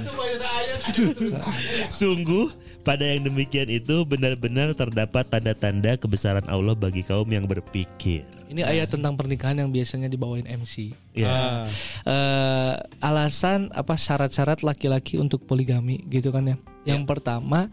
Sungguh 2.02 2.50
pada 2.82 3.06
yang 3.06 3.30
demikian 3.30 3.70
itu 3.70 4.02
benar-benar 4.02 4.74
terdapat 4.74 5.26
tanda-tanda 5.30 5.94
kebesaran 5.94 6.46
Allah 6.50 6.74
bagi 6.74 7.06
kaum 7.06 7.26
yang 7.30 7.46
berpikir. 7.46 8.26
Ini 8.50 8.68
ayat 8.68 8.92
tentang 8.92 9.16
pernikahan 9.16 9.64
yang 9.64 9.70
biasanya 9.72 10.12
dibawain 10.12 10.44
MC. 10.44 10.92
Ya. 11.16 11.66
eh 12.04 12.74
alasan 13.00 13.72
apa 13.72 13.96
syarat-syarat 13.96 14.60
laki-laki 14.60 15.16
untuk 15.16 15.46
poligami 15.46 16.04
gitu 16.10 16.34
kan 16.34 16.52
ya. 16.52 16.56
Yang 16.84 17.02
pertama 17.08 17.70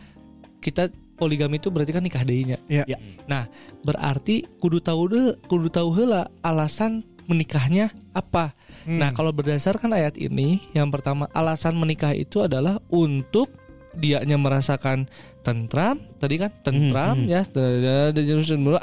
kita 0.64 0.88
poligami 1.20 1.60
itu 1.60 1.68
berarti 1.68 1.92
kan 1.92 2.04
nikah 2.06 2.24
deinya. 2.24 2.58
Iya. 2.72 2.88
Ya. 2.88 2.98
Nah, 3.28 3.52
berarti 3.84 4.48
kudu 4.64 4.80
tahu 4.80 5.02
deh, 5.12 5.36
kudu 5.52 5.68
tahu 5.68 5.92
heula 5.92 6.32
alasan 6.40 7.04
menikahnya 7.30 7.94
apa. 8.12 8.58
Nah, 8.90 9.14
kalau 9.14 9.30
berdasarkan 9.30 9.94
ayat 9.94 10.18
ini, 10.18 10.66
yang 10.74 10.90
pertama 10.90 11.30
alasan 11.30 11.78
menikah 11.78 12.10
itu 12.18 12.42
adalah 12.42 12.82
untuk 12.90 13.54
dianya 13.96 14.38
merasakan 14.38 15.10
tentram, 15.40 15.98
tadi 16.20 16.36
kan 16.36 16.52
tentram 16.62 17.16
Hmm, 17.16 17.26
hmm. 17.26 17.32
ya, 17.32 17.42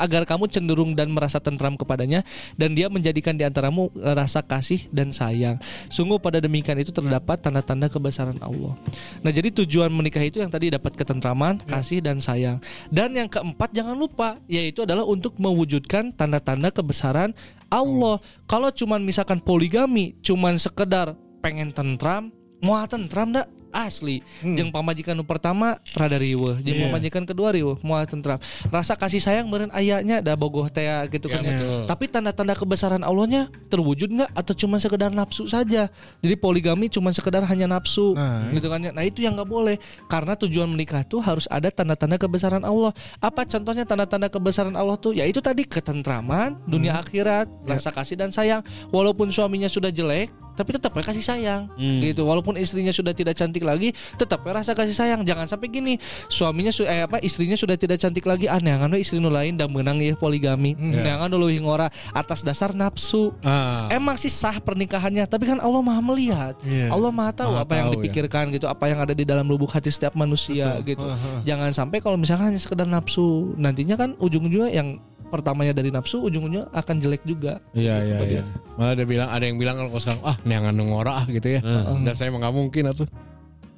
agar 0.00 0.22
kamu 0.24 0.48
cenderung 0.48 0.96
dan 0.96 1.12
merasa 1.12 1.38
tentram 1.38 1.76
kepadanya 1.76 2.24
dan 2.56 2.72
dia 2.72 2.88
menjadikan 2.88 3.36
di 3.36 3.44
antaramu 3.44 3.92
eh, 4.00 4.14
rasa 4.16 4.40
kasih 4.42 4.88
dan 4.90 5.12
sayang. 5.12 5.60
Sungguh 5.92 6.18
pada 6.18 6.40
demikian 6.40 6.80
itu 6.80 6.90
terdapat 6.90 7.38
tanda-tanda 7.44 7.86
kebesaran 7.92 8.40
Allah. 8.40 8.74
Nah, 9.20 9.30
jadi 9.30 9.52
tujuan 9.62 9.92
menikah 9.92 10.24
itu 10.24 10.40
yang 10.40 10.50
tadi 10.50 10.72
dapat 10.72 10.96
ketentraman, 10.96 11.62
kasih 11.68 12.00
dan 12.00 12.18
sayang. 12.18 12.58
Dan 12.88 13.14
yang 13.14 13.28
keempat 13.28 13.70
jangan 13.76 13.94
lupa 13.94 14.40
yaitu 14.48 14.82
adalah 14.82 15.04
untuk 15.04 15.36
mewujudkan 15.36 16.10
tanda-tanda 16.16 16.72
kebesaran 16.72 17.36
Allah. 17.68 18.18
Kalau 18.48 18.70
cuman 18.72 19.02
misalkan 19.04 19.42
poligami 19.42 20.16
cuman 20.24 20.56
sekedar 20.56 21.14
pengen 21.44 21.70
tentram, 21.70 22.32
mau 22.64 22.80
tentram 22.88 23.30
dak 23.30 23.46
asli. 23.76 24.24
Jeung 24.40 24.72
pamajikan 24.72 25.12
nu 25.12 25.24
pertama 25.28 25.76
rada 25.92 26.16
riweuh, 26.16 26.56
jeung 26.64 26.80
Iya. 26.80 26.84
pamajikan 26.88 27.28
kedua 27.28 27.52
riweuh, 27.52 27.76
moal 27.84 28.08
tentram. 28.08 28.40
Rasa 28.72 28.96
kasih 28.96 29.20
sayang 29.20 29.52
beureun 29.52 29.68
ayanya 29.76 30.24
da 30.24 30.32
bogoh 30.32 30.66
teh 30.72 30.88
gitu 31.12 31.28
kan 31.28 31.44
ya. 31.44 31.84
Tapi 31.84 32.08
tanda-tanda 32.08 32.56
kebesaran 32.56 33.04
Allahnya 33.04 33.52
terwujud 33.68 34.08
nggak 34.08 34.30
atau 34.32 34.52
cuma 34.56 34.80
sekedar 34.80 35.12
nafsu 35.12 35.44
saja? 35.44 35.92
Jadi 36.24 36.34
poligami 36.38 36.88
cuma 36.88 37.12
sekedar 37.12 37.44
hanya 37.44 37.68
nafsu 37.68 38.16
Nah, 38.16 38.48
gitu 38.54 38.70
kan 38.72 38.80
ya. 38.80 38.90
Nah, 38.94 39.04
itu 39.04 39.20
yang 39.20 39.36
nggak 39.36 39.50
boleh 39.50 39.76
karena 40.08 40.32
tujuan 40.38 40.70
menikah 40.70 41.02
tuh 41.04 41.20
harus 41.20 41.44
ada 41.52 41.68
tanda-tanda 41.68 42.16
kebesaran 42.16 42.64
Allah. 42.64 42.94
Apa 43.20 43.44
contohnya 43.44 43.84
tanda-tanda 43.84 44.30
kebesaran 44.30 44.72
Allah 44.78 44.96
tuh? 44.96 45.12
Ya 45.12 45.26
itu 45.26 45.42
tadi 45.42 45.66
ketentraman 45.66 46.56
dunia 46.64 46.96
akhirat, 47.02 47.50
rasa 47.66 47.90
kasih 47.90 48.16
dan 48.16 48.30
sayang. 48.30 48.62
Walaupun 48.94 49.28
suaminya 49.28 49.66
sudah 49.66 49.90
jelek, 49.90 50.30
tapi 50.56 50.72
tetap 50.72 50.96
ya 50.96 51.04
kasih 51.04 51.22
sayang 51.24 51.68
Hmm. 51.76 52.00
gitu. 52.00 52.24
Walaupun 52.24 52.56
istrinya 52.56 52.90
sudah 52.90 53.12
tidak 53.12 53.36
cantik 53.36 53.62
lagi, 53.62 53.92
tetap 54.16 54.40
ya 54.42 54.52
rasa 54.56 54.72
kasih 54.72 54.96
sayang. 54.96 55.20
Jangan 55.22 55.44
sampai 55.46 55.68
gini, 55.68 56.00
suaminya 56.32 56.72
su 56.72 56.82
eh 56.88 57.04
apa 57.04 57.20
istrinya 57.20 57.54
sudah 57.54 57.76
tidak 57.76 58.00
cantik 58.00 58.24
lagi, 58.24 58.48
aneh 58.48 58.72
kan 58.72 58.88
istri 58.96 59.20
nu 59.20 59.28
lain 59.28 59.60
dan 59.60 59.68
menang 59.68 60.00
ya 60.00 60.16
poligami. 60.16 60.72
Neangan 60.74 61.28
dulu 61.28 61.52
ngora 61.60 61.92
atas 62.16 62.40
dasar 62.40 62.72
nafsu. 62.72 63.36
Ah. 63.44 63.86
Emang 63.92 64.16
sih 64.16 64.32
sah 64.32 64.56
pernikahannya, 64.56 65.28
tapi 65.28 65.46
kan 65.46 65.60
Allah 65.60 65.82
Maha 65.84 66.00
melihat. 66.00 66.54
Iya. 66.64 66.88
Allah 66.88 67.12
Maha 67.12 67.32
tahu 67.36 67.52
Maha 67.52 67.64
apa 67.68 67.72
yang 67.76 67.86
tahu, 67.86 67.92
ya. 67.92 67.96
dipikirkan 68.00 68.44
gitu, 68.56 68.66
apa 68.66 68.84
yang 68.88 68.98
ada 69.04 69.12
di 69.12 69.24
dalam 69.28 69.44
lubuk 69.44 69.68
hati 69.70 69.92
setiap 69.92 70.16
manusia 70.16 70.80
gitu. 70.82 71.04
Jangan 71.44 71.70
sampai 71.76 72.00
kalau 72.00 72.16
misalkan 72.16 72.54
hanya 72.54 72.60
sekedar 72.62 72.88
nafsu, 72.88 73.52
nantinya 73.60 73.98
kan 73.98 74.16
ujung-ujungnya 74.16 74.72
yang 74.72 74.88
pertamanya 75.28 75.74
dari 75.74 75.90
nafsu, 75.90 76.22
ujung-ujungnya 76.22 76.70
akan 76.70 76.96
jelek 77.02 77.22
juga. 77.26 77.58
Iya 77.74 78.00
iya 78.02 78.16
Kemudian. 78.18 78.44
iya. 78.46 78.74
Malah 78.78 78.92
ada 78.94 79.04
bilang 79.04 79.28
ada 79.30 79.44
yang 79.44 79.58
bilang 79.58 79.76
kalau 79.78 80.00
sekarang 80.00 80.22
ah 80.22 80.36
neangan 80.46 80.74
ngora 80.78 81.12
ah 81.22 81.26
gitu 81.26 81.58
ya. 81.58 81.60
Dan 82.02 82.14
saya 82.14 82.30
emang 82.30 82.42
nggak 82.46 82.54
mungkin 82.54 82.84
atuh. 82.90 83.08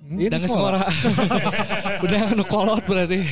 Ini 0.09 0.33
Dan 0.33 0.41
suara 0.49 0.89
udah 2.05 2.33
nu 2.33 2.45
kolot 2.49 2.81
berarti. 2.89 3.29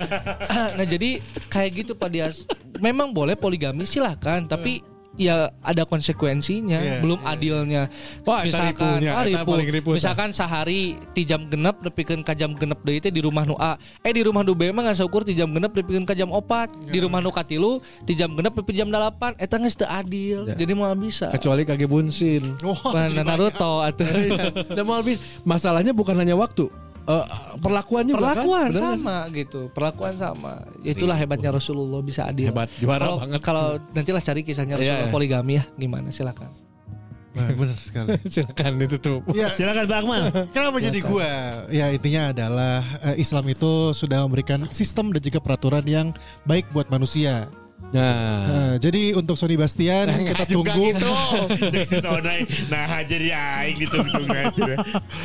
nah 0.76 0.84
jadi 0.84 1.16
kayak 1.48 1.70
gitu 1.84 1.92
Pak 1.96 2.08
Dias. 2.12 2.44
Memang 2.76 3.12
boleh 3.12 3.36
poligami 3.40 3.88
silahkan, 3.88 4.44
tapi 4.44 4.84
ya 5.20 5.52
ada 5.60 5.84
konsekuensinya, 5.84 6.80
Iya, 6.80 7.04
belum 7.04 7.20
iya. 7.20 7.28
adilnya. 7.36 7.82
Wah, 8.24 8.40
misalkan, 8.40 9.04
ripunya, 9.04 9.10
ah, 9.12 9.24
ripu. 9.28 9.90
misalkan 9.92 10.32
sehari 10.32 10.96
ti 11.12 11.28
jam 11.28 11.44
genep 11.52 11.76
nepikeun 11.84 12.24
ka 12.24 12.32
jam 12.32 12.56
genep 12.56 12.80
deui 12.80 13.04
teh 13.04 13.12
di 13.12 13.20
rumah 13.20 13.44
nu 13.44 13.52
A. 13.60 13.76
Eh 14.00 14.16
di 14.16 14.24
rumah 14.24 14.40
nu 14.40 14.56
B 14.56 14.72
mah 14.72 14.88
ngan 14.88 14.96
saukur 14.96 15.20
ti 15.20 15.36
jam 15.36 15.52
genep 15.52 15.76
nepikeun 15.76 16.08
ka 16.08 16.16
jam 16.16 16.32
4. 16.32 16.88
Di 16.88 16.98
rumah 17.04 17.20
nu 17.20 17.28
katilu 17.28 17.84
ti 18.08 18.16
jam 18.16 18.32
genep 18.32 18.56
nepi 18.56 18.72
jam 18.72 18.88
8. 18.88 19.36
Eta 19.36 19.60
geus 19.60 19.76
teu 19.76 19.84
adil. 19.84 20.48
Ya. 20.48 20.56
Jadi 20.56 20.72
mau 20.72 20.88
bisa. 20.96 21.28
Kecuali 21.28 21.68
kage 21.68 21.84
bunsin. 21.84 22.56
Mana 22.64 23.20
Naruto 23.20 23.84
atuh. 23.84 24.08
Bis- 25.06 25.20
masalahnya 25.44 25.92
bukan 25.92 26.16
hanya 26.16 26.32
waktu. 26.32 26.68
Eh, 27.18 27.56
perlakuan 27.58 28.04
juga 28.06 28.32
kan? 28.32 28.44
Bener 28.46 28.70
nggak 28.70 28.94
sih? 28.94 29.04
sama 29.04 29.16
gitu 29.34 29.60
perlakuan 29.74 30.14
sama 30.14 30.52
itulah 30.86 31.16
hebatnya 31.18 31.50
Rasulullah 31.50 32.00
bisa 32.04 32.28
adil 32.30 32.52
Hebat, 32.54 32.70
juara 32.78 33.02
kalau, 33.02 33.18
banget. 33.18 33.40
kalau 33.42 33.66
nantilah 33.90 34.22
cari 34.22 34.40
kisahnya 34.46 34.74
Iya, 34.76 34.80
Rasulullah 34.80 35.08
iya. 35.08 35.14
poligami 35.14 35.52
ya 35.58 35.64
gimana 35.76 36.08
silakan 36.14 36.50
Nah, 37.30 37.46
benar 37.54 37.78
sekali. 37.78 38.18
Silakan 38.32 38.72
itu 38.82 38.96
tuh. 38.98 39.22
Ya, 39.30 39.54
Silakan 39.54 39.86
Pak 39.86 39.98
Akmal. 40.02 40.22
Kenapa 40.50 40.76
jadi 40.82 40.98
gua? 40.98 41.62
Ya 41.70 41.86
intinya 41.94 42.34
adalah 42.34 42.82
eh, 43.06 43.22
Islam 43.22 43.46
itu 43.46 43.94
sudah 43.94 44.26
memberikan 44.26 44.66
sistem 44.74 45.14
dan 45.14 45.22
juga 45.22 45.38
peraturan 45.38 45.86
yang 45.86 46.10
baik 46.42 46.66
buat 46.74 46.90
manusia. 46.90 47.46
Nah, 47.90 48.46
Eh, 48.46 48.74
jadi 48.78 49.02
untuk 49.12 49.34
Sony 49.34 49.54
Bastian 49.54 50.06
kita 50.22 50.46
juga 50.46 50.70
tunggu. 50.72 50.94
gitu. 50.94 51.10
Cek 51.68 51.84
si 51.84 51.96
Sonai. 51.98 52.46
Nah 52.66 53.02
jadi 53.02 53.28
aing 53.30 53.76
ditunggu 53.80 54.22
aja. 54.26 54.72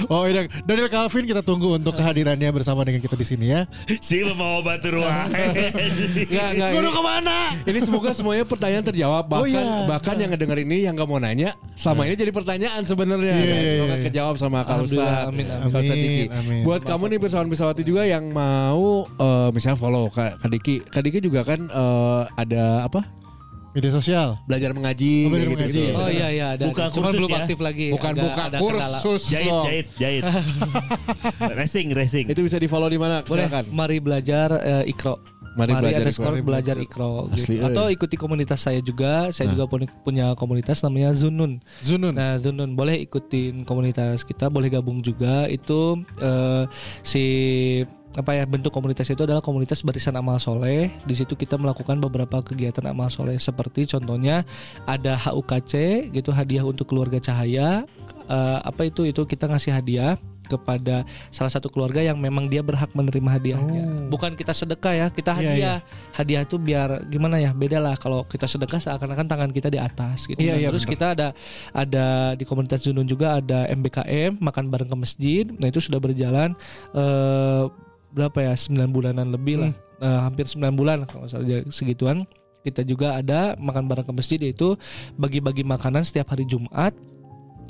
Oh 0.07 0.25
iya, 0.25 0.45
Daniel 0.63 0.89
Calvin 0.89 1.25
kita 1.25 1.41
tunggu 1.41 1.77
untuk 1.77 1.93
kehadirannya 1.93 2.49
bersama 2.49 2.81
dengan 2.81 2.99
kita 2.99 3.13
di 3.13 3.21
sini 3.21 3.53
ya. 3.53 3.69
Si 3.99 4.25
mau 4.33 4.59
batu 4.59 4.89
ruang. 4.91 5.29
Enggak, 5.29 6.49
enggak. 6.53 6.69
Udah 6.73 6.91
ke 6.91 7.01
mana? 7.01 7.37
ini 7.61 7.79
semoga 7.79 8.09
semuanya 8.11 8.43
pertanyaan 8.43 8.81
terjawab. 8.83 9.23
Bahkan 9.25 9.43
Oh, 9.45 9.45
iya. 9.45 9.85
bahkan 9.85 10.15
yang 10.15 10.31
ngedenger 10.31 10.59
ini 10.59 10.77
yang 10.83 10.93
nggak 10.93 11.05
mau 11.05 11.19
nanya, 11.19 11.53
sama 11.73 12.05
ini 12.05 12.17
jadi 12.17 12.31
pertanyaan 12.31 12.81
sebenarnya. 12.81 13.29
Iya, 13.31 13.45
guys. 13.45 13.61
iya, 13.61 13.71
Semoga 13.75 13.93
iya. 13.93 14.05
kejawab 14.05 14.35
sama 14.35 14.57
Kak 14.61 14.75
amin, 14.81 14.97
amin. 14.97 15.45
Amin, 15.69 15.85
Diki. 15.93 16.25
amin. 16.29 16.61
Buat 16.63 16.81
kamu 16.81 17.03
nih 17.07 17.19
Pirsawan 17.19 17.45
Pirsawati 17.45 17.83
juga 17.83 18.03
yang 18.03 18.25
mau 18.29 19.05
eh, 19.05 19.49
misalnya 19.53 19.77
follow 19.77 20.09
Kak, 20.09 20.41
Diki. 20.45 20.81
Kak 20.81 21.01
Diki 21.01 21.19
juga 21.21 21.45
kan 21.45 21.61
eh, 21.61 22.21
ada 22.45 22.63
apa? 22.83 23.01
Media 23.71 23.91
sosial. 23.91 24.39
Belajar 24.47 24.71
mengaji. 24.71 25.27
Oh, 25.27 25.29
belajar 25.29 25.45
kayak 25.45 25.59
mengaji. 25.59 25.83
oh 25.91 26.07
iya 26.07 26.27
iya 26.31 26.45
ada 26.55 26.63
Buka 26.63 26.87
cuman 26.87 27.11
kursus 27.11 27.19
belum 27.19 27.27
ya? 27.29 27.37
aktif 27.43 27.57
lagi 27.59 27.87
Bukan 27.91 28.07
Agak 28.09 28.23
buka 28.23 28.41
ada 28.41 28.55
kendala. 28.55 28.63
kursus 28.63 29.21
Jahit, 29.27 29.51
dong. 29.51 29.65
jahit, 29.67 29.87
jahit. 29.99 30.23
racing, 31.59 31.87
racing. 31.91 32.25
Itu 32.27 32.41
bisa 32.41 32.55
di 32.55 32.67
follow 32.67 32.87
di 32.87 32.95
mana? 32.95 33.19
boleh 33.21 33.45
Silakan. 33.45 33.63
mari 33.71 33.97
belajar 33.99 34.47
eh, 34.55 34.87
ikro 34.87 35.19
Mari 35.55 35.71
belajar 35.71 36.03
underscore 36.03 36.35
ikro. 36.35 36.45
belajar 36.45 36.75
ikro 36.77 37.11
Asli, 37.31 37.55
gitu. 37.55 37.63
atau 37.63 37.85
ikuti 37.87 38.15
komunitas 38.15 38.59
saya 38.59 38.79
juga 38.79 39.31
saya 39.31 39.47
juga 39.47 39.63
punya, 40.03 40.35
komunitas 40.35 40.83
namanya 40.83 41.11
Zunun 41.11 41.63
Zunun. 41.79 42.11
Nah, 42.11 42.35
Zunun 42.35 42.75
boleh 42.75 42.99
ikutin 43.03 43.63
komunitas 43.63 44.23
kita, 44.23 44.47
boleh 44.47 44.67
gabung 44.67 44.99
juga. 44.99 45.47
Itu 45.47 46.03
eh, 46.19 46.63
si 47.03 47.23
apa 48.15 48.31
ya 48.31 48.43
bentuk 48.47 48.71
komunitas 48.71 49.11
itu 49.11 49.21
adalah 49.27 49.43
komunitas 49.43 49.83
barisan 49.83 50.15
amal 50.15 50.39
soleh. 50.39 50.87
Di 51.03 51.15
situ 51.15 51.35
kita 51.35 51.59
melakukan 51.59 51.99
beberapa 51.99 52.39
kegiatan 52.39 52.83
amal 52.87 53.11
soleh 53.11 53.35
seperti 53.35 53.87
contohnya 53.91 54.47
ada 54.87 55.19
HUKC 55.19 56.07
gitu 56.15 56.31
hadiah 56.31 56.63
untuk 56.63 56.87
keluarga 56.87 57.19
cahaya. 57.19 57.83
Eh, 58.25 58.59
apa 58.63 58.87
itu 58.87 59.05
itu 59.05 59.21
kita 59.27 59.51
ngasih 59.51 59.75
hadiah 59.75 60.15
kepada 60.45 61.03
salah 61.33 61.49
satu 61.49 61.67
keluarga 61.73 61.99
yang 61.99 62.21
memang 62.21 62.47
dia 62.47 62.61
berhak 62.61 62.93
menerima 62.93 63.29
hadiahnya. 63.41 63.83
Bukan 64.07 64.37
kita 64.37 64.53
sedekah 64.53 64.93
ya, 64.93 65.07
kita 65.09 65.33
Iya, 65.35 65.41
hadiah. 65.41 65.77
Hadiah 66.13 66.41
itu 66.45 66.55
biar 66.61 67.09
gimana 67.09 67.41
ya? 67.41 67.51
Beda 67.51 67.81
lah 67.81 67.97
kalau 67.97 68.23
kita 68.29 68.45
sedekah 68.45 68.77
seakan-akan 68.77 69.25
tangan 69.25 69.49
kita 69.51 69.73
di 69.73 69.81
atas 69.81 70.29
gitu. 70.29 70.37
Nah, 70.37 70.55
iya, 70.55 70.69
terus 70.69 70.85
benar. 70.85 70.93
kita 70.93 71.05
ada 71.17 71.27
ada 71.73 72.05
di 72.37 72.45
komunitas 72.45 72.85
Zunun 72.85 73.09
juga 73.09 73.41
ada 73.41 73.65
MBKM 73.73 74.37
makan 74.37 74.69
bareng 74.69 74.89
ke 74.93 74.97
masjid. 74.97 75.45
Nah 75.49 75.67
itu 75.67 75.81
sudah 75.81 75.97
berjalan 75.97 76.53
eh, 76.93 77.65
berapa 78.15 78.39
ya 78.41 78.53
9 78.55 78.89
bulanan 78.89 79.27
lebih 79.29 79.55
lah, 79.59 79.73
Eh, 79.95 80.19
hampir 80.21 80.43
9 80.43 80.71
bulan 80.71 81.03
kalau 81.03 81.23
salah 81.25 81.43
segituan. 81.69 82.23
Kita 82.61 82.81
juga 82.81 83.15
ada 83.15 83.53
makan 83.55 83.85
bareng 83.85 84.03
ke 84.03 84.13
masjid 84.13 84.39
yaitu 84.41 84.73
bagi-bagi 85.13 85.61
makanan 85.61 86.01
setiap 86.01 86.31
hari 86.31 86.43
Jumat. 86.43 86.95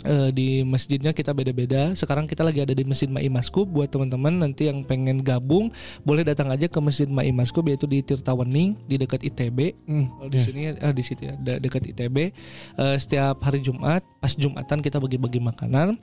Eh, 0.01 0.29
di 0.29 0.47
masjidnya 0.61 1.11
kita 1.11 1.31
beda-beda. 1.31 1.93
Sekarang 1.93 2.23
kita 2.23 2.41
lagi 2.41 2.59
ada 2.59 2.71
di 2.71 2.81
Masjid 2.81 3.07
Mai 3.07 3.25
Maskup. 3.25 3.65
Buat 3.65 3.89
teman-teman 3.89 4.37
nanti 4.37 4.65
yang 4.65 4.81
pengen 4.81 5.19
gabung, 5.19 5.71
boleh 6.01 6.21
datang 6.21 6.47
aja 6.47 6.65
ke 6.65 6.77
Masjid 6.77 7.07
Mai 7.07 7.31
Maskup 7.31 7.65
yaitu 7.65 7.85
di 7.85 7.99
Tirtawening 7.99 8.75
di 8.85 8.95
dekat 8.95 9.23
ITB. 9.23 9.73
Hmm, 9.83 10.05
Oh, 10.15 10.27
di 10.27 10.37
sini 10.37 10.69
eh, 10.69 10.93
di 10.93 11.01
situ 11.01 11.25
ya, 11.25 11.33
de- 11.35 11.57
dekat 11.59 11.85
ITB. 11.87 12.31
Setiap 12.97 13.39
hari 13.39 13.59
Jumat, 13.59 14.03
pas 14.19 14.31
Jumatan 14.31 14.79
kita 14.79 14.97
bagi-bagi 14.97 15.39
makanan. 15.39 15.97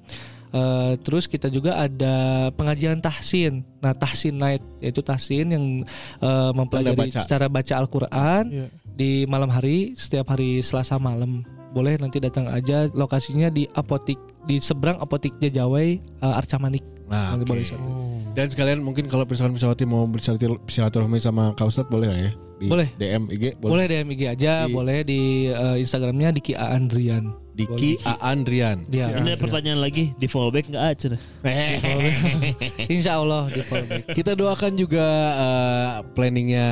Eh, 0.52 0.92
terus 1.00 1.24
kita 1.24 1.48
juga 1.48 1.80
ada 1.80 2.14
pengajian 2.52 3.00
tahsin. 3.00 3.64
Nah, 3.80 3.92
tahsin 3.92 4.36
night 4.36 4.60
yaitu 4.78 5.00
tahsin 5.00 5.48
yang 5.48 5.64
eh, 6.20 6.50
mempelajari 6.52 7.08
baca. 7.08 7.24
cara 7.24 7.46
baca 7.48 7.74
Al-Qur'an 7.74 8.44
Iya. 8.46 8.66
di 8.92 9.24
malam 9.24 9.48
hari 9.48 9.96
setiap 9.96 10.28
hari 10.30 10.60
Selasa 10.60 11.00
malam. 11.00 11.40
Boleh 11.72 11.96
nanti 11.96 12.20
datang 12.20 12.44
aja 12.46 12.84
lokasinya 12.92 13.48
di 13.48 13.64
apotik 13.72 14.20
di 14.44 14.60
seberang 14.60 15.00
apotik 15.00 15.32
Jajawai 15.40 15.88
eh, 15.96 16.34
Arca 16.36 16.60
Manik. 16.60 16.84
Nah, 17.08 17.32
boleh 17.38 17.64
sana. 17.64 17.84
Dan 18.32 18.48
sekalian 18.48 18.80
mungkin 18.80 19.04
kalau 19.04 19.24
Pirsawan 19.24 19.52
Pirsawati 19.52 19.84
mau 19.84 20.04
bersilatur- 20.04 20.60
bersilaturahmi 20.62 21.16
sama 21.16 21.52
Kak 21.52 21.68
Ustadz 21.68 21.88
boleh 21.88 22.08
lah 22.08 22.18
ya? 22.18 22.30
Di 22.62 22.70
Boleh. 22.70 22.88
DM 22.94 23.26
IG 23.26 23.44
Boleh 23.58 23.84
DM 23.90 24.06
IG 24.14 24.22
aja, 24.30 24.52
Di- 24.64 24.70
boleh 24.70 24.98
di 25.02 25.50
eh, 25.50 25.76
Instagramnya 25.82 26.30
Diki 26.30 26.54
Andrian. 26.54 27.34
Diki 27.52 28.00
Aan 28.00 28.48
Rian. 28.48 28.88
Dia. 28.88 29.12
Ini 29.12 29.36
ada 29.36 29.36
pertanyaan 29.36 29.84
lagi 29.84 30.16
di 30.16 30.24
fallback 30.24 30.72
nggak 30.72 30.84
aja? 30.88 31.20
Insya 32.88 33.20
Allah 33.20 33.52
di 33.52 33.60
fallback. 33.60 34.08
Kita 34.08 34.32
doakan 34.32 34.72
juga 34.72 35.04
eh, 35.36 35.90
planningnya 36.16 36.66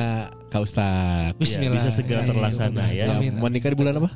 Kak 0.49 0.61
Ustadz. 0.65 1.37
Bismillah. 1.37 1.77
bisa 1.77 1.93
segera 1.93 2.25
Amin. 2.25 2.33
terlaksana 2.33 2.89
ya. 2.89 3.05
Ya, 3.05 3.13
Amin. 3.13 3.37
menikah 3.37 3.69
di 3.69 3.77
bulan 3.77 4.01
apa? 4.01 4.09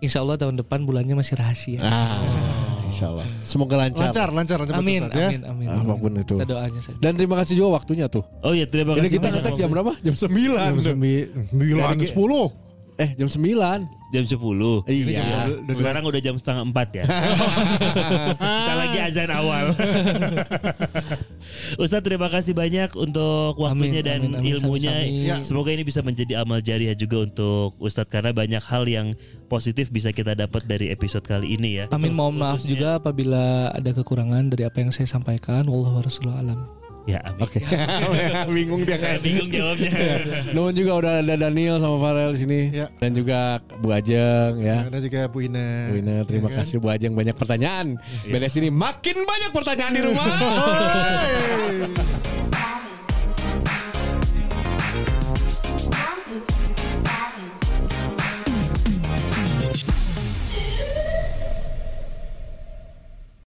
Insya 0.00 0.24
Allah 0.24 0.34
tahun 0.34 0.56
depan 0.58 0.82
bulannya 0.82 1.12
masih 1.14 1.36
rahasia. 1.36 1.78
Ah, 1.78 2.16
insya 2.90 3.06
Allah. 3.08 3.26
Semoga 3.40 3.74
lancar. 3.78 4.10
Lancar, 4.10 4.28
lancar, 4.30 4.56
lancar. 4.58 4.76
Amin, 4.76 5.06
Ustaz, 5.06 5.14
ya. 5.16 5.28
amin, 5.30 5.42
amin, 5.46 5.66
Ah, 5.66 5.80
apa 5.80 5.94
pun 5.94 6.10
amin. 6.10 6.22
itu. 6.22 6.34
Kita 6.34 6.46
doanya 6.46 6.80
saja. 6.82 6.98
Dan 6.98 7.12
terima 7.14 7.36
kasih 7.38 7.54
juga 7.54 7.68
waktunya 7.78 8.06
tuh. 8.06 8.22
Oh 8.42 8.50
iya 8.50 8.66
terima 8.66 8.92
Ini 8.92 9.06
kasih. 9.06 9.14
kita 9.16 9.26
banyak. 9.26 9.40
ngetek 9.40 9.54
jam 9.56 9.68
berapa? 9.70 9.92
Jam 10.02 10.14
9. 10.14 10.58
Jam 10.58 10.78
sembilan, 10.82 11.94
Dari- 11.96 12.10
sepuluh. 12.10 12.46
Eh, 13.00 13.16
jam 13.16 13.32
9. 13.32 13.88
Jam 14.10 14.24
10 14.26 14.84
Iya. 14.90 15.48
Sekarang 15.72 16.02
udah 16.04 16.20
jam 16.20 16.34
setengah 16.36 16.66
4 16.68 16.98
ya 16.98 17.04
Kita 18.42 18.74
lagi 18.74 18.98
azan 19.00 19.30
awal 19.30 19.70
Ustadz 21.82 22.04
terima 22.04 22.26
kasih 22.26 22.52
banyak 22.52 22.92
untuk 22.98 23.54
waktunya 23.56 24.02
Amin, 24.02 24.10
dan 24.10 24.20
amin, 24.26 24.32
amin. 24.42 24.50
ilmunya 24.58 24.92
Sami-sami. 25.06 25.28
Ya. 25.30 25.36
Semoga 25.46 25.70
ini 25.70 25.86
bisa 25.86 26.02
menjadi 26.02 26.42
amal 26.42 26.58
jariah 26.58 26.92
juga 26.92 27.22
untuk 27.24 27.78
Ustadz 27.78 28.10
Karena 28.10 28.34
banyak 28.34 28.60
hal 28.66 28.84
yang 28.90 29.06
positif 29.46 29.88
bisa 29.88 30.10
kita 30.10 30.34
dapat 30.34 30.66
dari 30.66 30.90
episode 30.90 31.22
kali 31.22 31.54
ini 31.54 31.80
ya 31.80 31.84
Amin 31.94 32.10
mohon 32.10 32.34
maaf 32.36 32.60
juga 32.60 32.98
apabila 32.98 33.70
ada 33.70 33.90
kekurangan 33.94 34.50
dari 34.50 34.66
apa 34.66 34.82
yang 34.82 34.90
saya 34.90 35.06
sampaikan. 35.06 35.64
Wallahu 35.70 36.02
warahmatullahi 36.02 36.38
alam. 36.42 36.79
Ya 37.04 37.18
amin 37.24 37.40
Oke. 37.40 37.58
Bingung 38.52 38.84
dia 38.84 38.94
kan. 38.94 39.16
bingung 39.18 39.48
jawabnya 39.48 39.88
Nuhun 40.54 40.72
juga 40.72 40.92
udah 40.96 41.12
ada 41.20 41.34
Daniel 41.38 41.76
sama 41.76 41.96
Farel 41.98 42.30
di 42.32 42.38
sini 42.38 42.58
Ya. 42.70 42.86
dan 42.94 43.10
juga 43.12 43.58
Bu 43.76 43.90
Ajeng 43.90 44.60
ya. 44.60 44.84
Ada 44.84 44.98
juga 45.00 45.18
Bu 45.26 45.40
Ina. 45.40 45.88
Bu 45.88 45.94
Ina, 45.96 46.14
terima 46.22 46.46
Ya 46.46 46.54
kan? 46.54 46.56
kasih 46.62 46.76
Bu 46.76 46.86
Ajeng 46.88 47.12
banyak 47.12 47.32
pertanyaan. 47.32 47.96
Beres 48.24 48.54
ini 48.54 48.68
makin 48.68 49.16
banyak 49.18 49.50
pertanyaan 49.50 49.92
di 49.92 50.00
rumah. 50.02 50.26